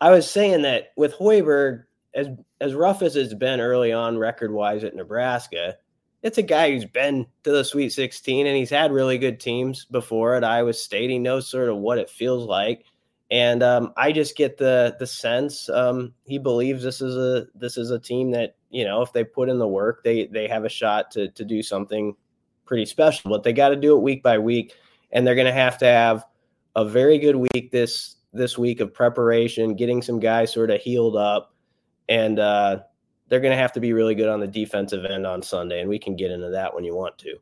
I 0.00 0.10
was 0.10 0.30
saying 0.30 0.62
that 0.62 0.92
with 0.96 1.14
Hoiberg, 1.14 1.84
as 2.14 2.28
as 2.60 2.74
rough 2.74 3.02
as 3.02 3.16
it's 3.16 3.34
been 3.34 3.60
early 3.60 3.92
on 3.92 4.18
record 4.18 4.52
wise 4.52 4.84
at 4.84 4.94
Nebraska, 4.94 5.76
it's 6.22 6.38
a 6.38 6.42
guy 6.42 6.70
who's 6.70 6.84
been 6.84 7.26
to 7.44 7.52
the 7.52 7.64
Sweet 7.64 7.90
16 7.90 8.46
and 8.46 8.56
he's 8.56 8.70
had 8.70 8.92
really 8.92 9.18
good 9.18 9.38
teams 9.38 9.84
before 9.84 10.34
at 10.34 10.44
Iowa 10.44 10.72
State. 10.72 11.10
He 11.10 11.18
knows 11.18 11.48
sort 11.48 11.68
of 11.68 11.76
what 11.76 11.98
it 11.98 12.10
feels 12.10 12.46
like, 12.46 12.84
and 13.30 13.62
um, 13.62 13.92
I 13.96 14.12
just 14.12 14.36
get 14.36 14.58
the 14.58 14.96
the 14.98 15.06
sense 15.06 15.68
um, 15.68 16.12
he 16.24 16.38
believes 16.38 16.82
this 16.82 17.00
is 17.00 17.16
a 17.16 17.46
this 17.54 17.76
is 17.76 17.90
a 17.90 17.98
team 17.98 18.30
that 18.32 18.56
you 18.70 18.84
know 18.84 19.02
if 19.02 19.12
they 19.12 19.24
put 19.24 19.48
in 19.48 19.58
the 19.58 19.68
work, 19.68 20.02
they 20.02 20.26
they 20.26 20.48
have 20.48 20.64
a 20.64 20.68
shot 20.68 21.10
to 21.12 21.28
to 21.28 21.44
do 21.44 21.62
something 21.62 22.14
pretty 22.68 22.86
special. 22.86 23.30
But 23.30 23.42
they 23.42 23.52
got 23.52 23.70
to 23.70 23.76
do 23.76 23.96
it 23.96 24.02
week 24.02 24.22
by 24.22 24.38
week, 24.38 24.74
and 25.10 25.26
they're 25.26 25.34
going 25.34 25.46
to 25.46 25.52
have 25.52 25.78
to 25.78 25.86
have 25.86 26.24
a 26.76 26.84
very 26.84 27.18
good 27.18 27.34
week 27.34 27.72
this 27.72 28.16
this 28.32 28.56
week 28.56 28.78
of 28.80 28.94
preparation, 28.94 29.74
getting 29.74 30.02
some 30.02 30.20
guys 30.20 30.52
sort 30.52 30.70
of 30.70 30.80
healed 30.80 31.16
up, 31.16 31.54
and 32.08 32.38
uh, 32.38 32.78
they're 33.28 33.40
going 33.40 33.52
to 33.52 33.60
have 33.60 33.72
to 33.72 33.80
be 33.80 33.92
really 33.92 34.14
good 34.14 34.28
on 34.28 34.38
the 34.38 34.46
defensive 34.46 35.04
end 35.04 35.26
on 35.26 35.42
Sunday, 35.42 35.80
and 35.80 35.88
we 35.88 35.98
can 35.98 36.14
get 36.14 36.30
into 36.30 36.50
that 36.50 36.72
when 36.72 36.84
you 36.84 36.94
want 36.94 37.18
to. 37.18 37.34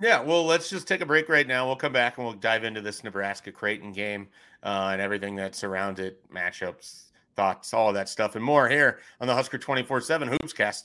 Yeah, 0.00 0.20
well, 0.20 0.44
let's 0.44 0.68
just 0.68 0.88
take 0.88 1.02
a 1.02 1.06
break 1.06 1.28
right 1.28 1.46
now. 1.46 1.66
We'll 1.66 1.76
come 1.76 1.92
back 1.92 2.18
and 2.18 2.26
we'll 2.26 2.34
dive 2.34 2.64
into 2.64 2.80
this 2.80 3.04
Nebraska 3.04 3.52
Creighton 3.52 3.92
game 3.92 4.26
uh, 4.62 4.90
and 4.92 5.00
everything 5.00 5.36
that 5.36 5.54
surrounds 5.54 6.00
it, 6.00 6.20
matchups, 6.32 7.10
thoughts, 7.36 7.72
all 7.72 7.92
that 7.92 8.08
stuff, 8.08 8.34
and 8.34 8.44
more 8.44 8.68
here 8.68 8.98
on 9.20 9.28
the 9.28 9.34
Husker 9.34 9.56
24 9.56 10.00
7 10.00 10.28
Hoopscast. 10.28 10.84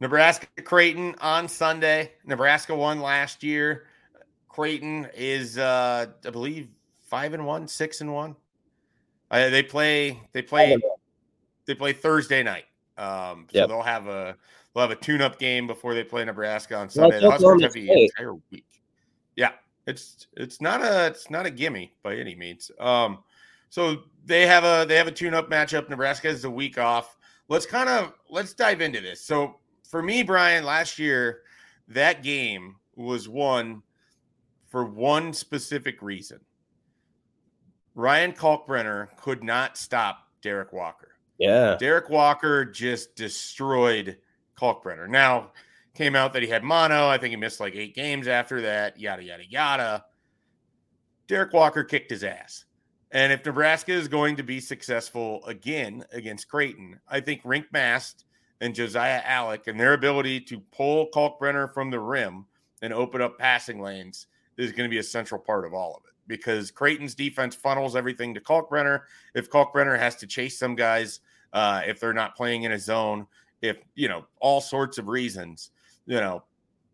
Nebraska 0.00 0.46
Creighton 0.64 1.14
on 1.20 1.46
Sunday. 1.48 2.12
Nebraska 2.24 2.74
won 2.74 3.00
last 3.00 3.42
year. 3.42 3.86
Creighton 4.48 5.08
is, 5.14 5.58
uh, 5.58 6.06
I 6.24 6.30
believe, 6.30 6.68
five 7.00 7.34
and 7.34 7.46
one, 7.46 7.68
six 7.68 8.00
and 8.00 8.12
one. 8.12 8.34
Uh, 9.30 9.50
they 9.50 9.62
play. 9.62 10.20
They 10.32 10.42
play. 10.42 10.76
They 11.66 11.74
play 11.74 11.92
Thursday 11.92 12.42
night. 12.42 12.64
Um, 12.96 13.46
so 13.52 13.60
yep. 13.60 13.68
they'll 13.68 13.82
have 13.82 14.08
a 14.08 14.36
they'll 14.74 14.82
have 14.82 14.90
a 14.90 14.96
tune-up 14.96 15.38
game 15.38 15.66
before 15.66 15.94
they 15.94 16.04
play 16.04 16.24
Nebraska 16.24 16.76
on 16.76 16.90
Sunday. 16.90 17.20
have 17.62 17.72
the 17.72 17.90
entire 17.90 18.34
week. 18.50 18.66
Yeah, 19.36 19.52
it's 19.86 20.26
it's 20.36 20.60
not 20.60 20.82
a 20.82 21.06
it's 21.06 21.30
not 21.30 21.46
a 21.46 21.50
gimme 21.50 21.92
by 22.02 22.16
any 22.16 22.34
means. 22.34 22.70
Um, 22.80 23.22
so 23.68 24.02
they 24.24 24.46
have 24.46 24.64
a 24.64 24.84
they 24.86 24.96
have 24.96 25.06
a 25.06 25.12
tune-up 25.12 25.50
matchup. 25.50 25.88
Nebraska 25.88 26.28
has 26.28 26.44
a 26.44 26.50
week 26.50 26.78
off. 26.78 27.16
Let's 27.48 27.66
kind 27.66 27.88
of 27.88 28.12
let's 28.28 28.52
dive 28.52 28.80
into 28.80 29.00
this. 29.00 29.22
So 29.22 29.56
for 29.90 30.02
me, 30.02 30.22
Brian, 30.22 30.64
last 30.64 30.98
year, 30.98 31.40
that 31.88 32.22
game 32.22 32.76
was 32.94 33.28
won 33.28 33.82
for 34.68 34.84
one 34.84 35.32
specific 35.32 36.00
reason. 36.00 36.40
Ryan 37.94 38.32
Kalkbrenner 38.32 39.08
could 39.16 39.42
not 39.42 39.76
stop 39.76 40.28
Derrick 40.42 40.72
Walker. 40.72 41.12
Yeah. 41.38 41.76
Derrick 41.78 42.08
Walker 42.08 42.64
just 42.64 43.16
destroyed 43.16 44.18
Kalkbrenner. 44.56 45.08
Now, 45.08 45.52
came 45.94 46.14
out 46.14 46.32
that 46.32 46.42
he 46.42 46.48
had 46.48 46.62
mono. 46.62 47.08
I 47.08 47.18
think 47.18 47.30
he 47.30 47.36
missed 47.36 47.60
like 47.60 47.74
eight 47.74 47.94
games 47.94 48.28
after 48.28 48.62
that, 48.62 48.98
yada, 48.98 49.24
yada, 49.24 49.44
yada. 49.48 50.04
Derrick 51.26 51.52
Walker 51.52 51.84
kicked 51.84 52.10
his 52.10 52.24
ass. 52.24 52.64
And 53.10 53.32
if 53.32 53.44
Nebraska 53.44 53.92
is 53.92 54.06
going 54.06 54.36
to 54.36 54.44
be 54.44 54.60
successful 54.60 55.44
again 55.44 56.04
against 56.12 56.48
Creighton, 56.48 57.00
I 57.08 57.20
think 57.20 57.42
Rienk 57.42 57.66
Mast 57.72 58.24
and 58.60 58.74
Josiah 58.74 59.22
Allick 59.22 59.66
and 59.66 59.78
their 59.78 59.94
ability 59.94 60.40
to 60.42 60.60
pull 60.72 61.08
Kalkbrenner 61.14 61.72
from 61.72 61.90
the 61.90 62.00
rim 62.00 62.46
and 62.82 62.92
open 62.92 63.20
up 63.20 63.38
passing 63.38 63.80
lanes 63.80 64.26
is 64.56 64.72
going 64.72 64.88
to 64.88 64.92
be 64.92 64.98
a 64.98 65.02
central 65.02 65.40
part 65.40 65.64
of 65.64 65.72
all 65.74 65.94
of 65.96 66.02
it 66.06 66.14
because 66.26 66.70
Creighton's 66.70 67.14
defense 67.14 67.54
funnels 67.54 67.96
everything 67.96 68.34
to 68.34 68.40
Kalkbrenner. 68.40 69.02
If 69.34 69.50
Kalkbrenner 69.50 69.98
has 69.98 70.16
to 70.16 70.26
chase 70.26 70.58
some 70.58 70.74
guys, 70.74 71.20
uh, 71.52 71.82
if 71.86 71.98
they're 71.98 72.12
not 72.12 72.36
playing 72.36 72.62
in 72.62 72.72
a 72.72 72.78
zone, 72.78 73.26
if 73.62 73.78
you 73.94 74.08
know 74.08 74.26
all 74.40 74.60
sorts 74.60 74.98
of 74.98 75.08
reasons, 75.08 75.70
you 76.06 76.16
know, 76.16 76.44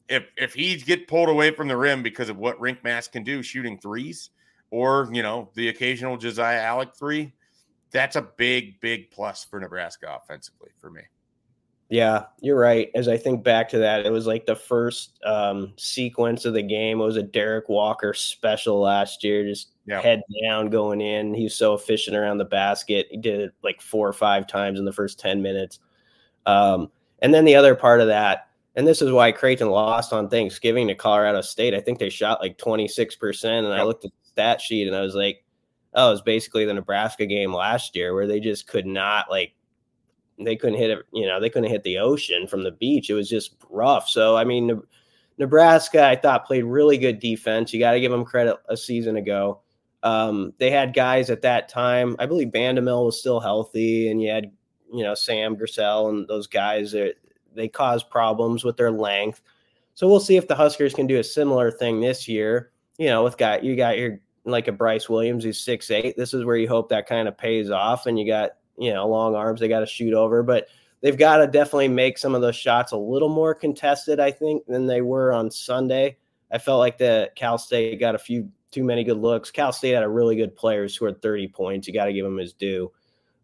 if 0.08 0.24
if 0.36 0.54
he 0.54 0.76
get 0.76 1.06
pulled 1.08 1.28
away 1.28 1.50
from 1.50 1.68
the 1.68 1.76
rim 1.76 2.02
because 2.02 2.28
of 2.28 2.38
what 2.38 2.58
Rienk 2.58 2.82
Mast 2.82 3.12
can 3.12 3.24
do, 3.24 3.42
shooting 3.42 3.78
threes, 3.78 4.30
or 4.70 5.08
you 5.12 5.22
know 5.22 5.50
the 5.54 5.68
occasional 5.68 6.16
Josiah 6.16 6.62
Allick 6.62 6.96
three, 6.96 7.32
that's 7.90 8.16
a 8.16 8.22
big 8.22 8.80
big 8.80 9.10
plus 9.10 9.44
for 9.44 9.60
Nebraska 9.60 10.18
offensively 10.22 10.70
for 10.80 10.90
me. 10.90 11.02
Yeah, 11.88 12.24
you're 12.40 12.58
right. 12.58 12.90
As 12.96 13.06
I 13.06 13.16
think 13.16 13.44
back 13.44 13.68
to 13.68 13.78
that, 13.78 14.04
it 14.04 14.10
was 14.10 14.26
like 14.26 14.44
the 14.44 14.56
first 14.56 15.20
um, 15.24 15.72
sequence 15.76 16.44
of 16.44 16.52
the 16.52 16.62
game. 16.62 17.00
It 17.00 17.04
was 17.04 17.16
a 17.16 17.22
Derrick 17.22 17.68
Walker 17.68 18.12
special 18.12 18.80
last 18.80 19.22
year, 19.22 19.44
just 19.44 19.70
yep. 19.86 20.02
head 20.02 20.22
down 20.42 20.68
going 20.68 21.00
in. 21.00 21.32
He 21.32 21.44
was 21.44 21.54
so 21.54 21.74
efficient 21.74 22.16
around 22.16 22.38
the 22.38 22.44
basket. 22.44 23.06
He 23.10 23.16
did 23.16 23.40
it 23.40 23.54
like 23.62 23.80
four 23.80 24.08
or 24.08 24.12
five 24.12 24.48
times 24.48 24.80
in 24.80 24.84
the 24.84 24.92
first 24.92 25.20
10 25.20 25.40
minutes. 25.40 25.78
Um, 26.44 26.90
and 27.20 27.32
then 27.32 27.44
the 27.44 27.54
other 27.54 27.76
part 27.76 28.00
of 28.00 28.08
that, 28.08 28.48
and 28.74 28.86
this 28.86 29.00
is 29.00 29.12
why 29.12 29.30
Creighton 29.30 29.70
lost 29.70 30.12
on 30.12 30.28
Thanksgiving 30.28 30.88
to 30.88 30.94
Colorado 30.94 31.40
State. 31.40 31.72
I 31.72 31.80
think 31.80 32.00
they 32.00 32.10
shot 32.10 32.40
like 32.40 32.58
26%. 32.58 33.44
And. 33.44 33.68
I 33.68 33.84
looked 33.84 34.04
at 34.04 34.10
the 34.10 34.28
stat 34.28 34.60
sheet 34.60 34.88
and 34.88 34.96
I 34.96 35.02
was 35.02 35.14
like, 35.14 35.44
oh, 35.94 36.08
it 36.08 36.10
was 36.10 36.22
basically 36.22 36.64
the 36.64 36.74
Nebraska 36.74 37.26
game 37.26 37.54
last 37.54 37.94
year 37.94 38.12
where 38.12 38.26
they 38.26 38.40
just 38.40 38.66
could 38.66 38.86
not 38.86 39.30
like 39.30 39.54
they 40.38 40.56
couldn't 40.56 40.78
hit 40.78 40.90
it, 40.90 41.06
you 41.12 41.26
know, 41.26 41.40
they 41.40 41.50
couldn't 41.50 41.70
hit 41.70 41.82
the 41.82 41.98
ocean 41.98 42.46
from 42.46 42.62
the 42.62 42.72
beach. 42.72 43.10
It 43.10 43.14
was 43.14 43.28
just 43.28 43.56
rough. 43.70 44.08
So, 44.08 44.36
I 44.36 44.44
mean, 44.44 44.82
Nebraska, 45.38 46.04
I 46.04 46.16
thought 46.16 46.46
played 46.46 46.64
really 46.64 46.98
good 46.98 47.20
defense. 47.20 47.72
You 47.72 47.80
got 47.80 47.92
to 47.92 48.00
give 48.00 48.12
them 48.12 48.24
credit 48.24 48.56
a 48.68 48.76
season 48.76 49.16
ago. 49.16 49.60
Um, 50.02 50.52
they 50.58 50.70
had 50.70 50.94
guys 50.94 51.30
at 51.30 51.42
that 51.42 51.68
time. 51.68 52.16
I 52.18 52.26
believe 52.26 52.48
Bandoumel 52.48 53.06
was 53.06 53.18
still 53.18 53.40
healthy, 53.40 54.10
and 54.10 54.22
you 54.22 54.30
had 54.30 54.52
you 54.92 55.02
know 55.02 55.14
Sam 55.14 55.56
Griesel 55.56 56.10
and 56.10 56.28
those 56.28 56.46
guys. 56.46 56.92
That 56.92 57.14
they 57.54 57.68
caused 57.68 58.08
problems 58.08 58.64
with 58.64 58.76
their 58.76 58.92
length. 58.92 59.42
So 59.94 60.06
we'll 60.06 60.20
see 60.20 60.36
if 60.36 60.46
the 60.46 60.54
Huskers 60.54 60.94
can 60.94 61.06
do 61.06 61.18
a 61.18 61.24
similar 61.24 61.70
thing 61.70 62.00
this 62.00 62.28
year. 62.28 62.70
You 62.98 63.08
know, 63.08 63.24
with 63.24 63.36
got 63.36 63.64
you 63.64 63.74
got 63.76 63.98
your 63.98 64.20
like 64.44 64.68
a 64.68 64.72
Brice 64.72 65.08
Williams 65.08 65.44
who's 65.44 65.60
six 65.60 65.90
eight. 65.90 66.16
This 66.16 66.32
is 66.32 66.44
where 66.44 66.56
you 66.56 66.68
hope 66.68 66.88
that 66.90 67.08
kind 67.08 67.26
of 67.26 67.36
pays 67.36 67.70
off, 67.70 68.06
and 68.06 68.18
you 68.18 68.26
got 68.26 68.52
you 68.78 68.92
know 68.92 69.08
long 69.08 69.34
arms 69.34 69.60
they 69.60 69.68
got 69.68 69.80
to 69.80 69.86
shoot 69.86 70.14
over, 70.14 70.42
but 70.42 70.68
they've 71.00 71.18
got 71.18 71.38
to 71.38 71.46
definitely 71.46 71.88
make 71.88 72.18
some 72.18 72.34
of 72.34 72.42
those 72.42 72.56
shots 72.56 72.92
a 72.92 72.96
little 72.96 73.28
more 73.28 73.54
contested, 73.54 74.20
I 74.20 74.30
think, 74.30 74.66
than 74.66 74.86
they 74.86 75.02
were 75.02 75.32
on 75.32 75.50
Sunday. 75.50 76.16
I 76.52 76.58
felt 76.58 76.78
like 76.78 76.98
the 76.98 77.30
Cal 77.34 77.58
State 77.58 77.98
got 78.00 78.14
a 78.14 78.18
few 78.18 78.50
too 78.70 78.84
many 78.84 79.04
good 79.04 79.18
looks. 79.18 79.50
Cal 79.50 79.72
State 79.72 79.92
had 79.92 80.02
a 80.02 80.08
really 80.08 80.36
good 80.36 80.56
player 80.56 80.86
who 80.88 81.06
had 81.06 81.22
30 81.22 81.48
points. 81.48 81.86
You 81.86 81.94
got 81.94 82.06
to 82.06 82.12
give 82.12 82.26
him 82.26 82.36
his 82.36 82.52
due. 82.52 82.92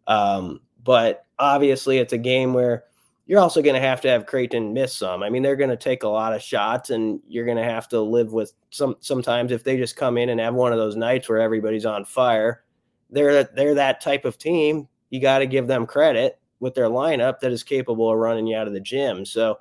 Um, 0.07 0.61
but 0.83 1.25
obviously, 1.39 1.97
it's 1.97 2.13
a 2.13 2.17
game 2.17 2.53
where 2.53 2.83
you're 3.25 3.39
also 3.39 3.61
going 3.61 3.75
to 3.75 3.81
have 3.81 4.01
to 4.01 4.09
have 4.09 4.25
Creighton 4.25 4.73
miss 4.73 4.93
some. 4.93 5.23
I 5.23 5.29
mean, 5.29 5.43
they're 5.43 5.55
going 5.55 5.69
to 5.69 5.77
take 5.77 6.03
a 6.03 6.09
lot 6.09 6.33
of 6.33 6.41
shots, 6.41 6.89
and 6.89 7.21
you're 7.27 7.45
going 7.45 7.57
to 7.57 7.63
have 7.63 7.87
to 7.89 8.01
live 8.01 8.33
with 8.33 8.53
some. 8.69 8.95
Sometimes, 8.99 9.51
if 9.51 9.63
they 9.63 9.77
just 9.77 9.95
come 9.95 10.17
in 10.17 10.29
and 10.29 10.39
have 10.39 10.53
one 10.53 10.73
of 10.73 10.77
those 10.77 10.95
nights 10.95 11.29
where 11.29 11.39
everybody's 11.39 11.85
on 11.85 12.05
fire, 12.05 12.63
they're 13.09 13.43
they're 13.43 13.75
that 13.75 14.01
type 14.01 14.25
of 14.25 14.37
team. 14.37 14.87
You 15.13 15.19
got 15.19 15.39
to 15.39 15.45
give 15.45 15.67
them 15.67 15.85
credit 15.85 16.39
with 16.59 16.73
their 16.73 16.89
lineup 16.89 17.39
that 17.41 17.51
is 17.51 17.61
capable 17.61 18.11
of 18.11 18.17
running 18.17 18.47
you 18.47 18.57
out 18.57 18.65
of 18.65 18.73
the 18.73 18.79
gym. 18.79 19.25
So, 19.25 19.59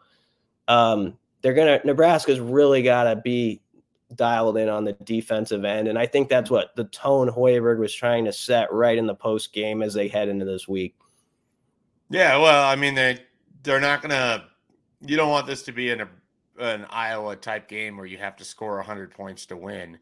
um, 0.66 1.18
they're 1.42 1.52
gonna 1.52 1.78
Nebraska's 1.84 2.40
really 2.40 2.80
got 2.80 3.04
to 3.04 3.16
be 3.16 3.60
dialed 4.14 4.56
in 4.56 4.70
on 4.70 4.84
the 4.84 4.94
defensive 5.04 5.66
end, 5.66 5.88
and 5.88 5.98
I 5.98 6.06
think 6.06 6.30
that's 6.30 6.50
what 6.50 6.74
the 6.74 6.84
tone 6.84 7.28
Hoiberg 7.28 7.76
was 7.76 7.94
trying 7.94 8.24
to 8.24 8.32
set 8.32 8.72
right 8.72 8.96
in 8.96 9.06
the 9.06 9.14
post 9.14 9.52
game 9.52 9.82
as 9.82 9.92
they 9.92 10.08
head 10.08 10.30
into 10.30 10.46
this 10.46 10.66
week. 10.66 10.94
Yeah, 12.08 12.38
well, 12.38 12.64
I 12.66 12.74
mean 12.74 12.94
they 12.94 13.18
they're 13.62 13.78
not 13.78 14.00
gonna. 14.00 14.44
You 15.02 15.18
don't 15.18 15.28
want 15.28 15.46
this 15.46 15.64
to 15.64 15.72
be 15.72 15.90
an 15.90 16.08
an 16.58 16.86
Iowa 16.88 17.36
type 17.36 17.68
game 17.68 17.98
where 17.98 18.06
you 18.06 18.16
have 18.16 18.36
to 18.36 18.44
score 18.44 18.80
hundred 18.80 19.10
points 19.10 19.44
to 19.46 19.56
win. 19.58 19.98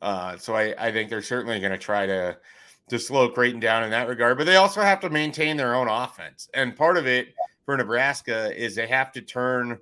Uh, 0.00 0.38
so 0.38 0.54
I, 0.54 0.74
I 0.78 0.92
think 0.92 1.10
they're 1.10 1.20
certainly 1.20 1.60
going 1.60 1.72
to 1.72 1.78
try 1.78 2.06
to 2.06 2.36
to 2.88 2.98
slow 2.98 3.28
Creighton 3.28 3.60
down 3.60 3.82
in 3.82 3.90
that 3.90 4.08
regard, 4.08 4.36
but 4.36 4.44
they 4.44 4.56
also 4.56 4.82
have 4.82 5.00
to 5.00 5.10
maintain 5.10 5.56
their 5.56 5.74
own 5.74 5.88
offense. 5.88 6.48
And 6.54 6.76
part 6.76 6.96
of 6.96 7.06
it 7.06 7.34
for 7.64 7.76
Nebraska 7.76 8.52
is 8.54 8.74
they 8.74 8.86
have 8.86 9.10
to 9.12 9.22
turn 9.22 9.78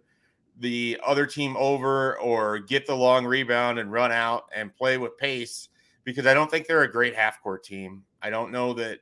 the 0.58 0.98
other 1.04 1.26
team 1.26 1.56
over 1.56 2.18
or 2.20 2.60
get 2.60 2.86
the 2.86 2.94
long 2.94 3.26
rebound 3.26 3.78
and 3.78 3.90
run 3.90 4.12
out 4.12 4.44
and 4.54 4.74
play 4.74 4.98
with 4.98 5.16
pace 5.18 5.68
because 6.04 6.26
I 6.26 6.34
don't 6.34 6.50
think 6.50 6.66
they're 6.66 6.82
a 6.82 6.90
great 6.90 7.16
half 7.16 7.42
court 7.42 7.64
team. 7.64 8.04
I 8.22 8.30
don't 8.30 8.52
know 8.52 8.72
that 8.74 9.00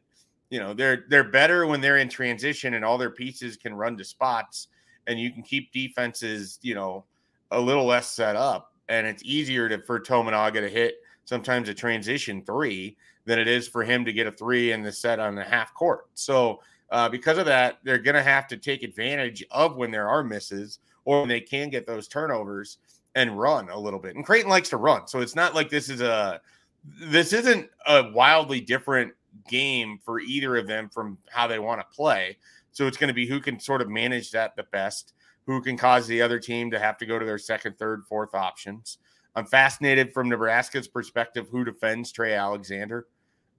you 0.48 0.58
know 0.58 0.74
they're 0.74 1.04
they're 1.08 1.24
better 1.24 1.66
when 1.66 1.80
they're 1.80 1.98
in 1.98 2.08
transition 2.08 2.74
and 2.74 2.84
all 2.84 2.98
their 2.98 3.10
pieces 3.10 3.56
can 3.56 3.74
run 3.74 3.96
to 3.96 4.04
spots 4.04 4.68
and 5.06 5.18
you 5.18 5.30
can 5.30 5.42
keep 5.42 5.72
defenses 5.72 6.58
you 6.62 6.74
know 6.74 7.04
a 7.52 7.60
little 7.60 7.86
less 7.86 8.10
set 8.10 8.36
up 8.36 8.74
and 8.88 9.06
it's 9.06 9.22
easier 9.24 9.68
to 9.68 9.80
for 9.82 10.00
Tominaga 10.00 10.54
to 10.54 10.68
hit 10.68 10.96
sometimes 11.24 11.68
a 11.68 11.74
transition 11.74 12.42
three 12.44 12.96
than 13.24 13.38
it 13.38 13.48
is 13.48 13.68
for 13.68 13.84
him 13.84 14.04
to 14.04 14.12
get 14.12 14.26
a 14.26 14.32
three 14.32 14.72
in 14.72 14.82
the 14.82 14.92
set 14.92 15.18
on 15.18 15.34
the 15.34 15.44
half 15.44 15.74
court. 15.74 16.06
So 16.14 16.60
uh, 16.90 17.08
because 17.08 17.38
of 17.38 17.46
that, 17.46 17.78
they're 17.84 17.98
going 17.98 18.16
to 18.16 18.22
have 18.22 18.48
to 18.48 18.56
take 18.56 18.82
advantage 18.82 19.44
of 19.50 19.76
when 19.76 19.90
there 19.90 20.08
are 20.08 20.24
misses 20.24 20.78
or 21.04 21.20
when 21.20 21.28
they 21.28 21.40
can 21.40 21.70
get 21.70 21.86
those 21.86 22.08
turnovers 22.08 22.78
and 23.14 23.38
run 23.38 23.68
a 23.68 23.78
little 23.78 24.00
bit. 24.00 24.16
And 24.16 24.24
Creighton 24.24 24.50
likes 24.50 24.68
to 24.70 24.76
run, 24.76 25.06
so 25.06 25.20
it's 25.20 25.36
not 25.36 25.54
like 25.54 25.68
this 25.68 25.88
is 25.88 26.00
a 26.00 26.40
this 26.84 27.32
isn't 27.32 27.68
a 27.86 28.10
wildly 28.10 28.60
different 28.60 29.12
game 29.48 29.98
for 30.04 30.20
either 30.20 30.56
of 30.56 30.66
them 30.66 30.88
from 30.88 31.18
how 31.28 31.46
they 31.46 31.58
want 31.58 31.80
to 31.80 31.96
play. 31.96 32.38
So 32.72 32.86
it's 32.86 32.96
going 32.96 33.08
to 33.08 33.14
be 33.14 33.26
who 33.26 33.40
can 33.40 33.60
sort 33.60 33.82
of 33.82 33.88
manage 33.88 34.30
that 34.30 34.56
the 34.56 34.62
best, 34.64 35.12
who 35.46 35.60
can 35.60 35.76
cause 35.76 36.06
the 36.06 36.22
other 36.22 36.38
team 36.38 36.70
to 36.70 36.78
have 36.78 36.96
to 36.98 37.06
go 37.06 37.18
to 37.18 37.26
their 37.26 37.38
second, 37.38 37.78
third, 37.78 38.04
fourth 38.08 38.34
options. 38.34 38.98
I'm 39.36 39.46
fascinated 39.46 40.12
from 40.12 40.28
Nebraska's 40.28 40.88
perspective 40.88 41.48
who 41.50 41.64
defends 41.64 42.12
Trey 42.12 42.34
Alexander. 42.34 43.06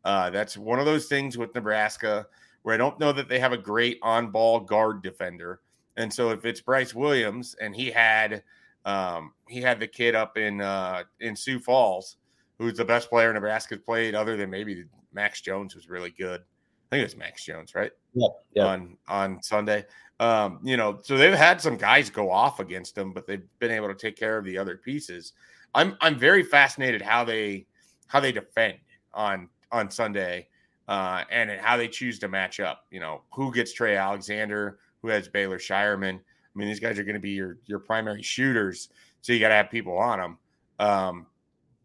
Uh, 0.03 0.29
that's 0.29 0.57
one 0.57 0.79
of 0.79 0.85
those 0.85 1.07
things 1.07 1.37
with 1.37 1.53
Nebraska 1.55 2.27
where 2.63 2.75
I 2.75 2.77
don't 2.77 2.99
know 2.99 3.11
that 3.11 3.29
they 3.29 3.39
have 3.39 3.53
a 3.53 3.57
great 3.57 3.99
on 4.01 4.31
ball 4.31 4.59
guard 4.59 5.01
defender. 5.01 5.61
And 5.97 6.11
so 6.13 6.29
if 6.31 6.45
it's 6.45 6.61
Brice 6.61 6.93
Williams 6.93 7.55
and 7.59 7.75
he 7.75 7.91
had 7.91 8.43
um, 8.85 9.33
he 9.47 9.61
had 9.61 9.79
the 9.79 9.87
kid 9.87 10.15
up 10.15 10.37
in 10.37 10.61
uh, 10.61 11.03
in 11.19 11.35
Sioux 11.35 11.59
Falls, 11.59 12.17
who's 12.57 12.77
the 12.77 12.85
best 12.85 13.09
player 13.09 13.31
Nebraska's 13.31 13.79
played, 13.79 14.15
other 14.15 14.37
than 14.37 14.49
maybe 14.49 14.85
Max 15.13 15.41
Jones 15.41 15.75
was 15.75 15.89
really 15.89 16.11
good. 16.11 16.41
I 16.41 16.95
think 16.95 17.01
it 17.01 17.05
was 17.05 17.17
Max 17.17 17.45
Jones, 17.45 17.75
right? 17.75 17.91
Yeah. 18.13 18.27
yeah. 18.53 18.65
On 18.65 18.97
on 19.07 19.43
Sunday. 19.43 19.85
Um, 20.19 20.59
you 20.63 20.77
know, 20.77 20.99
so 21.03 21.17
they've 21.17 21.33
had 21.33 21.59
some 21.59 21.77
guys 21.77 22.09
go 22.09 22.29
off 22.29 22.59
against 22.59 22.93
them, 22.93 23.11
but 23.11 23.25
they've 23.25 23.43
been 23.57 23.71
able 23.71 23.87
to 23.87 23.95
take 23.95 24.15
care 24.15 24.37
of 24.37 24.45
the 24.45 24.57
other 24.57 24.77
pieces. 24.77 25.33
I'm 25.73 25.97
I'm 26.01 26.17
very 26.17 26.43
fascinated 26.43 27.01
how 27.01 27.23
they 27.23 27.65
how 28.07 28.19
they 28.19 28.31
defend 28.31 28.77
on 29.13 29.49
on 29.71 29.89
Sunday 29.89 30.47
uh, 30.87 31.23
and 31.31 31.51
how 31.51 31.77
they 31.77 31.87
choose 31.87 32.19
to 32.19 32.27
match 32.27 32.59
up. 32.59 32.85
You 32.91 32.99
know, 32.99 33.21
who 33.33 33.53
gets 33.53 33.73
Trey 33.73 33.95
Alexander, 33.95 34.79
who 35.01 35.07
has 35.09 35.27
Baylor 35.27 35.57
Scheierman. 35.57 36.15
I 36.15 36.59
mean, 36.59 36.67
these 36.67 36.81
guys 36.81 36.99
are 36.99 37.03
going 37.03 37.15
to 37.15 37.21
be 37.21 37.31
your 37.31 37.57
your 37.65 37.79
primary 37.79 38.21
shooters, 38.21 38.89
so 39.21 39.33
you 39.33 39.39
got 39.39 39.49
to 39.49 39.55
have 39.55 39.69
people 39.69 39.97
on 39.97 40.19
them. 40.19 40.37
Um, 40.79 41.25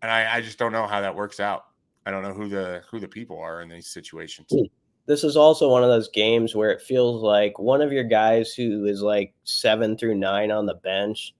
and 0.02 0.10
I, 0.10 0.36
I 0.36 0.40
just 0.40 0.58
don't 0.58 0.72
know 0.72 0.86
how 0.86 1.00
that 1.00 1.14
works 1.14 1.40
out. 1.40 1.66
I 2.04 2.10
don't 2.10 2.22
know 2.22 2.32
who 2.32 2.48
the 2.48 2.82
who 2.90 2.98
the 2.98 3.08
people 3.08 3.38
are 3.38 3.62
in 3.62 3.68
these 3.68 3.88
situations. 3.88 4.48
Hmm. 4.50 4.64
This 5.06 5.22
is 5.22 5.36
also 5.36 5.70
one 5.70 5.84
of 5.84 5.88
those 5.88 6.08
games 6.08 6.56
where 6.56 6.70
it 6.70 6.82
feels 6.82 7.22
like 7.22 7.60
one 7.60 7.80
of 7.80 7.92
your 7.92 8.04
guys 8.04 8.54
who 8.54 8.86
is 8.86 9.02
like 9.02 9.32
seven 9.44 9.96
through 9.96 10.16
nine 10.16 10.50
on 10.50 10.66
the 10.66 10.74
bench 10.74 11.32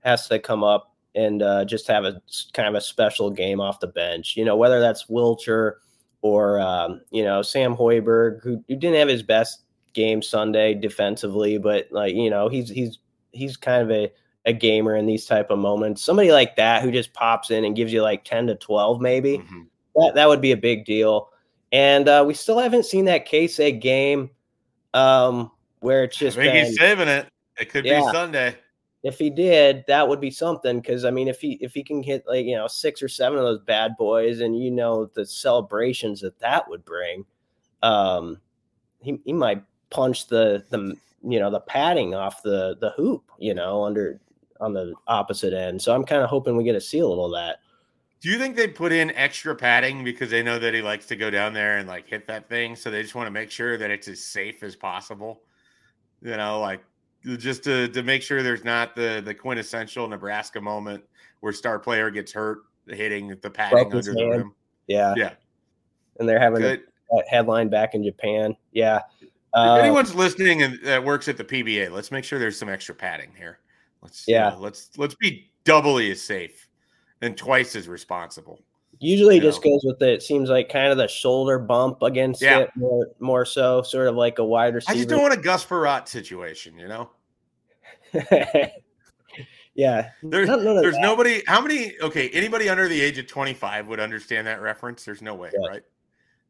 has 0.00 0.26
to 0.26 0.40
come 0.40 0.64
up 0.64 0.91
and 1.14 1.42
uh, 1.42 1.64
just 1.64 1.86
have 1.88 2.04
a 2.04 2.20
kind 2.52 2.68
of 2.68 2.74
a 2.74 2.80
special 2.80 3.30
game 3.30 3.60
off 3.60 3.80
the 3.80 3.86
bench. 3.86 4.36
You 4.36 4.44
know, 4.44 4.56
whether 4.56 4.80
that's 4.80 5.06
Wilcher 5.06 5.74
or 6.22 6.60
um, 6.60 7.00
you 7.10 7.24
know 7.24 7.42
Sam 7.42 7.76
Hoiberg, 7.76 8.42
who, 8.42 8.62
who 8.68 8.76
didn't 8.76 8.96
have 8.96 9.08
his 9.08 9.22
best 9.22 9.60
game 9.92 10.22
Sunday 10.22 10.74
defensively, 10.74 11.58
but 11.58 11.88
like 11.90 12.14
you 12.14 12.30
know 12.30 12.48
he's 12.48 12.68
he's 12.68 12.98
he's 13.32 13.56
kind 13.56 13.82
of 13.82 13.90
a 13.90 14.10
a 14.44 14.52
gamer 14.52 14.96
in 14.96 15.06
these 15.06 15.26
type 15.26 15.50
of 15.50 15.58
moments. 15.58 16.02
Somebody 16.02 16.32
like 16.32 16.56
that 16.56 16.82
who 16.82 16.90
just 16.90 17.12
pops 17.12 17.50
in 17.50 17.64
and 17.64 17.76
gives 17.76 17.92
you 17.92 18.02
like 18.02 18.24
ten 18.24 18.46
to 18.46 18.54
twelve, 18.54 19.00
maybe 19.00 19.38
mm-hmm. 19.38 19.62
that 19.96 20.14
that 20.14 20.28
would 20.28 20.40
be 20.40 20.52
a 20.52 20.56
big 20.56 20.84
deal. 20.84 21.28
And 21.70 22.08
uh, 22.08 22.24
we 22.26 22.34
still 22.34 22.58
haven't 22.58 22.84
seen 22.84 23.06
that 23.06 23.26
Keisei 23.26 23.80
game 23.80 24.30
um, 24.92 25.50
where 25.80 26.04
it's 26.04 26.16
just. 26.16 26.36
I 26.36 26.42
think 26.42 26.54
been, 26.54 26.66
he's 26.66 26.78
saving 26.78 27.08
it. 27.08 27.28
It 27.58 27.70
could 27.70 27.84
yeah. 27.84 28.00
be 28.00 28.12
Sunday 28.12 28.56
if 29.02 29.18
he 29.18 29.30
did, 29.30 29.84
that 29.88 30.08
would 30.08 30.20
be 30.20 30.30
something. 30.30 30.80
Because 30.80 31.04
I 31.04 31.10
mean, 31.10 31.28
if 31.28 31.40
he 31.40 31.58
if 31.60 31.74
he 31.74 31.82
can 31.82 32.02
hit 32.02 32.24
like 32.26 32.46
you 32.46 32.56
know 32.56 32.68
six 32.68 33.02
or 33.02 33.08
seven 33.08 33.38
of 33.38 33.44
those 33.44 33.60
bad 33.60 33.96
boys, 33.96 34.40
and 34.40 34.56
you 34.56 34.70
know 34.70 35.06
the 35.06 35.26
celebrations 35.26 36.20
that 36.20 36.38
that 36.40 36.68
would 36.68 36.84
bring, 36.84 37.24
um, 37.82 38.38
he 39.00 39.20
he 39.24 39.32
might 39.32 39.62
punch 39.90 40.28
the 40.28 40.64
the 40.70 40.96
you 41.22 41.40
know 41.40 41.50
the 41.50 41.60
padding 41.60 42.14
off 42.14 42.42
the 42.42 42.76
the 42.80 42.90
hoop, 42.90 43.24
you 43.38 43.54
know, 43.54 43.84
under 43.84 44.20
on 44.60 44.72
the 44.72 44.94
opposite 45.08 45.52
end. 45.52 45.82
So 45.82 45.94
I'm 45.94 46.04
kind 46.04 46.22
of 46.22 46.30
hoping 46.30 46.56
we 46.56 46.64
get 46.64 46.74
to 46.74 46.80
see 46.80 47.00
a 47.00 47.06
little 47.06 47.26
of 47.26 47.32
that. 47.32 47.58
Do 48.20 48.28
you 48.28 48.38
think 48.38 48.54
they 48.54 48.68
put 48.68 48.92
in 48.92 49.10
extra 49.16 49.56
padding 49.56 50.04
because 50.04 50.30
they 50.30 50.44
know 50.44 50.60
that 50.60 50.72
he 50.72 50.80
likes 50.80 51.06
to 51.06 51.16
go 51.16 51.28
down 51.28 51.52
there 51.52 51.78
and 51.78 51.88
like 51.88 52.08
hit 52.08 52.28
that 52.28 52.48
thing? 52.48 52.76
So 52.76 52.88
they 52.88 53.02
just 53.02 53.16
want 53.16 53.26
to 53.26 53.32
make 53.32 53.50
sure 53.50 53.76
that 53.76 53.90
it's 53.90 54.06
as 54.06 54.22
safe 54.22 54.62
as 54.62 54.76
possible. 54.76 55.42
You 56.20 56.36
know, 56.36 56.60
like 56.60 56.84
just 57.24 57.64
to 57.64 57.88
to 57.88 58.02
make 58.02 58.22
sure 58.22 58.42
there's 58.42 58.64
not 58.64 58.94
the 58.94 59.22
the 59.24 59.34
quintessential 59.34 60.08
Nebraska 60.08 60.60
moment 60.60 61.04
where 61.40 61.52
star 61.52 61.78
player 61.78 62.10
gets 62.10 62.32
hurt 62.32 62.60
hitting 62.88 63.36
the 63.40 63.50
padding 63.50 63.92
under 63.92 64.02
the 64.02 64.26
rim. 64.26 64.54
Yeah, 64.86 65.14
yeah, 65.16 65.32
and 66.18 66.28
they're 66.28 66.40
having 66.40 66.62
a, 66.62 66.74
a 66.74 67.22
headline 67.28 67.68
back 67.68 67.94
in 67.94 68.04
Japan. 68.04 68.56
Yeah. 68.72 69.00
Uh, 69.54 69.76
if 69.78 69.84
anyone's 69.84 70.14
listening 70.14 70.62
and 70.62 70.80
that 70.82 71.04
works 71.04 71.28
at 71.28 71.36
the 71.36 71.44
PBA, 71.44 71.90
let's 71.90 72.10
make 72.10 72.24
sure 72.24 72.38
there's 72.38 72.58
some 72.58 72.70
extra 72.70 72.94
padding 72.94 73.32
here. 73.36 73.58
Let's 74.00 74.24
yeah, 74.26 74.50
you 74.50 74.56
know, 74.56 74.62
let's 74.62 74.90
let's 74.96 75.14
be 75.14 75.50
doubly 75.64 76.10
as 76.10 76.20
safe 76.22 76.68
and 77.20 77.36
twice 77.36 77.76
as 77.76 77.86
responsible. 77.86 78.60
Usually, 79.02 79.40
just 79.40 79.64
know. 79.64 79.72
goes 79.72 79.82
with 79.84 80.00
it. 80.00 80.22
Seems 80.22 80.48
like 80.48 80.68
kind 80.68 80.92
of 80.92 80.96
the 80.96 81.08
shoulder 81.08 81.58
bump 81.58 82.02
against 82.02 82.40
yeah. 82.40 82.60
it 82.60 82.70
more, 82.76 83.08
more 83.18 83.44
so, 83.44 83.82
sort 83.82 84.06
of 84.06 84.14
like 84.14 84.38
a 84.38 84.44
wide 84.44 84.74
receiver. 84.76 84.92
I 84.92 84.96
just 84.96 85.08
don't 85.08 85.20
want 85.20 85.34
a 85.34 85.38
Gus 85.38 85.64
Frerotte 85.64 86.06
situation, 86.06 86.78
you 86.78 86.86
know. 86.86 87.10
yeah, 89.74 90.10
there's 90.22 90.48
there's 90.48 90.98
nobody. 90.98 91.42
How 91.48 91.60
many? 91.60 91.98
Okay, 92.00 92.28
anybody 92.30 92.68
under 92.68 92.86
the 92.86 93.00
age 93.00 93.18
of 93.18 93.26
25 93.26 93.88
would 93.88 93.98
understand 93.98 94.46
that 94.46 94.62
reference. 94.62 95.04
There's 95.04 95.20
no 95.22 95.34
way, 95.34 95.50
yeah. 95.52 95.68
right? 95.68 95.82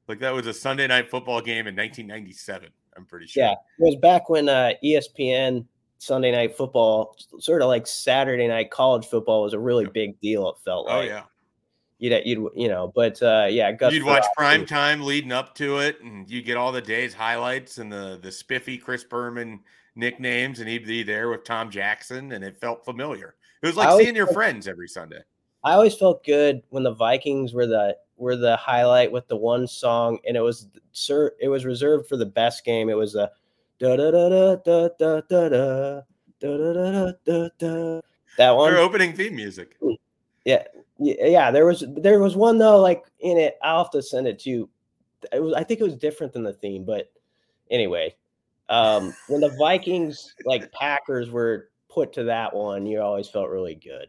Like 0.06 0.18
that 0.18 0.34
was 0.34 0.46
a 0.46 0.52
Sunday 0.52 0.86
night 0.86 1.08
football 1.10 1.40
game 1.40 1.66
in 1.66 1.74
1997. 1.74 2.68
I'm 2.96 3.06
pretty 3.06 3.28
sure. 3.28 3.44
Yeah, 3.44 3.52
it 3.52 3.58
was 3.78 3.96
back 3.96 4.28
when 4.28 4.50
uh, 4.50 4.72
ESPN 4.84 5.64
Sunday 5.96 6.32
night 6.32 6.54
football, 6.54 7.16
sort 7.38 7.62
of 7.62 7.68
like 7.68 7.86
Saturday 7.86 8.46
night 8.46 8.70
college 8.70 9.06
football, 9.06 9.44
was 9.44 9.54
a 9.54 9.58
really 9.58 9.86
big 9.86 10.20
deal. 10.20 10.50
It 10.50 10.56
felt 10.62 10.86
oh, 10.90 10.96
like. 10.96 11.08
Oh 11.10 11.14
yeah 11.14 11.22
you'd 12.02 12.26
you'd 12.26 12.50
you 12.54 12.68
know, 12.68 12.92
but 12.94 13.22
uh, 13.22 13.46
yeah, 13.48 13.70
Gus 13.72 13.92
you'd 13.92 14.02
watch 14.02 14.24
prime 14.36 14.66
time 14.66 15.02
leading 15.02 15.32
up 15.32 15.54
to 15.56 15.78
it, 15.78 16.00
and 16.02 16.28
you 16.28 16.42
get 16.42 16.56
all 16.56 16.72
the 16.72 16.82
day's 16.82 17.14
highlights 17.14 17.78
and 17.78 17.90
the 17.90 18.18
the 18.20 18.32
spiffy 18.32 18.76
Chris 18.76 19.04
Berman 19.04 19.60
nicknames, 19.94 20.58
and 20.58 20.68
he'd 20.68 20.86
be 20.86 21.02
there 21.02 21.30
with 21.30 21.44
Tom 21.44 21.70
Jackson, 21.70 22.32
and 22.32 22.44
it 22.44 22.56
felt 22.56 22.84
familiar. 22.84 23.36
It 23.62 23.66
was 23.66 23.76
like 23.76 24.00
seeing 24.00 24.16
your 24.16 24.26
friends 24.26 24.66
every 24.66 24.88
Sunday. 24.88 25.20
I 25.62 25.74
always 25.74 25.94
felt 25.94 26.24
good 26.24 26.62
when 26.70 26.82
the 26.82 26.92
Vikings 26.92 27.54
were 27.54 27.66
the 27.66 27.96
were 28.16 28.36
the 28.36 28.56
highlight 28.56 29.12
with 29.12 29.28
the 29.28 29.36
one 29.36 29.68
song, 29.68 30.18
and 30.26 30.36
it 30.36 30.40
was 30.40 30.66
sir, 30.90 31.32
it 31.40 31.48
was 31.48 31.64
reserved 31.64 32.08
for 32.08 32.16
the 32.16 32.26
best 32.26 32.64
game. 32.64 32.90
It 32.90 32.96
was 32.96 33.14
a 33.14 33.30
da 33.78 33.94
da 33.96 34.10
da 34.10 34.28
da 34.28 34.56
da 34.56 34.88
da 34.98 35.20
da 35.20 35.50
da 35.60 36.02
da 36.40 36.58
da 36.58 36.72
da 36.72 37.12
da 37.24 37.48
da. 37.58 38.00
That 38.38 38.56
one. 38.56 38.72
Their 38.72 38.82
opening 38.82 39.14
theme 39.14 39.36
music. 39.36 39.78
Yeah, 40.44 40.64
yeah. 41.04 41.50
There 41.50 41.66
was 41.66 41.84
there 41.96 42.20
was 42.20 42.36
one 42.36 42.58
though, 42.58 42.80
like 42.80 43.04
in 43.20 43.38
it. 43.38 43.58
I'll 43.62 43.84
have 43.84 43.90
to 43.92 44.02
send 44.02 44.26
it 44.26 44.38
to 44.40 44.50
you. 44.50 44.70
It 45.32 45.42
was 45.42 45.54
I 45.54 45.64
think 45.64 45.80
it 45.80 45.84
was 45.84 45.96
different 45.96 46.32
than 46.32 46.42
the 46.42 46.52
theme, 46.52 46.84
but 46.84 47.12
anyway, 47.70 48.14
um, 48.68 49.14
when 49.28 49.40
the 49.40 49.54
Vikings 49.58 50.34
like 50.44 50.70
Packers 50.72 51.30
were 51.30 51.70
put 51.88 52.12
to 52.14 52.24
that 52.24 52.54
one, 52.54 52.86
you 52.86 53.00
always 53.00 53.28
felt 53.28 53.50
really 53.50 53.74
good. 53.74 54.06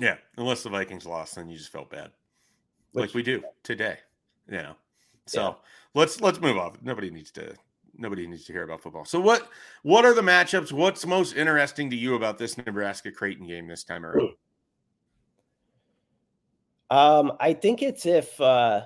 Yeah, 0.00 0.16
unless 0.36 0.62
the 0.62 0.70
Vikings 0.70 1.06
lost, 1.06 1.36
then 1.36 1.48
you 1.48 1.56
just 1.56 1.70
felt 1.70 1.90
bad, 1.90 2.10
Which, 2.92 3.06
like 3.06 3.14
we 3.14 3.22
do 3.22 3.42
today. 3.62 3.98
You 4.48 4.58
know, 4.58 4.74
so 5.26 5.42
yeah. 5.42 5.54
let's 5.94 6.20
let's 6.20 6.40
move 6.40 6.58
on. 6.58 6.76
Nobody 6.82 7.10
needs 7.10 7.30
to 7.32 7.54
nobody 7.96 8.26
needs 8.26 8.44
to 8.44 8.52
hear 8.52 8.64
about 8.64 8.82
football. 8.82 9.04
So 9.04 9.20
what 9.20 9.48
what 9.82 10.04
are 10.04 10.14
the 10.14 10.22
matchups? 10.22 10.72
What's 10.72 11.06
most 11.06 11.36
interesting 11.36 11.90
to 11.90 11.96
you 11.96 12.14
about 12.14 12.38
this 12.38 12.58
Nebraska 12.58 13.10
Creighton 13.10 13.46
game 13.46 13.68
this 13.68 13.84
time 13.84 14.04
around? 14.04 14.30
Um, 16.94 17.32
I 17.40 17.54
think 17.54 17.82
it's 17.82 18.06
if 18.06 18.40
uh 18.40 18.82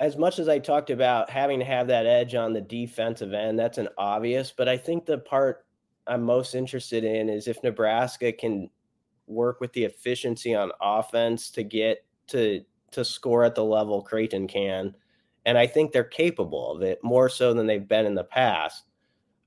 as 0.00 0.16
much 0.16 0.38
as 0.38 0.48
I 0.48 0.58
talked 0.58 0.88
about 0.88 1.28
having 1.28 1.58
to 1.58 1.66
have 1.66 1.86
that 1.88 2.06
edge 2.06 2.34
on 2.34 2.54
the 2.54 2.62
defensive 2.62 3.34
end, 3.34 3.58
that's 3.58 3.76
an 3.76 3.90
obvious, 3.98 4.54
but 4.56 4.70
I 4.70 4.78
think 4.78 5.04
the 5.04 5.18
part 5.18 5.66
I'm 6.06 6.22
most 6.22 6.54
interested 6.54 7.04
in 7.04 7.28
is 7.28 7.46
if 7.46 7.62
Nebraska 7.62 8.32
can 8.32 8.70
work 9.26 9.60
with 9.60 9.70
the 9.74 9.84
efficiency 9.84 10.54
on 10.54 10.72
offense 10.80 11.50
to 11.50 11.62
get 11.62 12.06
to 12.28 12.64
to 12.92 13.04
score 13.04 13.44
at 13.44 13.54
the 13.54 13.62
level 13.62 14.00
Creighton 14.00 14.48
can. 14.48 14.96
And 15.44 15.58
I 15.58 15.66
think 15.66 15.92
they're 15.92 16.04
capable 16.04 16.72
of 16.74 16.80
it 16.80 17.00
more 17.04 17.28
so 17.28 17.52
than 17.52 17.66
they've 17.66 17.86
been 17.86 18.06
in 18.06 18.14
the 18.14 18.24
past 18.24 18.84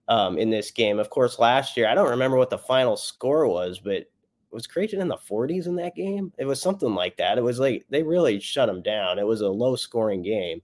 um, 0.07 0.37
in 0.37 0.51
this 0.51 0.69
game. 0.69 0.99
Of 0.99 1.09
course, 1.09 1.39
last 1.39 1.75
year, 1.75 1.87
I 1.87 1.95
don't 1.95 2.11
remember 2.11 2.37
what 2.37 2.51
the 2.51 2.59
final 2.59 2.97
score 2.97 3.47
was, 3.47 3.79
but 3.79 4.05
was 4.53 4.67
Creighton 4.67 5.01
in 5.01 5.07
the 5.07 5.17
40s 5.17 5.67
in 5.67 5.75
that 5.77 5.95
game? 5.95 6.31
It 6.37 6.45
was 6.45 6.61
something 6.61 6.93
like 6.93 7.17
that. 7.17 7.37
It 7.37 7.43
was 7.43 7.59
like 7.59 7.85
they 7.89 8.03
really 8.03 8.39
shut 8.39 8.67
them 8.67 8.81
down. 8.81 9.19
It 9.19 9.27
was 9.27 9.41
a 9.41 9.49
low 9.49 9.75
scoring 9.75 10.21
game. 10.21 10.61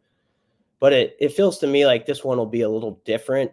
But 0.80 0.94
it, 0.94 1.18
it 1.20 1.34
feels 1.34 1.60
to 1.60 1.68
me 1.68 1.86
like 1.86 2.06
this 2.06 2.24
one 2.24 2.38
will 2.38 2.46
be 2.46 2.62
a 2.62 2.70
little 2.70 3.02
different. 3.04 3.52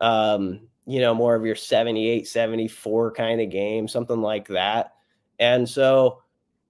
Um, 0.00 0.68
you 0.86 1.00
know, 1.00 1.14
more 1.14 1.34
of 1.34 1.46
your 1.46 1.54
78, 1.54 2.26
74 2.26 3.12
kind 3.12 3.40
of 3.40 3.50
game, 3.50 3.88
something 3.88 4.20
like 4.20 4.48
that. 4.48 4.94
And 5.38 5.68
so, 5.68 6.22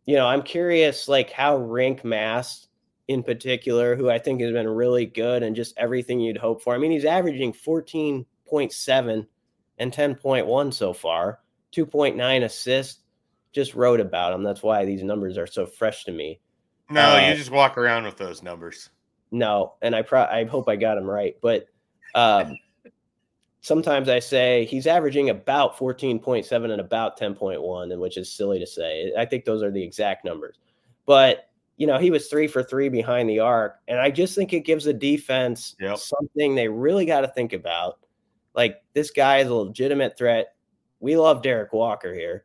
you 0.04 0.16
know, 0.16 0.26
I'm 0.26 0.42
curious 0.42 1.08
like 1.08 1.30
how 1.30 1.58
Rienk 1.58 2.04
Mast 2.04 2.68
in 3.08 3.22
particular, 3.22 3.96
who 3.96 4.08
I 4.08 4.18
think 4.18 4.40
has 4.40 4.52
been 4.52 4.68
really 4.68 5.06
good 5.06 5.42
and 5.42 5.54
just 5.54 5.76
everything 5.76 6.20
you'd 6.20 6.38
hope 6.38 6.62
for. 6.62 6.74
I 6.74 6.78
mean, 6.78 6.90
he's 6.90 7.04
averaging 7.04 7.52
14.7 7.52 9.26
and 9.78 9.92
10.1 9.92 10.74
so 10.74 10.92
far, 10.92 11.40
2.9 11.74 12.44
assists. 12.44 13.00
Just 13.54 13.74
wrote 13.74 14.00
about 14.00 14.32
him. 14.32 14.42
That's 14.42 14.62
why 14.62 14.84
these 14.84 15.02
numbers 15.02 15.38
are 15.38 15.46
so 15.46 15.64
fresh 15.64 16.04
to 16.04 16.12
me. 16.12 16.40
No, 16.90 17.14
uh, 17.14 17.28
you 17.28 17.34
just 17.34 17.50
walk 17.50 17.78
around 17.78 18.04
with 18.04 18.16
those 18.16 18.42
numbers. 18.42 18.90
No, 19.30 19.74
and 19.80 19.94
I 19.94 20.02
pro- 20.02 20.24
I 20.24 20.44
hope 20.44 20.68
I 20.68 20.76
got 20.76 20.98
him 20.98 21.04
right, 21.04 21.36
but 21.40 21.66
um, 22.14 22.56
sometimes 23.60 24.08
I 24.08 24.18
say 24.18 24.66
he's 24.66 24.86
averaging 24.86 25.30
about 25.30 25.78
14.7 25.78 26.70
and 26.70 26.80
about 26.80 27.18
10.1, 27.18 27.92
and 27.92 28.00
which 28.00 28.16
is 28.16 28.30
silly 28.30 28.58
to 28.58 28.66
say. 28.66 29.12
I 29.16 29.24
think 29.24 29.44
those 29.44 29.62
are 29.62 29.70
the 29.70 29.82
exact 29.82 30.24
numbers. 30.24 30.58
But 31.06 31.48
you 31.76 31.86
know, 31.86 31.98
he 31.98 32.10
was 32.10 32.28
three 32.28 32.46
for 32.46 32.62
three 32.62 32.88
behind 32.88 33.28
the 33.28 33.40
arc. 33.40 33.80
And 33.88 33.98
I 33.98 34.10
just 34.10 34.34
think 34.34 34.52
it 34.52 34.60
gives 34.60 34.84
the 34.84 34.92
defense 34.92 35.74
yep. 35.80 35.98
something 35.98 36.54
they 36.54 36.68
really 36.68 37.04
got 37.04 37.22
to 37.22 37.28
think 37.28 37.52
about. 37.52 37.98
Like, 38.54 38.82
this 38.92 39.10
guy 39.10 39.38
is 39.38 39.48
a 39.48 39.54
legitimate 39.54 40.16
threat. 40.16 40.54
We 41.00 41.16
love 41.16 41.42
Derrick 41.42 41.72
Walker 41.72 42.14
here, 42.14 42.44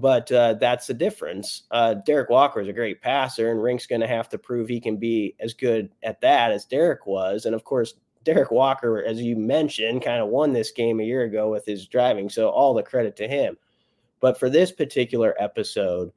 but 0.00 0.30
uh, 0.30 0.54
that's 0.54 0.86
the 0.86 0.94
difference. 0.94 1.64
Uh, 1.70 1.94
Derrick 1.94 2.30
Walker 2.30 2.60
is 2.60 2.68
a 2.68 2.72
great 2.72 3.02
passer, 3.02 3.50
and 3.50 3.60
Rienk's 3.60 3.86
going 3.86 4.00
to 4.00 4.06
have 4.06 4.28
to 4.30 4.38
prove 4.38 4.68
he 4.68 4.80
can 4.80 4.96
be 4.96 5.34
as 5.40 5.54
good 5.54 5.90
at 6.02 6.20
that 6.20 6.52
as 6.52 6.64
Derrick 6.64 7.06
was. 7.06 7.46
And 7.46 7.54
of 7.54 7.64
course, 7.64 7.94
Derrick 8.24 8.50
Walker, 8.50 9.02
as 9.02 9.20
you 9.20 9.36
mentioned, 9.36 10.02
kind 10.02 10.20
of 10.20 10.28
won 10.28 10.52
this 10.52 10.70
game 10.70 11.00
a 11.00 11.04
year 11.04 11.22
ago 11.22 11.50
with 11.50 11.64
his 11.64 11.86
driving. 11.86 12.28
So 12.28 12.48
all 12.48 12.74
the 12.74 12.82
credit 12.82 13.16
to 13.16 13.28
him. 13.28 13.56
But 14.20 14.38
for 14.38 14.50
this 14.50 14.72
particular 14.72 15.34
episode, 15.38 16.12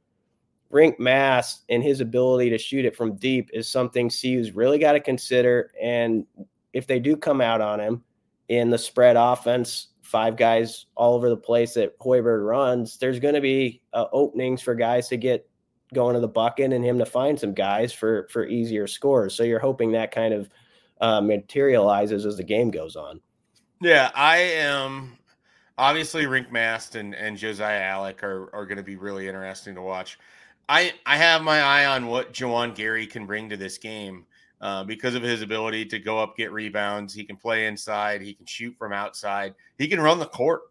Rienk 0.72 1.00
Mast 1.00 1.63
and 1.70 1.84
his 1.84 2.02
ability 2.02 2.50
to 2.50 2.58
shoot 2.58 2.86
it 2.86 2.96
from 2.96 3.15
deep 3.15 3.50
is 3.54 3.67
something 3.67 4.10
CU's 4.10 4.52
really 4.52 4.80
got 4.80 4.94
to 4.94 5.00
consider. 5.00 5.72
And 5.82 6.26
if 6.74 6.88
they 6.88 7.00
do 7.00 7.15
come 7.15 7.41
out 7.41 7.62
on 7.62 7.80
him 7.80 8.04
in 8.48 8.70
the 8.70 8.78
spread 8.78 9.17
offense, 9.17 9.88
five 10.12 10.36
guys 10.36 10.86
all 10.95 11.15
over 11.15 11.30
the 11.30 11.38
place 11.38 11.74
that 11.76 11.97
Hoiberg 12.00 12.45
runs, 12.45 12.97
there's 12.97 13.19
going 13.19 13.36
to 13.36 13.41
be 13.41 13.82
uh, 13.93 14.06
openings 14.12 14.62
for 14.62 14.76
guys 14.76 15.08
to 15.08 15.17
get 15.17 15.50
going 15.93 16.13
to 16.15 16.19
the 16.19 16.28
bucket 16.28 16.74
and 16.74 16.84
him 16.84 16.97
to 17.00 17.06
find 17.06 17.39
some 17.39 17.54
guys 17.54 17.93
for 17.93 18.28
for 18.30 18.45
easier 18.45 18.88
scores. 18.88 19.34
So 19.34 19.43
you're 19.43 19.60
hoping 19.60 19.93
that 19.93 20.12
kind 20.12 20.34
of 20.34 20.50
uh, 21.00 21.21
materializes 21.21 22.26
as 22.26 22.38
the 22.38 22.43
game 22.43 22.69
goes 22.71 22.95
on. 22.95 23.21
Yeah, 23.82 24.12
I 24.13 24.38
am. 24.38 25.17
Obviously, 25.78 26.26
Rienk 26.26 26.52
Mast 26.52 26.95
and, 26.95 27.15
and 27.15 27.38
Josiah 27.38 27.82
Allick 27.82 28.21
are, 28.21 28.54
are 28.54 28.65
going 28.65 28.78
to 28.78 28.84
be 28.84 28.97
really 28.97 29.28
interesting 29.28 29.74
to 29.76 29.82
watch. 29.82 30.19
I 30.69 30.93
I 31.06 31.17
have 31.17 31.41
my 31.41 31.62
eye 31.62 31.86
on 31.86 32.08
what 32.08 32.34
Juwan 32.34 32.76
Gary 32.76 33.08
can 33.08 33.26
bring 33.26 33.50
to 33.50 33.58
this 33.58 33.78
game 33.78 34.26
uh, 34.62 34.84
because 34.84 35.15
of 35.15 35.24
his 35.24 35.41
ability 35.41 35.86
to 35.86 36.00
go 36.00 36.19
up, 36.19 36.38
get 36.38 36.52
rebounds. 36.52 37.13
He 37.13 37.24
can 37.24 37.36
play 37.36 37.65
inside. 37.65 38.21
He 38.21 38.34
can 38.34 38.45
shoot 38.45 38.76
from 38.78 38.93
outside. 38.93 39.56
He 39.78 39.88
can 39.88 40.00
run 40.00 40.19
the 40.19 40.28
court. 40.28 40.62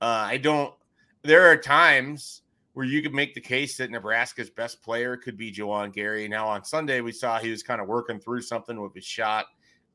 Uh, 0.00 0.26
I 0.26 0.36
don't. 0.36 0.74
There 1.22 1.50
are 1.50 1.56
times 1.56 2.42
where 2.74 2.84
you 2.84 3.00
could 3.00 3.14
make 3.14 3.34
the 3.34 3.40
case 3.40 3.78
that 3.78 3.90
Nebraska's 3.90 4.50
best 4.50 4.82
player 4.82 5.16
could 5.16 5.38
be 5.38 5.50
Juwan 5.50 5.92
Gary. 5.92 6.28
Now 6.28 6.46
on 6.46 6.62
Sunday 6.62 7.00
we 7.00 7.10
saw 7.10 7.38
he 7.38 7.50
was 7.50 7.62
kind 7.62 7.80
of 7.80 7.88
working 7.88 8.20
through 8.20 8.42
something 8.42 8.80
with 8.80 8.94
his 8.94 9.04
shot. 9.06 9.46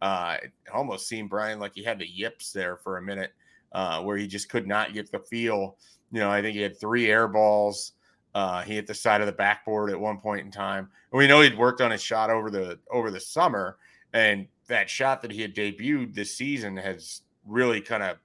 Uh, 0.02 0.38
it 0.42 0.52
almost 0.74 1.08
seemed 1.08 1.30
Brian 1.30 1.60
like 1.60 1.74
he 1.76 1.84
had 1.84 2.00
the 2.00 2.08
yips 2.08 2.52
there 2.52 2.78
for 2.78 2.98
a 2.98 3.02
minute, 3.02 3.34
uh, 3.74 4.02
where 4.02 4.18
he 4.18 4.28
just 4.28 4.50
could 4.50 4.66
not 4.66 4.94
get 4.94 5.12
the 5.12 5.20
feel. 5.20 5.78
You 6.12 6.22
know, 6.22 6.32
I 6.32 6.42
think 6.42 6.56
he 6.56 6.62
had 6.62 6.80
three 6.80 7.12
air 7.12 7.28
balls. 7.28 7.94
Uh, 8.34 8.62
he 8.62 8.76
hit 8.76 8.88
the 8.88 8.94
side 8.94 9.22
of 9.22 9.28
the 9.28 9.34
backboard 9.34 9.90
at 9.90 10.00
one 10.00 10.18
point 10.18 10.46
in 10.46 10.52
time. 10.52 10.90
And 11.12 11.18
we 11.18 11.28
know 11.28 11.42
he'd 11.42 11.58
worked 11.58 11.82
on 11.82 11.92
his 11.92 12.02
shot 12.02 12.30
over 12.30 12.50
the 12.50 12.80
over 12.90 13.12
the 13.12 13.20
summer, 13.20 13.78
and 14.14 14.48
that 14.68 14.90
shot 14.90 15.22
that 15.22 15.32
he 15.32 15.42
had 15.42 15.56
debuted 15.56 16.14
this 16.14 16.36
season 16.36 16.78
has 16.78 17.22
really 17.46 17.82
kind 17.82 18.04
of 18.04 18.18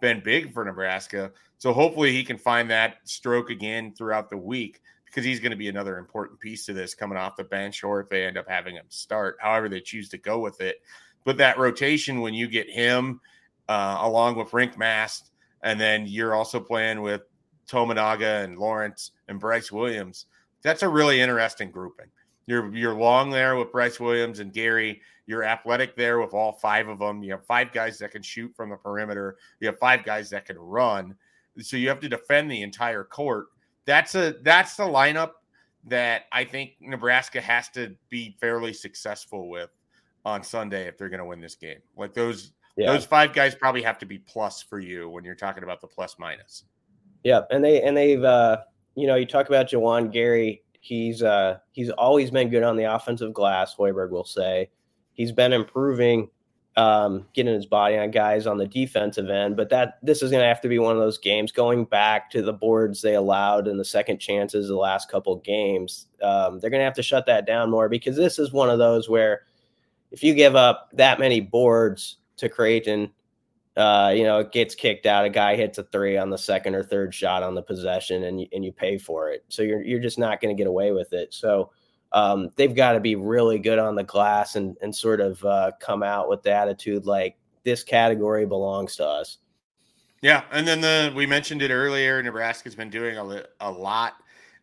been 0.00 0.20
big 0.22 0.52
for 0.52 0.64
Nebraska. 0.64 1.32
So 1.58 1.72
hopefully 1.72 2.12
he 2.12 2.24
can 2.24 2.36
find 2.36 2.68
that 2.70 2.96
stroke 3.04 3.48
again 3.48 3.94
throughout 3.96 4.28
the 4.28 4.36
week 4.36 4.82
because 5.06 5.24
he's 5.24 5.40
going 5.40 5.52
to 5.52 5.56
be 5.56 5.68
another 5.68 5.96
important 5.96 6.40
piece 6.40 6.66
to 6.66 6.72
this 6.72 6.94
coming 6.94 7.16
off 7.16 7.36
the 7.36 7.44
bench, 7.44 7.84
or 7.84 8.00
if 8.00 8.08
they 8.08 8.26
end 8.26 8.36
up 8.36 8.48
having 8.48 8.74
him 8.74 8.84
start, 8.88 9.36
however 9.40 9.68
they 9.68 9.80
choose 9.80 10.08
to 10.10 10.18
go 10.18 10.40
with 10.40 10.60
it. 10.60 10.82
But 11.24 11.38
that 11.38 11.56
rotation, 11.56 12.20
when 12.20 12.34
you 12.34 12.48
get 12.48 12.68
him 12.68 13.20
uh, 13.68 13.98
along 14.00 14.36
with 14.36 14.50
Rienk 14.50 14.76
Mast, 14.76 15.30
and 15.62 15.80
then 15.80 16.06
you're 16.06 16.34
also 16.34 16.60
playing 16.60 17.00
with 17.00 17.22
Tominaga 17.66 18.44
and 18.44 18.58
Lawrence 18.58 19.12
and 19.28 19.40
Brice 19.40 19.72
Williams. 19.72 20.26
That's 20.62 20.82
a 20.82 20.88
really 20.88 21.20
interesting 21.20 21.70
grouping. 21.70 22.06
You're 22.46 22.74
you're 22.74 22.94
long 22.94 23.30
there 23.30 23.56
with 23.56 23.72
Brice 23.72 23.98
Williams 23.98 24.40
and 24.40 24.52
Gary. 24.52 25.00
You're 25.26 25.44
athletic 25.44 25.96
there 25.96 26.20
with 26.20 26.34
all 26.34 26.52
five 26.52 26.88
of 26.88 26.98
them. 26.98 27.22
You 27.22 27.32
have 27.32 27.46
five 27.46 27.72
guys 27.72 27.98
that 27.98 28.10
can 28.12 28.22
shoot 28.22 28.54
from 28.54 28.70
the 28.70 28.76
perimeter. 28.76 29.36
You 29.60 29.68
have 29.68 29.78
five 29.78 30.04
guys 30.04 30.28
that 30.30 30.44
can 30.44 30.58
run. 30.58 31.14
So 31.60 31.76
you 31.76 31.88
have 31.88 32.00
to 32.00 32.08
defend 32.08 32.50
the 32.50 32.62
entire 32.62 33.04
court. 33.04 33.46
That's 33.86 34.14
a 34.14 34.36
that's 34.42 34.76
the 34.76 34.84
lineup 34.84 35.32
that 35.86 36.24
I 36.32 36.44
think 36.44 36.72
Nebraska 36.80 37.40
has 37.40 37.68
to 37.70 37.94
be 38.08 38.36
fairly 38.40 38.72
successful 38.72 39.48
with 39.48 39.70
on 40.24 40.42
Sunday 40.42 40.86
if 40.88 40.96
they're 40.96 41.10
going 41.10 41.18
to 41.18 41.26
win 41.26 41.40
this 41.40 41.54
game. 41.54 41.78
Like 41.96 42.14
those 42.14 42.52
yeah. 42.76 42.92
those 42.92 43.04
five 43.04 43.32
guys 43.32 43.54
probably 43.54 43.82
have 43.82 43.98
to 43.98 44.06
be 44.06 44.18
plus 44.18 44.62
for 44.62 44.80
you 44.80 45.08
when 45.08 45.24
you're 45.24 45.34
talking 45.34 45.62
about 45.62 45.80
the 45.80 45.86
plus 45.86 46.16
minus. 46.18 46.64
Yeah, 47.24 47.40
and 47.50 47.64
they 47.64 47.82
and 47.82 47.96
they've 47.96 48.22
uh, 48.22 48.58
you 48.94 49.06
know 49.06 49.16
you 49.16 49.26
talk 49.26 49.48
about 49.48 49.68
Juwan 49.68 50.12
Gary. 50.12 50.62
He's 50.80 51.22
uh, 51.22 51.58
he's 51.72 51.90
always 51.90 52.30
been 52.30 52.50
good 52.50 52.62
on 52.62 52.76
the 52.76 52.84
offensive 52.84 53.32
glass. 53.32 53.74
Hoiberg 53.74 54.10
will 54.10 54.24
say 54.24 54.70
he's 55.14 55.32
been 55.32 55.52
improving 55.52 56.28
um, 56.76 57.26
getting 57.34 57.54
his 57.54 57.66
body 57.66 57.96
on 57.96 58.10
guys 58.10 58.46
on 58.46 58.58
the 58.58 58.66
defensive 58.66 59.30
end. 59.30 59.56
But 59.56 59.70
that 59.70 59.98
this 60.02 60.22
is 60.22 60.30
going 60.30 60.42
to 60.42 60.48
have 60.48 60.60
to 60.62 60.68
be 60.68 60.78
one 60.78 60.92
of 60.96 61.00
those 61.00 61.18
games 61.18 61.52
going 61.52 61.84
back 61.84 62.30
to 62.30 62.42
the 62.42 62.52
boards 62.52 63.00
they 63.00 63.14
allowed 63.14 63.68
in 63.68 63.78
the 63.78 63.84
second 63.84 64.18
chances 64.18 64.68
the 64.68 64.76
last 64.76 65.10
couple 65.10 65.36
games. 65.36 66.06
Um, 66.22 66.58
they're 66.58 66.70
going 66.70 66.80
to 66.80 66.84
have 66.84 66.94
to 66.94 67.02
shut 67.02 67.26
that 67.26 67.46
down 67.46 67.70
more 67.70 67.88
because 67.88 68.16
this 68.16 68.38
is 68.38 68.52
one 68.52 68.70
of 68.70 68.78
those 68.78 69.08
where 69.08 69.42
if 70.10 70.22
you 70.22 70.34
give 70.34 70.56
up 70.56 70.90
that 70.92 71.18
many 71.18 71.40
boards 71.40 72.18
to 72.36 72.48
Creighton, 72.48 73.10
uh, 73.76 74.12
you 74.14 74.22
know, 74.22 74.38
it 74.38 74.52
gets 74.52 74.74
kicked 74.74 75.06
out. 75.06 75.24
A 75.24 75.30
guy 75.30 75.56
hits 75.56 75.78
a 75.78 75.82
three 75.84 76.16
on 76.16 76.30
the 76.30 76.38
second 76.38 76.74
or 76.74 76.82
third 76.82 77.12
shot 77.12 77.42
on 77.42 77.54
the 77.54 77.62
possession, 77.62 78.24
and 78.24 78.40
you, 78.40 78.46
and 78.52 78.64
you 78.64 78.72
pay 78.72 78.98
for 78.98 79.30
it. 79.30 79.44
So 79.48 79.62
you're 79.62 79.82
you're 79.82 80.00
just 80.00 80.18
not 80.18 80.40
going 80.40 80.56
to 80.56 80.60
get 80.60 80.68
away 80.68 80.92
with 80.92 81.12
it. 81.12 81.34
So 81.34 81.70
um, 82.12 82.50
they've 82.56 82.74
got 82.74 82.92
to 82.92 83.00
be 83.00 83.16
really 83.16 83.58
good 83.58 83.78
on 83.78 83.96
the 83.96 84.04
glass 84.04 84.54
and 84.54 84.76
and 84.80 84.94
sort 84.94 85.20
of 85.20 85.44
uh, 85.44 85.72
come 85.80 86.02
out 86.02 86.28
with 86.28 86.42
the 86.42 86.52
attitude 86.52 87.04
like 87.04 87.36
this 87.64 87.82
category 87.82 88.46
belongs 88.46 88.96
to 88.96 89.06
us. 89.06 89.38
Yeah, 90.22 90.44
and 90.52 90.66
then 90.66 90.80
the 90.80 91.12
we 91.14 91.26
mentioned 91.26 91.60
it 91.60 91.70
earlier. 91.70 92.22
Nebraska's 92.22 92.76
been 92.76 92.90
doing 92.90 93.18
a, 93.18 93.44
a 93.60 93.70
lot. 93.70 94.14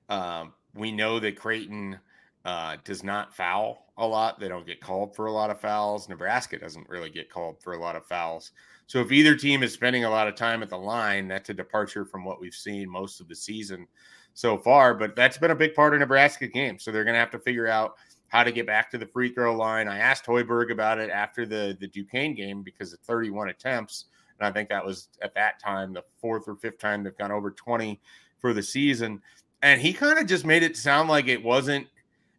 Um, 0.08 0.54
we 0.74 0.92
know 0.92 1.20
that 1.20 1.36
Creighton 1.36 2.00
uh, 2.46 2.78
does 2.86 3.04
not 3.04 3.36
foul 3.36 3.92
a 3.98 4.08
lot. 4.08 4.40
They 4.40 4.48
don't 4.48 4.66
get 4.66 4.82
called 4.82 5.16
for 5.16 5.26
a 5.28 5.32
lot 5.32 5.50
of 5.50 5.60
fouls. 5.60 6.10
Nebraska 6.10 6.58
doesn't 6.58 6.90
really 6.90 7.10
get 7.10 7.30
called 7.30 7.62
for 7.62 7.74
a 7.74 7.80
lot 7.80 7.96
of 7.96 8.06
fouls. 8.06 8.52
So 8.92 9.00
if 9.00 9.14
either 9.14 9.38
team 9.38 9.64
is 9.64 9.72
spending 9.72 10.04
a 10.04 10.10
lot 10.10 10.28
of 10.28 10.36
time 10.36 10.62
at 10.62 10.70
the 10.70 10.78
line, 10.78 11.30
that's 11.30 11.50
a 11.50 11.54
departure 11.54 12.04
from 12.04 12.26
what 12.26 12.42
we've 12.42 12.54
seen 12.54 12.90
most 12.90 13.22
of 13.22 13.30
the 13.30 13.36
season 13.38 13.88
so 14.34 14.58
far. 14.58 14.94
But 14.94 15.16
that's 15.16 15.38
been 15.38 15.52
a 15.52 15.56
big 15.56 15.76
part 15.76 15.94
of 15.94 16.02
Nebraska 16.02 16.46
game. 16.46 16.78
So 16.78 16.92
they're 16.92 17.06
going 17.06 17.14
to 17.14 17.20
have 17.22 17.32
to 17.32 17.40
figure 17.40 17.70
out 17.70 17.96
how 18.28 18.44
to 18.44 18.52
get 18.52 18.68
back 18.68 18.92
to 18.92 18.98
the 18.98 19.06
free 19.06 19.34
throw 19.34 19.56
line. 19.56 19.88
I 19.88 20.00
asked 20.00 20.26
Hoiberg 20.26 20.74
about 20.74 21.00
it 21.00 21.10
after 21.10 21.46
the 21.46 21.78
the 21.80 21.88
Duquesne 21.88 22.36
game 22.36 22.64
because 22.64 22.92
of 22.92 23.00
31 23.00 23.48
attempts, 23.48 24.08
and 24.38 24.46
I 24.46 24.52
think 24.52 24.68
that 24.68 24.86
was 24.86 25.08
at 25.22 25.34
that 25.36 25.58
time 25.58 25.94
the 25.94 26.04
fourth 26.20 26.50
or 26.50 26.58
fifth 26.58 26.80
time 26.80 27.02
they've 27.02 27.18
gone 27.18 27.32
over 27.32 27.50
20 27.50 27.98
for 28.40 28.54
the 28.54 28.62
season. 28.62 29.22
And 29.62 29.80
he 29.80 29.94
kind 29.94 30.20
of 30.20 30.28
just 30.28 30.46
made 30.46 30.64
it 30.64 30.76
sound 30.76 31.08
like 31.08 31.30
it 31.30 31.42
wasn't. 31.42 31.88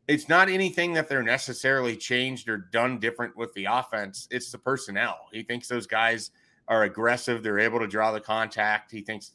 It's 0.07 0.29
not 0.29 0.51
anything 0.51 0.93
that 0.93 1.09
they're 1.09 1.23
necessarily 1.23 1.97
changed 1.97 2.47
or 2.51 2.59
done 2.59 2.99
different 2.99 3.39
with 3.39 3.55
the 3.55 3.65
offense. 3.65 4.29
It's 4.31 4.53
the 4.53 4.59
personnel. 4.59 5.17
He 5.33 5.45
thinks 5.45 5.67
those 5.67 5.87
guys 5.87 6.31
are 6.73 6.85
aggressive. 6.85 7.43
They're 7.43 7.59
able 7.59 7.79
to 7.81 7.87
draw 7.87 8.13
the 8.13 8.21
contact. 8.21 8.91
He 8.91 9.03
thinks 9.03 9.33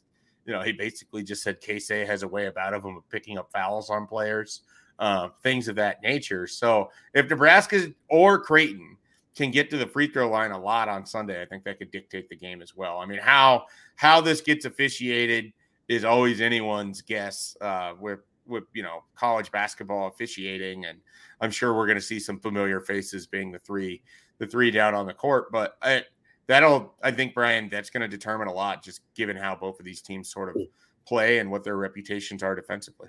you 0.48 0.54
know, 0.54 0.62
he 0.62 0.72
basically 0.72 1.22
just 1.22 1.42
said 1.42 1.60
Keisei 1.60 2.06
has 2.06 2.22
a 2.22 2.28
way 2.28 2.46
about 2.46 2.72
of 2.72 2.82
him 2.82 2.96
of 2.96 3.08
picking 3.10 3.36
up 3.36 3.52
fouls 3.52 3.90
on 3.90 4.06
players, 4.06 4.62
uh, 4.98 5.28
things 5.42 5.68
of 5.68 5.76
that 5.76 6.02
nature. 6.02 6.46
So 6.46 6.90
if 7.12 7.28
Nebraska 7.28 7.92
or 8.08 8.40
Creighton 8.40 8.96
can 9.36 9.50
get 9.50 9.68
to 9.68 9.76
the 9.76 9.86
free 9.86 10.08
throw 10.08 10.30
line 10.30 10.52
a 10.52 10.58
lot 10.58 10.88
on 10.88 11.04
Sunday, 11.04 11.42
I 11.42 11.44
think 11.44 11.64
that 11.64 11.78
could 11.78 11.90
dictate 11.90 12.30
the 12.30 12.36
game 12.36 12.62
as 12.62 12.74
well. 12.74 12.98
I 12.98 13.04
mean, 13.04 13.18
how 13.18 13.66
how 13.96 14.22
this 14.22 14.40
gets 14.40 14.64
officiated 14.64 15.52
is 15.86 16.02
always 16.02 16.40
anyone's 16.40 17.02
guess 17.02 17.54
uh, 17.60 17.92
with 18.00 18.20
with 18.46 18.64
you 18.72 18.82
know 18.82 19.04
college 19.14 19.52
basketball 19.52 20.08
officiating, 20.08 20.86
and 20.86 20.98
I'm 21.42 21.50
sure 21.50 21.74
we're 21.74 21.86
going 21.86 21.98
to 21.98 22.02
see 22.02 22.18
some 22.18 22.40
familiar 22.40 22.80
faces 22.80 23.26
being 23.26 23.52
the 23.52 23.58
three 23.58 24.02
the 24.38 24.46
three 24.46 24.70
down 24.70 24.94
on 24.94 25.06
the 25.06 25.14
court, 25.14 25.52
but. 25.52 25.76
I, 25.82 26.04
that'll 26.48 26.94
I 27.02 27.12
think 27.12 27.34
Brian 27.34 27.68
that's 27.68 27.90
going 27.90 28.00
to 28.00 28.08
determine 28.08 28.48
a 28.48 28.52
lot 28.52 28.82
just 28.82 29.02
given 29.14 29.36
how 29.36 29.54
both 29.54 29.78
of 29.78 29.86
these 29.86 30.02
teams 30.02 30.32
sort 30.32 30.48
of 30.48 30.54
hmm. 30.56 30.62
play 31.06 31.38
and 31.38 31.50
what 31.50 31.62
their 31.62 31.76
reputations 31.76 32.42
are 32.42 32.56
defensively. 32.56 33.08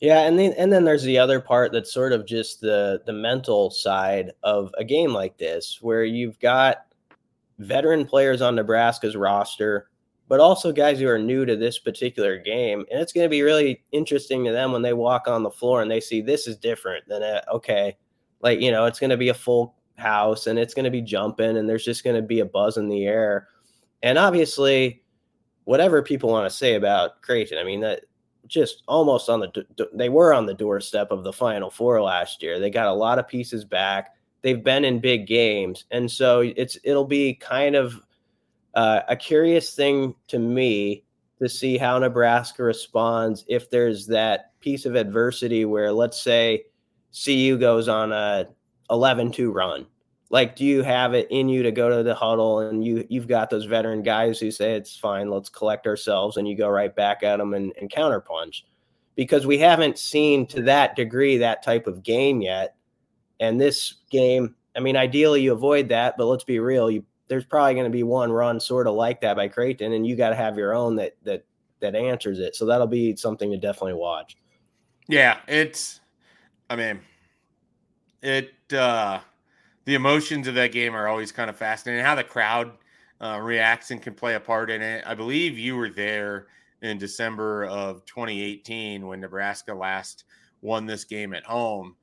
Yeah, 0.00 0.20
and 0.20 0.38
then 0.38 0.52
and 0.58 0.72
then 0.72 0.84
there's 0.84 1.02
the 1.02 1.18
other 1.18 1.40
part 1.40 1.72
that's 1.72 1.92
sort 1.92 2.12
of 2.12 2.26
just 2.26 2.60
the 2.60 3.02
the 3.06 3.12
mental 3.12 3.70
side 3.70 4.30
of 4.44 4.72
a 4.78 4.84
game 4.84 5.12
like 5.12 5.38
this 5.38 5.78
where 5.80 6.04
you've 6.04 6.38
got 6.38 6.86
veteran 7.58 8.04
players 8.04 8.42
on 8.42 8.54
Nebraska's 8.54 9.16
roster 9.16 9.88
but 10.28 10.40
also 10.40 10.72
guys 10.72 10.98
who 10.98 11.08
are 11.08 11.18
new 11.18 11.46
to 11.46 11.56
this 11.56 11.78
particular 11.78 12.38
game 12.38 12.84
and 12.90 13.00
it's 13.00 13.12
going 13.12 13.24
to 13.24 13.30
be 13.30 13.42
really 13.42 13.82
interesting 13.92 14.44
to 14.44 14.52
them 14.52 14.72
when 14.72 14.82
they 14.82 14.92
walk 14.92 15.28
on 15.28 15.42
the 15.42 15.50
floor 15.50 15.80
and 15.80 15.90
they 15.90 16.00
see 16.00 16.20
this 16.20 16.46
is 16.46 16.56
different 16.56 17.06
than 17.08 17.22
a, 17.22 17.42
okay 17.50 17.96
like 18.40 18.60
you 18.60 18.70
know 18.70 18.84
it's 18.84 19.00
going 19.00 19.10
to 19.10 19.16
be 19.16 19.30
a 19.30 19.34
full 19.34 19.75
house 19.96 20.46
and 20.46 20.58
it's 20.58 20.74
going 20.74 20.84
to 20.84 20.90
be 20.90 21.00
jumping 21.02 21.56
and 21.56 21.68
there's 21.68 21.84
just 21.84 22.04
going 22.04 22.16
to 22.16 22.22
be 22.22 22.40
a 22.40 22.46
buzz 22.46 22.76
in 22.76 22.88
the 22.88 23.04
air. 23.06 23.48
And 24.02 24.18
obviously, 24.18 25.02
whatever 25.64 26.02
people 26.02 26.30
want 26.30 26.48
to 26.48 26.56
say 26.56 26.74
about 26.74 27.22
Creighton, 27.22 27.58
I 27.58 27.64
mean, 27.64 27.80
that 27.80 28.04
just 28.46 28.82
almost 28.86 29.28
on 29.28 29.40
the, 29.40 29.88
they 29.92 30.08
were 30.08 30.32
on 30.32 30.46
the 30.46 30.54
doorstep 30.54 31.10
of 31.10 31.24
the 31.24 31.32
Final 31.32 31.70
Four 31.70 32.00
last 32.02 32.42
year. 32.42 32.58
They 32.58 32.70
got 32.70 32.86
a 32.86 32.92
lot 32.92 33.18
of 33.18 33.26
pieces 33.26 33.64
back. 33.64 34.14
They've 34.42 34.62
been 34.62 34.84
in 34.84 35.00
big 35.00 35.26
games. 35.26 35.84
And 35.90 36.10
so 36.10 36.40
it's, 36.40 36.78
it'll 36.84 37.06
be 37.06 37.34
kind 37.34 37.74
of 37.74 38.00
uh, 38.74 39.00
a 39.08 39.16
curious 39.16 39.74
thing 39.74 40.14
to 40.28 40.38
me 40.38 41.02
to 41.40 41.48
see 41.48 41.76
how 41.76 41.98
Nebraska 41.98 42.62
responds 42.62 43.44
if 43.48 43.68
there's 43.70 44.06
that 44.06 44.52
piece 44.60 44.86
of 44.86 44.94
adversity 44.94 45.64
where, 45.64 45.92
let's 45.92 46.20
say, 46.20 46.64
CU 47.24 47.58
goes 47.58 47.88
on 47.88 48.12
a 48.12 48.46
11 48.90 49.32
2 49.32 49.50
run? 49.50 49.86
Like, 50.28 50.56
do 50.56 50.64
you 50.64 50.82
have 50.82 51.14
it 51.14 51.28
in 51.30 51.48
you 51.48 51.62
to 51.62 51.70
go 51.70 51.88
to 51.88 52.02
the 52.02 52.14
huddle 52.14 52.58
and 52.60 52.84
you, 52.84 53.06
you've 53.08 53.28
got 53.28 53.48
those 53.48 53.64
veteran 53.64 54.02
guys 54.02 54.40
who 54.40 54.50
say, 54.50 54.74
it's 54.74 54.96
fine, 54.96 55.30
let's 55.30 55.48
collect 55.48 55.86
ourselves, 55.86 56.36
and 56.36 56.48
you 56.48 56.56
go 56.56 56.68
right 56.68 56.94
back 56.94 57.22
at 57.22 57.36
them 57.36 57.54
and, 57.54 57.72
and 57.80 57.90
counterpunch? 57.90 58.62
Because 59.14 59.46
we 59.46 59.56
haven't 59.58 59.98
seen 59.98 60.46
to 60.48 60.62
that 60.62 60.96
degree 60.96 61.38
that 61.38 61.62
type 61.62 61.86
of 61.86 62.02
game 62.02 62.40
yet. 62.42 62.74
And 63.38 63.60
this 63.60 63.94
game, 64.10 64.56
I 64.76 64.80
mean, 64.80 64.96
ideally 64.96 65.42
you 65.42 65.52
avoid 65.52 65.88
that, 65.90 66.16
but 66.16 66.26
let's 66.26 66.44
be 66.44 66.58
real, 66.58 66.90
you 66.90 67.04
there's 67.28 67.44
probably 67.44 67.74
going 67.74 67.84
to 67.84 67.90
be 67.90 68.02
one 68.02 68.30
run 68.30 68.60
sort 68.60 68.86
of 68.86 68.94
like 68.94 69.20
that 69.20 69.36
by 69.36 69.48
Creighton, 69.48 69.92
and 69.92 70.06
you 70.06 70.16
got 70.16 70.30
to 70.30 70.36
have 70.36 70.56
your 70.56 70.74
own 70.74 70.96
that 70.96 71.16
that 71.24 71.44
that 71.80 71.94
answers 71.94 72.38
it. 72.38 72.56
So 72.56 72.66
that'll 72.66 72.86
be 72.86 73.16
something 73.16 73.50
to 73.50 73.56
definitely 73.56 73.94
watch. 73.94 74.36
Yeah, 75.08 75.38
it's. 75.46 76.00
I 76.68 76.76
mean, 76.76 77.00
it 78.22 78.52
uh, 78.72 79.20
the 79.84 79.94
emotions 79.94 80.48
of 80.48 80.54
that 80.54 80.72
game 80.72 80.94
are 80.94 81.08
always 81.08 81.32
kind 81.32 81.48
of 81.48 81.56
fascinating. 81.56 82.04
How 82.04 82.14
the 82.14 82.24
crowd 82.24 82.72
uh, 83.20 83.40
reacts 83.42 83.90
and 83.90 84.02
can 84.02 84.14
play 84.14 84.34
a 84.34 84.40
part 84.40 84.70
in 84.70 84.82
it. 84.82 85.04
I 85.06 85.14
believe 85.14 85.58
you 85.58 85.76
were 85.76 85.90
there 85.90 86.46
in 86.82 86.98
December 86.98 87.64
of 87.64 88.04
2018 88.06 89.06
when 89.06 89.20
Nebraska 89.20 89.74
last 89.74 90.24
won 90.60 90.86
this 90.86 91.04
game 91.04 91.32
at 91.34 91.44
home. 91.44 91.96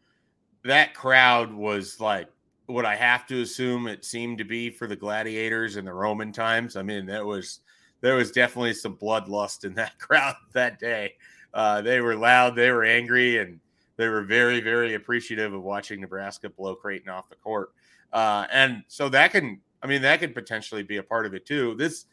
That 0.63 0.93
crowd 0.93 1.54
was 1.54 1.99
like 1.99 2.30
what 2.67 2.86
I 2.86 2.95
have 2.95 3.28
to 3.28 3.41
assume 3.41 3.88
it 3.88 4.06
seemed 4.06 4.38
to 4.38 4.45
be 4.45 4.69
for 4.69 4.88
the 4.88 4.95
gladiators 4.95 5.76
in 5.76 5.86
the 5.86 5.93
Roman 5.93 6.32
times. 6.32 6.76
I 6.76 6.82
mean, 6.82 7.06
that 7.08 7.26
was 7.26 7.60
there 8.02 8.15
was 8.15 8.32
definitely 8.32 8.73
some 8.73 8.97
bloodlust 8.97 9.65
in 9.65 9.73
that 9.76 9.97
crowd 9.99 10.36
that 10.54 10.80
day. 10.80 11.15
Uh, 11.54 11.82
they 11.82 12.02
were 12.02 12.15
loud, 12.15 12.56
they 12.56 12.71
were 12.71 12.84
angry, 12.84 13.38
and 13.38 13.60
they 14.03 14.09
were 14.09 14.23
very, 14.23 14.59
very 14.59 14.95
appreciative 14.95 15.53
of 15.53 15.63
watching 15.63 16.01
Nebraska 16.01 16.49
blow 16.49 16.75
Creighton 16.75 17.09
off 17.09 17.29
the 17.29 17.37
court. 17.37 17.69
Uh, 18.11 18.45
and 18.51 18.83
so 18.89 19.07
that 19.07 19.31
can, 19.31 19.61
I 19.81 19.87
mean, 19.87 20.01
that 20.01 20.19
could 20.19 20.35
potentially 20.35 20.83
be 20.83 20.97
a 20.97 21.03
part 21.03 21.25
of 21.25 21.33
it 21.33 21.45
too. 21.45 21.73
This 21.75 22.05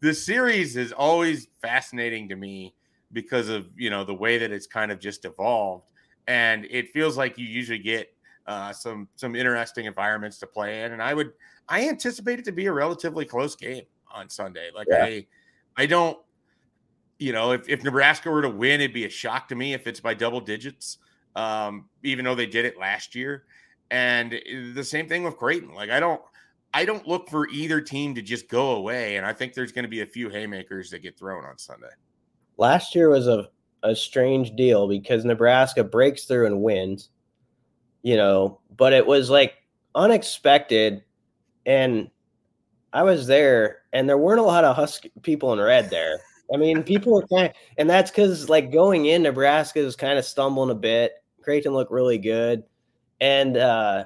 this 0.00 0.24
series 0.24 0.76
is 0.76 0.92
always 0.92 1.48
fascinating 1.62 2.28
to 2.28 2.36
me 2.36 2.74
because 3.12 3.48
of 3.48 3.66
you 3.76 3.88
know 3.88 4.04
the 4.04 4.14
way 4.14 4.36
that 4.36 4.52
it's 4.52 4.66
kind 4.66 4.92
of 4.92 5.00
just 5.00 5.24
evolved, 5.24 5.86
and 6.26 6.66
it 6.70 6.90
feels 6.90 7.16
like 7.16 7.38
you 7.38 7.46
usually 7.46 7.78
get 7.78 8.14
uh, 8.46 8.74
some 8.74 9.08
some 9.16 9.34
interesting 9.34 9.86
environments 9.86 10.38
to 10.40 10.46
play 10.46 10.84
in. 10.84 10.92
And 10.92 11.02
I 11.02 11.14
would 11.14 11.32
I 11.66 11.88
anticipate 11.88 12.38
it 12.38 12.44
to 12.44 12.52
be 12.52 12.66
a 12.66 12.72
relatively 12.72 13.24
close 13.24 13.56
game 13.56 13.84
on 14.14 14.28
Sunday. 14.28 14.68
Like 14.74 14.86
yeah. 14.90 15.04
I 15.04 15.26
I 15.78 15.86
don't 15.86 16.18
you 17.18 17.32
know 17.32 17.52
if, 17.52 17.66
if 17.70 17.82
Nebraska 17.82 18.30
were 18.30 18.42
to 18.42 18.50
win, 18.50 18.82
it'd 18.82 18.92
be 18.92 19.06
a 19.06 19.10
shock 19.10 19.48
to 19.48 19.54
me 19.54 19.72
if 19.72 19.86
it's 19.86 20.00
by 20.00 20.12
double 20.12 20.42
digits 20.42 20.98
um, 21.36 21.88
even 22.02 22.24
though 22.24 22.34
they 22.34 22.46
did 22.46 22.64
it 22.64 22.78
last 22.78 23.14
year. 23.14 23.44
And 23.90 24.34
eh, 24.34 24.72
the 24.74 24.84
same 24.84 25.08
thing 25.08 25.24
with 25.24 25.36
Creighton. 25.36 25.74
Like 25.74 25.90
I 25.90 26.00
don't, 26.00 26.20
I 26.74 26.84
don't 26.84 27.06
look 27.06 27.28
for 27.30 27.48
either 27.48 27.80
team 27.80 28.14
to 28.14 28.22
just 28.22 28.48
go 28.48 28.76
away. 28.76 29.16
And 29.16 29.24
I 29.24 29.32
think 29.32 29.54
there's 29.54 29.72
going 29.72 29.84
to 29.84 29.88
be 29.88 30.02
a 30.02 30.06
few 30.06 30.28
haymakers 30.28 30.90
that 30.90 31.02
get 31.02 31.18
thrown 31.18 31.44
on 31.44 31.58
Sunday. 31.58 31.88
Last 32.56 32.94
year 32.94 33.08
was 33.08 33.26
a 33.26 33.48
a 33.82 33.94
strange 33.94 34.54
deal 34.56 34.88
because 34.88 35.24
Nebraska 35.24 35.84
breaks 35.84 36.24
through 36.24 36.46
and 36.46 36.62
wins, 36.62 37.10
you 38.02 38.16
know, 38.16 38.60
but 38.76 38.92
it 38.92 39.06
was 39.06 39.30
like 39.30 39.54
unexpected. 39.94 41.02
And 41.66 42.10
I 42.92 43.02
was 43.02 43.26
there, 43.26 43.82
and 43.92 44.08
there 44.08 44.18
weren't 44.18 44.40
a 44.40 44.44
lot 44.44 44.64
of 44.64 44.74
Husky 44.74 45.12
people 45.22 45.52
in 45.52 45.60
red 45.60 45.90
there. 45.90 46.20
I 46.52 46.56
mean, 46.56 46.82
people 46.82 47.12
were 47.12 47.26
kind 47.26 47.48
of, 47.48 47.52
and 47.76 47.88
that's 47.88 48.10
because 48.10 48.48
like 48.48 48.72
going 48.72 49.06
in, 49.06 49.22
Nebraska 49.22 49.80
was 49.80 49.96
kind 49.96 50.18
of 50.18 50.24
stumbling 50.24 50.70
a 50.70 50.74
bit. 50.74 51.12
Creighton 51.42 51.72
looked 51.72 51.92
really 51.92 52.18
good, 52.18 52.64
and 53.20 53.56
uh, 53.56 54.04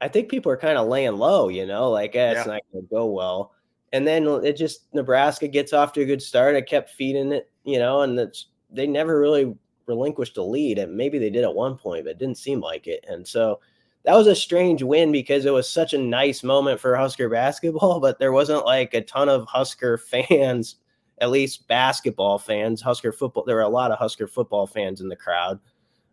I 0.00 0.08
think 0.08 0.28
people 0.28 0.52
are 0.52 0.56
kind 0.56 0.78
of 0.78 0.88
laying 0.88 1.16
low. 1.16 1.48
You 1.48 1.66
know, 1.66 1.90
like 1.90 2.14
eh, 2.16 2.32
it's 2.32 2.46
yeah. 2.46 2.52
not 2.52 2.62
going 2.72 2.84
to 2.84 2.90
go 2.90 3.06
well. 3.06 3.52
And 3.92 4.06
then 4.06 4.26
it 4.44 4.56
just 4.56 4.92
Nebraska 4.94 5.48
gets 5.48 5.72
off 5.72 5.92
to 5.94 6.02
a 6.02 6.06
good 6.06 6.22
start. 6.22 6.54
I 6.54 6.60
kept 6.60 6.90
feeding 6.90 7.32
it, 7.32 7.50
you 7.64 7.78
know, 7.78 8.02
and 8.02 8.18
it's 8.18 8.46
they 8.70 8.86
never 8.86 9.18
really 9.18 9.54
relinquished 9.86 10.36
a 10.36 10.42
lead. 10.42 10.78
And 10.78 10.96
maybe 10.96 11.18
they 11.18 11.30
did 11.30 11.44
at 11.44 11.54
one 11.54 11.76
point, 11.76 12.04
but 12.04 12.12
it 12.12 12.18
didn't 12.18 12.38
seem 12.38 12.60
like 12.60 12.86
it. 12.86 13.04
And 13.08 13.26
so 13.26 13.60
that 14.04 14.14
was 14.14 14.26
a 14.26 14.34
strange 14.34 14.82
win 14.82 15.12
because 15.12 15.44
it 15.44 15.52
was 15.52 15.68
such 15.68 15.92
a 15.92 15.98
nice 15.98 16.42
moment 16.42 16.80
for 16.80 16.96
Husker 16.96 17.28
basketball, 17.28 18.00
but 18.00 18.18
there 18.18 18.32
wasn't 18.32 18.64
like 18.64 18.94
a 18.94 19.02
ton 19.02 19.28
of 19.28 19.46
Husker 19.46 19.98
fans, 19.98 20.76
at 21.20 21.30
least 21.30 21.68
basketball 21.68 22.38
fans. 22.38 22.80
Husker 22.80 23.12
football, 23.12 23.44
there 23.44 23.56
were 23.56 23.62
a 23.62 23.68
lot 23.68 23.90
of 23.90 23.98
Husker 23.98 24.26
football 24.26 24.66
fans 24.66 25.00
in 25.00 25.08
the 25.08 25.16
crowd, 25.16 25.60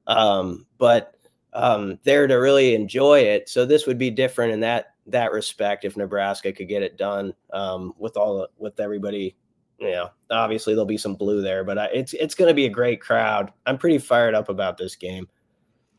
um, 0.07 0.65
but 0.77 1.15
um, 1.53 1.99
there 2.03 2.27
to 2.27 2.35
really 2.35 2.75
enjoy 2.75 3.19
it. 3.19 3.49
So 3.49 3.65
this 3.65 3.87
would 3.87 3.97
be 3.97 4.11
different 4.11 4.53
in 4.53 4.59
that 4.61 4.93
that 5.07 5.31
respect 5.31 5.85
if 5.85 5.95
Nebraska 5.95 6.51
could 6.51 6.67
get 6.67 6.83
it 6.83 6.97
done 6.97 7.33
um, 7.53 7.93
with 7.97 8.17
all 8.17 8.47
with 8.57 8.79
everybody. 8.79 9.35
You 9.79 9.91
know, 9.91 10.09
obviously 10.31 10.73
there'll 10.73 10.85
be 10.85 10.97
some 10.97 11.15
blue 11.15 11.41
there, 11.41 11.63
but 11.63 11.77
I, 11.77 11.85
it's 11.87 12.13
it's 12.13 12.35
going 12.35 12.49
to 12.49 12.53
be 12.53 12.65
a 12.65 12.69
great 12.69 12.99
crowd. 12.99 13.51
I'm 13.65 13.77
pretty 13.77 13.99
fired 13.99 14.33
up 14.33 14.49
about 14.49 14.77
this 14.77 14.95
game. 14.95 15.27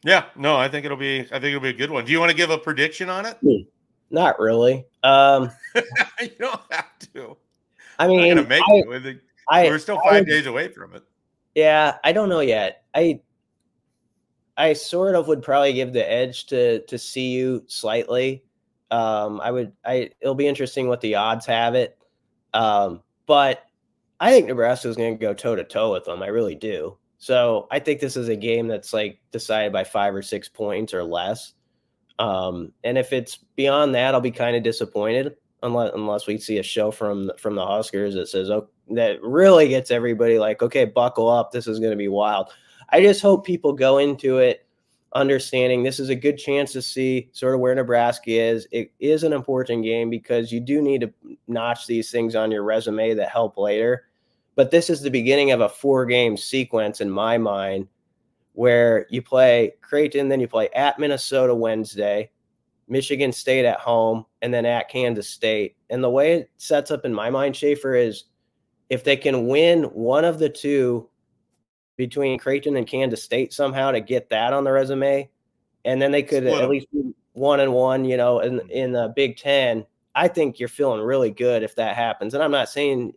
Yeah, 0.05 0.27
no, 0.37 0.57
I 0.57 0.69
think 0.69 0.85
it'll 0.85 0.97
be. 0.97 1.21
I 1.21 1.39
think 1.41 1.47
it'll 1.47 1.61
be 1.61 1.71
a 1.71 1.73
good 1.73 1.91
one. 1.91 2.05
Do 2.05 2.13
you 2.13 2.21
want 2.21 2.31
to 2.31 2.37
give 2.37 2.51
a 2.51 2.59
prediction 2.59 3.09
on 3.09 3.27
it? 3.27 3.37
Hmm. 3.41 3.69
Not 4.11 4.39
really. 4.39 4.87
Um, 5.03 5.51
you 6.21 6.31
don't 6.39 6.61
have 6.71 6.99
to. 7.15 7.37
I 7.99 8.07
mean, 8.07 8.35
make 8.49 8.63
I, 8.69 8.83
it. 8.87 9.21
I, 9.49 9.65
we're 9.65 9.79
still 9.79 10.01
five 10.01 10.23
I, 10.23 10.25
days 10.25 10.47
away 10.47 10.69
from 10.69 10.95
it. 10.95 11.03
Yeah, 11.55 11.97
I 12.05 12.13
don't 12.13 12.29
know 12.29 12.41
yet. 12.41 12.85
I 12.95 13.21
I 14.57 14.73
sort 14.73 15.15
of 15.15 15.29
would 15.29 15.43
probably 15.43 15.73
give 15.73 15.93
the 15.93 16.11
edge 16.11 16.47
to 16.47 16.81
to 16.87 16.99
CU 16.99 17.63
slightly. 17.67 18.45
Um, 18.91 19.41
I 19.41 19.51
would. 19.51 19.73
I 19.85 20.11
it'll 20.21 20.35
be 20.35 20.47
interesting 20.47 20.89
what 20.89 21.01
the 21.01 21.15
odds 21.15 21.47
have 21.47 21.75
it. 21.75 21.99
Um, 22.55 23.03
but 23.27 23.65
I 24.21 24.31
think 24.31 24.47
Nebraska 24.47 24.89
is 24.89 24.97
going 24.97 25.15
to 25.17 25.21
go 25.21 25.35
toe 25.35 25.57
to 25.57 25.65
toe 25.65 25.93
with 25.93 26.05
them. 26.05 26.23
I 26.23 26.29
really 26.29 26.55
do. 26.55 26.97
So 27.19 27.67
I 27.71 27.79
think 27.79 28.01
this 28.01 28.17
is 28.17 28.29
a 28.29 28.37
game 28.37 28.69
that's 28.69 28.93
like 28.93 29.21
decided 29.33 29.73
by 29.73 29.85
five 29.85 30.15
or 30.15 30.23
six 30.23 30.49
points 30.49 30.95
or 30.95 31.03
less. 31.03 31.55
Um, 32.19 32.73
and 32.85 32.99
if 32.99 33.13
it's 33.13 33.39
beyond 33.57 33.95
that, 33.95 34.15
I'll 34.15 34.21
be 34.21 34.31
kind 34.31 34.57
of 34.57 34.63
disappointed 34.63 35.37
unless 35.63 35.93
unless 35.95 36.27
we 36.27 36.39
see 36.39 36.59
a 36.59 36.63
show 36.63 36.91
from 36.91 37.31
from 37.39 37.55
the 37.55 37.67
Huskers 37.67 38.15
that 38.15 38.29
says 38.29 38.51
oh 38.51 38.69
that 38.91 39.23
really 39.23 39.69
gets 39.69 39.91
everybody 39.91 40.39
like 40.39 40.63
okay 40.63 40.85
buckle 40.85 41.29
up 41.29 41.53
this 41.53 41.67
is 41.67 41.79
going 41.79 41.91
to 41.91 41.97
be 41.97 42.09
wild. 42.09 42.53
I 42.91 43.01
just 43.01 43.21
hope 43.21 43.45
people 43.45 43.73
go 43.73 43.99
into 43.99 44.39
it 44.39 44.67
understanding 45.15 45.83
this 45.83 45.99
is 45.99 46.11
a 46.11 46.15
good 46.15 46.37
chance 46.37 46.73
to 46.73 46.83
see 46.83 47.29
sort 47.33 47.55
of 47.55 47.61
where 47.61 47.75
Nebraska 47.75 48.31
is. 48.31 48.69
It 48.71 48.93
is 49.01 49.25
an 49.25 49.33
important 49.33 49.85
game 49.85 50.11
because 50.11 50.53
you 50.53 50.61
do 50.61 50.83
need 50.83 51.01
to 51.01 51.13
notch 51.47 51.87
these 51.87 52.11
things 52.11 52.35
on 52.35 52.51
your 52.51 52.63
resume 52.63 53.15
that 53.15 53.31
help 53.31 53.57
later. 53.57 54.07
But 54.55 54.71
this 54.71 54.91
is 54.91 55.01
the 55.01 55.11
beginning 55.11 55.51
of 55.51 55.61
a 55.61 55.69
four 55.69 56.05
game 56.05 56.37
sequence 56.37 57.01
in 57.01 57.11
my 57.11 57.39
mind 57.39 57.89
where 58.53 59.07
you 59.09 59.23
play 59.23 59.73
Creighton, 59.81 60.29
then 60.29 60.41
you 60.41 60.49
play 60.49 60.69
at 60.71 60.99
Minnesota 60.99 61.55
Wednesday, 61.55 62.31
Michigan 62.89 63.33
State 63.33 63.65
at 63.65 63.81
home, 63.81 64.25
and 64.43 64.53
then 64.53 64.67
at 64.67 64.89
Kansas 64.89 65.29
State. 65.29 65.77
And 65.91 66.03
the 66.03 66.11
way 66.11 66.35
it 66.35 66.51
sets 66.57 66.91
up 66.91 67.05
in 67.05 67.13
my 67.13 67.31
mind, 67.31 67.57
Schaefer, 67.57 67.95
is 67.95 68.25
if 68.89 69.05
they 69.05 69.17
can 69.17 69.47
win 69.47 69.85
one 69.85 70.25
of 70.25 70.39
the 70.39 70.49
two 70.49 71.09
between 71.97 72.39
Creighton 72.39 72.77
and 72.77 72.87
Kansas 72.87 73.23
State 73.23 73.53
somehow 73.53 73.91
to 73.91 74.01
get 74.01 74.31
that 74.31 74.53
on 74.53 74.65
the 74.65 74.73
resume, 74.73 75.29
and 75.85 76.01
then 76.01 76.13
they 76.13 76.23
could 76.23 76.45
Split 76.45 76.63
at 76.63 76.69
least 76.69 76.91
be 76.93 77.13
one 77.33 77.61
and 77.61 77.73
one, 77.73 78.05
you 78.05 78.17
know, 78.17 78.41
in 78.41 78.61
in 78.71 78.93
the 78.93 79.13
Big 79.15 79.37
Ten. 79.37 79.85
I 80.15 80.29
think 80.29 80.59
you're 80.59 80.69
feeling 80.69 81.01
really 81.01 81.31
good 81.31 81.63
if 81.63 81.77
that 81.77 81.95
happens. 81.95 82.35
And 82.35 82.43
I'm 82.43 82.51
not 82.51 82.69
saying 82.69 83.15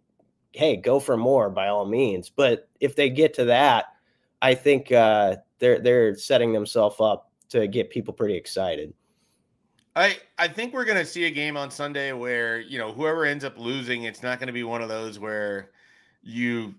hey, 0.54 0.76
go 0.76 1.00
for 1.00 1.18
more 1.18 1.50
by 1.50 1.68
all 1.68 1.86
means. 1.86 2.30
But 2.30 2.68
if 2.80 2.96
they 2.96 3.10
get 3.10 3.34
to 3.36 3.46
that, 3.46 3.86
I 4.42 4.56
think 4.56 4.92
uh, 4.92 5.38
they're 5.60 5.80
they're 5.80 6.16
setting 6.16 6.54
themselves 6.54 6.98
up 7.00 7.32
to 7.50 7.68
get 7.68 7.90
people 7.90 8.14
pretty 8.14 8.36
excited. 8.36 8.94
I 9.96 10.18
I 10.38 10.48
think 10.48 10.74
we're 10.74 10.86
gonna 10.86 11.06
see 11.06 11.26
a 11.26 11.32
game 11.32 11.58
on 11.58 11.70
Sunday 11.72 12.14
where 12.14 12.60
you 12.60 12.78
know 12.78 12.92
whoever 12.94 13.26
ends 13.26 13.44
up 13.44 13.58
losing, 13.58 14.04
it's 14.04 14.24
not 14.24 14.40
gonna 14.40 14.54
be 14.54 14.64
one 14.64 14.82
of 14.82 14.90
those 14.90 15.20
where 15.20 15.72
you 16.24 16.76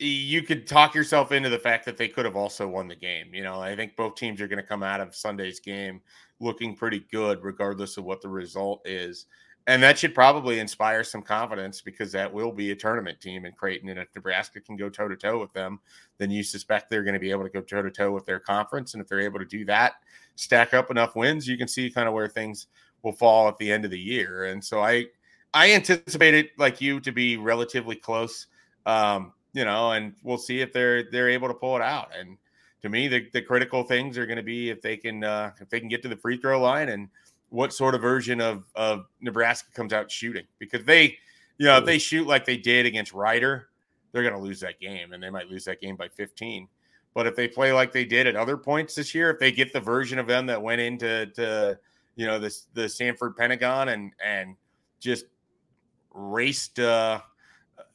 you 0.00 0.42
could 0.42 0.66
talk 0.66 0.94
yourself 0.94 1.32
into 1.32 1.48
the 1.48 1.58
fact 1.58 1.84
that 1.84 1.96
they 1.96 2.08
could 2.08 2.24
have 2.24 2.36
also 2.36 2.68
won 2.68 2.86
the 2.88 2.94
game. 2.94 3.34
You 3.34 3.42
know, 3.42 3.60
I 3.60 3.74
think 3.74 3.96
both 3.96 4.14
teams 4.14 4.40
are 4.40 4.46
going 4.48 4.62
to 4.62 4.66
come 4.68 4.82
out 4.82 5.00
of 5.00 5.14
Sunday's 5.14 5.58
game 5.58 6.00
looking 6.40 6.76
pretty 6.76 7.04
good, 7.10 7.42
regardless 7.42 7.96
of 7.96 8.04
what 8.04 8.22
the 8.22 8.28
result 8.28 8.80
is. 8.84 9.26
And 9.68 9.82
that 9.82 9.98
should 9.98 10.14
probably 10.14 10.60
inspire 10.60 11.04
some 11.04 11.20
confidence 11.20 11.82
because 11.82 12.10
that 12.12 12.32
will 12.32 12.52
be 12.52 12.70
a 12.70 12.74
tournament 12.74 13.20
team 13.20 13.44
in 13.44 13.52
Creighton. 13.52 13.90
And 13.90 13.98
if 13.98 14.08
Nebraska 14.16 14.62
can 14.62 14.76
go 14.76 14.88
toe 14.88 15.08
to 15.08 15.14
toe 15.14 15.38
with 15.38 15.52
them, 15.52 15.78
then 16.16 16.30
you 16.30 16.42
suspect 16.42 16.88
they're 16.88 17.04
going 17.04 17.12
to 17.12 17.20
be 17.20 17.30
able 17.30 17.42
to 17.42 17.50
go 17.50 17.60
toe 17.60 17.82
to 17.82 17.90
toe 17.90 18.10
with 18.10 18.24
their 18.24 18.40
conference. 18.40 18.94
And 18.94 19.02
if 19.02 19.08
they're 19.08 19.20
able 19.20 19.38
to 19.40 19.44
do 19.44 19.66
that, 19.66 19.96
stack 20.36 20.72
up 20.72 20.90
enough 20.90 21.14
wins, 21.14 21.46
you 21.46 21.58
can 21.58 21.68
see 21.68 21.90
kind 21.90 22.08
of 22.08 22.14
where 22.14 22.28
things 22.28 22.68
will 23.02 23.12
fall 23.12 23.46
at 23.46 23.58
the 23.58 23.70
end 23.70 23.84
of 23.84 23.90
the 23.90 24.00
year. 24.00 24.46
And 24.46 24.64
so 24.64 24.80
I, 24.80 25.04
I 25.52 25.72
anticipate 25.72 26.32
it 26.32 26.50
like 26.56 26.80
you 26.80 26.98
to 27.00 27.12
be 27.12 27.36
relatively 27.36 27.96
close, 27.96 28.46
um, 28.86 29.34
you 29.52 29.66
know, 29.66 29.92
and 29.92 30.14
we'll 30.22 30.38
see 30.38 30.62
if 30.62 30.72
they're 30.72 31.10
they're 31.10 31.28
able 31.28 31.48
to 31.48 31.54
pull 31.54 31.76
it 31.76 31.82
out. 31.82 32.08
And 32.18 32.38
to 32.80 32.88
me, 32.88 33.06
the, 33.06 33.28
the 33.34 33.42
critical 33.42 33.82
things 33.82 34.16
are 34.16 34.24
going 34.24 34.38
to 34.38 34.42
be 34.42 34.70
if 34.70 34.80
they 34.80 34.96
can 34.96 35.24
uh, 35.24 35.52
if 35.60 35.68
they 35.68 35.78
can 35.78 35.90
get 35.90 36.00
to 36.02 36.08
the 36.08 36.16
free 36.16 36.38
throw 36.38 36.58
line 36.58 36.88
and 36.88 37.08
what 37.50 37.72
sort 37.72 37.94
of 37.94 38.00
version 38.00 38.40
of 38.40 38.64
of 38.74 39.06
Nebraska 39.20 39.70
comes 39.72 39.92
out 39.92 40.10
shooting 40.10 40.44
because 40.58 40.84
they, 40.84 41.18
you 41.58 41.66
know, 41.66 41.78
if 41.78 41.84
they 41.84 41.98
shoot 41.98 42.26
like 42.26 42.44
they 42.44 42.56
did 42.56 42.86
against 42.86 43.12
Rider, 43.12 43.68
they're 44.12 44.22
going 44.22 44.34
to 44.34 44.40
lose 44.40 44.60
that 44.60 44.80
game 44.80 45.12
and 45.12 45.22
they 45.22 45.30
might 45.30 45.48
lose 45.48 45.64
that 45.64 45.80
game 45.80 45.96
by 45.96 46.08
15. 46.08 46.68
But 47.14 47.26
if 47.26 47.34
they 47.34 47.48
play 47.48 47.72
like 47.72 47.92
they 47.92 48.04
did 48.04 48.26
at 48.26 48.36
other 48.36 48.56
points 48.56 48.94
this 48.94 49.14
year, 49.14 49.30
if 49.30 49.38
they 49.38 49.50
get 49.50 49.72
the 49.72 49.80
version 49.80 50.18
of 50.18 50.26
them 50.26 50.46
that 50.46 50.60
went 50.60 50.80
into 50.80 51.26
to, 51.34 51.78
you 52.16 52.26
know 52.26 52.38
this 52.38 52.66
the 52.74 52.88
Sanford 52.88 53.36
Pentagon 53.36 53.88
and 53.88 54.12
and 54.24 54.56
just 55.00 55.26
raced 56.10 56.78
uh, 56.78 57.20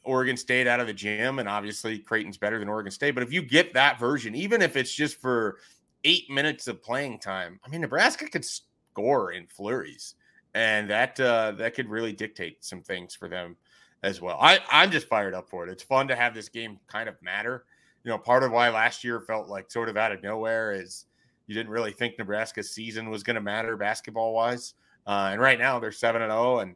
Oregon 0.03 0.37
State 0.37 0.67
out 0.67 0.79
of 0.79 0.87
the 0.87 0.93
gym, 0.93 1.39
and 1.39 1.47
obviously 1.47 1.99
Creighton's 1.99 2.37
better 2.37 2.57
than 2.57 2.69
Oregon 2.69 2.91
State. 2.91 3.11
But 3.11 3.23
if 3.23 3.31
you 3.31 3.41
get 3.41 3.73
that 3.73 3.99
version, 3.99 4.33
even 4.33 4.61
if 4.61 4.75
it's 4.75 4.93
just 4.93 5.19
for 5.19 5.57
eight 6.05 6.29
minutes 6.29 6.67
of 6.67 6.81
playing 6.81 7.19
time, 7.19 7.59
I 7.65 7.69
mean 7.69 7.81
Nebraska 7.81 8.27
could 8.29 8.45
score 8.93 9.31
in 9.31 9.47
flurries, 9.47 10.15
and 10.53 10.89
that 10.89 11.19
uh, 11.19 11.51
that 11.53 11.73
could 11.73 11.89
really 11.89 12.13
dictate 12.13 12.63
some 12.63 12.81
things 12.81 13.15
for 13.15 13.27
them 13.27 13.57
as 14.03 14.21
well. 14.21 14.37
I 14.39 14.59
I'm 14.69 14.91
just 14.91 15.07
fired 15.07 15.33
up 15.33 15.49
for 15.49 15.65
it. 15.65 15.71
It's 15.71 15.83
fun 15.83 16.07
to 16.09 16.15
have 16.15 16.35
this 16.35 16.49
game 16.49 16.79
kind 16.87 17.09
of 17.09 17.15
matter. 17.21 17.65
You 18.03 18.11
know, 18.11 18.17
part 18.17 18.43
of 18.43 18.51
why 18.51 18.69
last 18.69 19.03
year 19.03 19.21
felt 19.21 19.47
like 19.47 19.71
sort 19.71 19.89
of 19.89 19.97
out 19.97 20.11
of 20.11 20.21
nowhere 20.21 20.73
is 20.73 21.05
you 21.47 21.55
didn't 21.55 21.71
really 21.71 21.91
think 21.91 22.17
Nebraska's 22.19 22.71
season 22.71 23.09
was 23.09 23.23
going 23.23 23.35
to 23.35 23.41
matter 23.41 23.75
basketball 23.75 24.33
wise, 24.33 24.75
uh, 25.07 25.29
and 25.31 25.41
right 25.41 25.57
now 25.57 25.79
they're 25.79 25.91
seven 25.91 26.21
and 26.21 26.31
zero, 26.31 26.55
oh, 26.55 26.59
and 26.59 26.75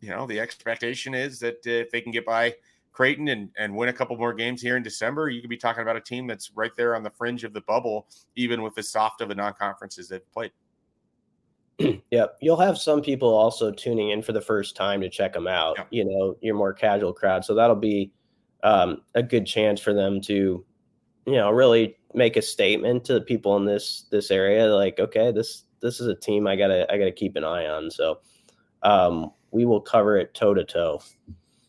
you 0.00 0.10
know 0.10 0.26
the 0.26 0.38
expectation 0.38 1.14
is 1.14 1.40
that 1.40 1.56
uh, 1.66 1.70
if 1.70 1.90
they 1.90 2.00
can 2.00 2.12
get 2.12 2.24
by 2.24 2.54
Creighton 2.92 3.28
and, 3.28 3.50
and 3.56 3.74
win 3.74 3.88
a 3.88 3.92
couple 3.92 4.16
more 4.16 4.34
games 4.34 4.62
here 4.62 4.76
in 4.76 4.82
December, 4.82 5.30
you 5.30 5.40
could 5.40 5.50
be 5.50 5.56
talking 5.56 5.82
about 5.82 5.96
a 5.96 6.00
team 6.00 6.26
that's 6.26 6.50
right 6.54 6.72
there 6.76 6.94
on 6.94 7.02
the 7.02 7.10
fringe 7.10 7.44
of 7.44 7.52
the 7.52 7.60
bubble, 7.62 8.06
even 8.36 8.62
with 8.62 8.76
as 8.78 8.88
soft 8.88 9.20
of 9.20 9.28
the 9.28 9.34
non 9.34 9.54
conferences 9.54 10.08
they've 10.08 10.32
played. 10.32 10.52
yep. 12.10 12.36
You'll 12.40 12.56
have 12.60 12.78
some 12.78 13.00
people 13.00 13.28
also 13.28 13.70
tuning 13.70 14.10
in 14.10 14.22
for 14.22 14.32
the 14.32 14.40
first 14.40 14.76
time 14.76 15.00
to 15.00 15.08
check 15.08 15.32
them 15.32 15.46
out, 15.46 15.78
you 15.90 16.04
know, 16.04 16.36
your 16.40 16.54
more 16.54 16.72
casual 16.72 17.12
crowd. 17.12 17.44
So 17.44 17.54
that'll 17.54 17.76
be 17.76 18.12
um, 18.62 19.02
a 19.14 19.22
good 19.22 19.46
chance 19.46 19.80
for 19.80 19.94
them 19.94 20.20
to, 20.22 20.64
you 21.26 21.34
know, 21.34 21.50
really 21.50 21.96
make 22.14 22.36
a 22.36 22.42
statement 22.42 23.04
to 23.04 23.14
the 23.14 23.20
people 23.20 23.56
in 23.56 23.64
this 23.64 24.06
this 24.10 24.30
area 24.32 24.66
like 24.74 24.98
okay 24.98 25.30
this 25.30 25.64
this 25.80 26.00
is 26.00 26.08
a 26.08 26.14
team 26.14 26.46
i 26.46 26.56
gotta 26.56 26.90
i 26.92 26.98
gotta 26.98 27.12
keep 27.12 27.36
an 27.36 27.44
eye 27.44 27.66
on. 27.66 27.90
So 27.90 28.20
um 28.82 29.30
we 29.52 29.64
will 29.64 29.80
cover 29.80 30.16
it 30.16 30.34
toe 30.34 30.54
to 30.54 30.64
toe. 30.64 31.02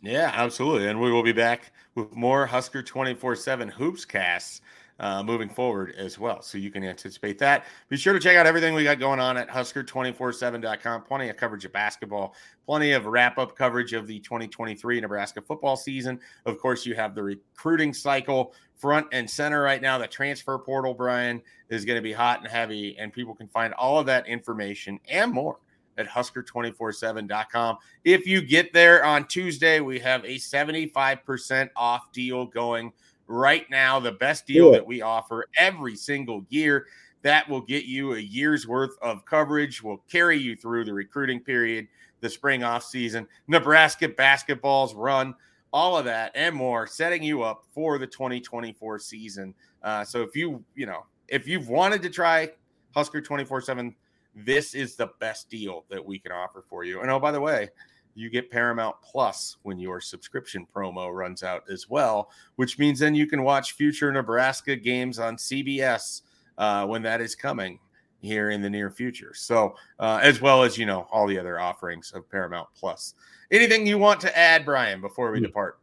Yeah 0.02 0.32
absolutely. 0.34 0.88
And 0.88 1.00
we 1.00 1.12
will 1.12 1.24
be 1.24 1.32
back 1.32 1.72
with 1.96 2.12
more 2.16 2.46
husker 2.46 2.82
24 2.82 3.36
7 3.36 3.68
hoops 3.70 4.06
casts 4.06 4.62
uh, 5.02 5.24
moving 5.24 5.50
forward 5.50 5.96
as 5.98 6.20
well. 6.20 6.42
So 6.44 6.60
you 6.60 6.70
can 6.70 6.84
anticipate 6.84 7.40
that. 7.40 7.66
Be 7.90 7.98
sure 7.98 8.14
to 8.14 8.20
check 8.20 8.38
out 8.38 8.46
everything 8.46 8.76
we 8.76 8.84
got 8.84 9.00
going 9.00 9.20
on 9.20 9.36
at 9.36 9.50
Husker247.com. 9.50 11.04
Plenty 11.04 11.30
of 11.30 11.38
coverage 11.38 11.66
of 11.66 11.74
basketball, 11.74 12.36
plenty 12.68 12.92
of 12.92 13.08
wrap 13.08 13.40
up 13.40 13.58
coverage 13.58 13.94
of 13.94 14.06
the 14.06 14.20
2023 14.20 15.02
Nebraska 15.02 15.42
football 15.42 15.76
season. 15.76 16.20
Of 16.46 16.60
course, 16.60 16.86
you 16.86 16.94
have 16.94 17.16
the 17.16 17.24
recruiting 17.24 17.94
cycle 17.94 18.54
front 18.78 19.08
and 19.12 19.28
center 19.28 19.64
right 19.64 19.82
now. 19.82 19.98
The 19.98 20.08
transfer 20.08 20.58
portal, 20.60 20.94
Brian, 20.94 21.42
is 21.70 21.84
going 21.84 21.98
to 21.98 22.04
be 22.04 22.14
hot 22.14 22.40
and 22.40 22.48
heavy, 22.48 22.96
and 23.00 23.12
people 23.12 23.34
can 23.34 23.48
find 23.48 23.74
all 23.74 23.98
of 23.98 24.06
that 24.06 24.28
information 24.28 25.00
and 25.10 25.32
more 25.32 25.58
at 25.98 26.08
husker247.com. 26.08 27.78
If 28.04 28.28
you 28.28 28.42
get 28.42 28.72
there 28.72 29.04
on 29.04 29.28
Tuesday, 29.28 29.80
we 29.80 30.00
have 30.00 30.24
a 30.26 30.36
75% 30.36 31.70
off 31.76 32.12
deal 32.12 32.46
going 32.46 32.94
right 33.32 33.70
now, 33.70 34.00
the 34.00 34.12
best 34.12 34.46
deal 34.46 34.72
that 34.72 34.86
we 34.86 35.02
offer 35.02 35.48
every 35.58 35.96
single 35.96 36.46
year. 36.50 36.88
That 37.24 37.48
will 37.48 37.62
get 37.62 37.86
you 37.86 38.16
a 38.16 38.20
year's 38.20 38.68
worth 38.68 38.98
of 39.02 39.26
coverage, 39.26 39.84
will 39.84 40.04
carry 40.10 40.38
you 40.38 40.56
through 40.56 40.86
the 40.86 40.94
recruiting 40.94 41.40
period, 41.40 41.88
the 42.20 42.30
spring 42.30 42.64
off 42.64 42.84
season, 42.84 43.28
Nebraska 43.48 44.10
basketball's 44.10 44.96
run, 44.96 45.36
all 45.72 45.98
of 45.98 46.06
that 46.06 46.32
and 46.36 46.56
more, 46.56 46.88
setting 46.88 47.22
you 47.22 47.44
up 47.44 47.64
for 47.72 47.98
the 47.98 48.08
2024 48.08 49.00
season. 49.00 49.54
Uh, 49.84 50.04
so 50.04 50.22
if 50.22 50.36
you, 50.36 50.64
you 50.76 50.86
know, 50.86 51.06
if 51.28 51.48
you've 51.48 51.70
wanted 51.70 52.02
to 52.02 52.10
try 52.10 52.50
Husker 52.94 53.22
24 53.22 53.62
7, 53.62 53.96
this 54.36 54.74
is 54.74 54.96
the 54.96 55.12
best 55.20 55.50
deal 55.50 55.86
that 55.90 56.04
we 56.04 56.20
can 56.20 56.32
offer 56.32 56.64
for 56.70 56.84
you. 56.84 57.02
And 57.02 57.10
oh, 57.10 57.20
by 57.20 57.32
the 57.32 57.42
way, 57.42 57.70
you 58.16 58.30
get 58.30 58.52
Paramount 58.52 58.96
Plus 59.02 59.58
when 59.64 59.80
your 59.80 60.02
subscription 60.02 60.68
promo 60.74 61.14
runs 61.14 61.44
out 61.44 61.64
as 61.70 61.90
well, 61.90 62.30
which 62.56 62.80
means 62.80 63.00
then 63.00 63.16
you 63.16 63.28
can 63.28 63.44
watch 63.44 63.74
future 63.74 64.12
Nebraska 64.12 64.76
games 64.76 65.20
on 65.20 65.38
CBS 65.38 66.22
uh, 66.58 66.86
when 66.86 67.02
that 67.04 67.22
is 67.22 67.36
coming 67.36 67.80
here 68.20 68.52
in 68.52 68.62
the 68.62 68.70
near 68.70 68.92
future. 68.92 69.34
So, 69.34 69.76
uh, 70.00 70.20
as 70.22 70.42
well 70.42 70.64
as, 70.64 70.78
you 70.78 70.86
know, 70.86 71.08
all 71.12 71.28
the 71.28 71.40
other 71.40 71.60
offerings 71.60 72.12
of 72.12 72.30
Paramount 72.30 72.68
Plus. 72.76 73.16
Anything 73.50 73.86
you 73.86 73.98
want 73.98 74.22
to 74.22 74.38
add, 74.38 74.66
Brian, 74.66 75.02
before 75.02 75.32
we 75.32 75.40
mm-hmm. 75.40 75.48
depart? 75.48 75.80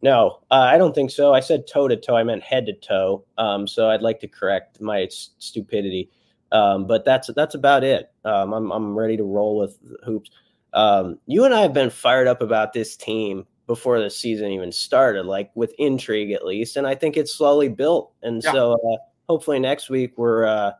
No, 0.00 0.40
uh, 0.50 0.54
I 0.54 0.78
don't 0.78 0.94
think 0.94 1.10
so. 1.10 1.34
I 1.34 1.40
said 1.40 1.66
toe 1.66 1.88
to 1.88 1.96
toe. 1.96 2.16
I 2.16 2.22
meant 2.22 2.42
head 2.42 2.66
to 2.66 2.72
toe. 2.72 3.24
Um, 3.36 3.66
so 3.66 3.90
I'd 3.90 4.02
like 4.02 4.20
to 4.20 4.28
correct 4.28 4.80
my 4.80 5.02
s- 5.02 5.30
stupidity. 5.38 6.10
Um, 6.52 6.86
but 6.86 7.04
that's 7.04 7.28
that's 7.34 7.54
about 7.54 7.84
it. 7.84 8.10
Um, 8.24 8.52
I'm 8.52 8.70
I'm 8.70 8.96
ready 8.96 9.16
to 9.16 9.24
roll 9.24 9.58
with 9.58 9.78
hoops. 10.04 10.30
Um, 10.72 11.18
you 11.26 11.44
and 11.44 11.54
I 11.54 11.60
have 11.60 11.72
been 11.72 11.90
fired 11.90 12.26
up 12.26 12.42
about 12.42 12.72
this 12.72 12.96
team 12.96 13.46
before 13.66 14.00
the 14.00 14.10
season 14.10 14.50
even 14.50 14.72
started, 14.72 15.26
like 15.26 15.50
with 15.54 15.74
intrigue 15.78 16.32
at 16.32 16.44
least, 16.44 16.76
and 16.76 16.86
I 16.86 16.94
think 16.94 17.16
it's 17.16 17.34
slowly 17.34 17.68
built. 17.68 18.12
And 18.22 18.42
yeah. 18.42 18.52
so 18.52 18.72
uh, 18.72 18.96
hopefully 19.28 19.58
next 19.58 19.90
week 19.90 20.16
we're 20.16 20.46
uh, 20.46 20.72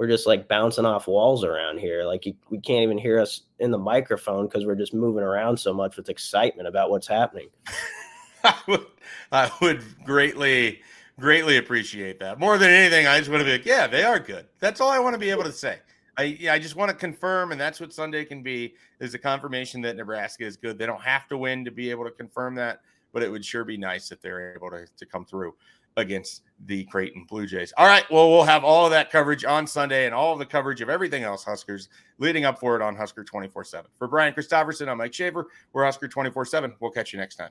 we're 0.00 0.08
just 0.08 0.26
like 0.26 0.48
bouncing 0.48 0.86
off 0.86 1.06
walls 1.06 1.44
around 1.44 1.78
here. 1.78 2.04
Like 2.04 2.24
you, 2.24 2.34
we 2.48 2.58
can't 2.58 2.82
even 2.82 2.96
hear 2.96 3.20
us 3.20 3.42
in 3.58 3.70
the 3.70 3.78
microphone 3.78 4.46
because 4.46 4.64
we're 4.64 4.74
just 4.74 4.94
moving 4.94 5.22
around 5.22 5.58
so 5.58 5.74
much 5.74 5.98
with 5.98 6.08
excitement 6.08 6.66
about 6.66 6.88
what's 6.88 7.06
happening. 7.06 7.48
I 8.44 8.54
would, 8.66 8.86
I 9.30 9.50
would 9.60 9.84
greatly, 10.04 10.80
greatly 11.18 11.58
appreciate 11.58 12.18
that. 12.20 12.38
More 12.38 12.56
than 12.56 12.70
anything, 12.70 13.06
I 13.06 13.18
just 13.18 13.30
want 13.30 13.42
to 13.42 13.44
be 13.44 13.52
like, 13.52 13.66
yeah, 13.66 13.86
they 13.86 14.02
are 14.02 14.18
good. 14.18 14.46
That's 14.58 14.80
all 14.80 14.88
I 14.88 14.98
want 14.98 15.12
to 15.12 15.18
be 15.18 15.28
able 15.28 15.44
to 15.44 15.52
say. 15.52 15.80
I, 16.16 16.38
I 16.50 16.58
just 16.58 16.76
want 16.76 16.90
to 16.90 16.96
confirm, 16.96 17.52
and 17.52 17.60
that's 17.60 17.80
what 17.80 17.92
Sunday 17.92 18.24
can 18.24 18.42
be 18.42 18.74
is 19.00 19.14
a 19.14 19.18
confirmation 19.18 19.80
that 19.82 19.96
Nebraska 19.96 20.44
is 20.44 20.56
good. 20.56 20.78
They 20.78 20.86
don't 20.86 21.02
have 21.02 21.28
to 21.28 21.38
win 21.38 21.64
to 21.64 21.70
be 21.70 21.90
able 21.90 22.04
to 22.04 22.10
confirm 22.10 22.54
that, 22.56 22.80
but 23.12 23.22
it 23.22 23.30
would 23.30 23.44
sure 23.44 23.64
be 23.64 23.76
nice 23.76 24.12
if 24.12 24.20
they're 24.20 24.54
able 24.54 24.70
to, 24.70 24.86
to 24.96 25.06
come 25.06 25.24
through 25.24 25.54
against 25.96 26.42
the 26.66 26.84
Creighton 26.84 27.24
Blue 27.28 27.46
Jays. 27.46 27.72
All 27.76 27.86
right. 27.86 28.04
Well, 28.10 28.30
we'll 28.30 28.44
have 28.44 28.64
all 28.64 28.84
of 28.84 28.90
that 28.92 29.10
coverage 29.10 29.44
on 29.44 29.66
Sunday 29.66 30.06
and 30.06 30.14
all 30.14 30.32
of 30.32 30.38
the 30.38 30.46
coverage 30.46 30.80
of 30.80 30.88
everything 30.88 31.22
else 31.22 31.44
Huskers 31.44 31.88
leading 32.18 32.44
up 32.44 32.60
for 32.60 32.76
it 32.76 32.82
on 32.82 32.96
Husker 32.96 33.24
24 33.24 33.64
7. 33.64 33.90
For 33.98 34.08
Brian 34.08 34.32
Christopherson, 34.32 34.88
I'm 34.88 34.98
Mike 34.98 35.14
Schaefer. 35.14 35.48
We're 35.72 35.84
Husker 35.84 36.08
24 36.08 36.44
7. 36.44 36.74
We'll 36.80 36.90
catch 36.90 37.12
you 37.12 37.18
next 37.18 37.36
time. 37.36 37.50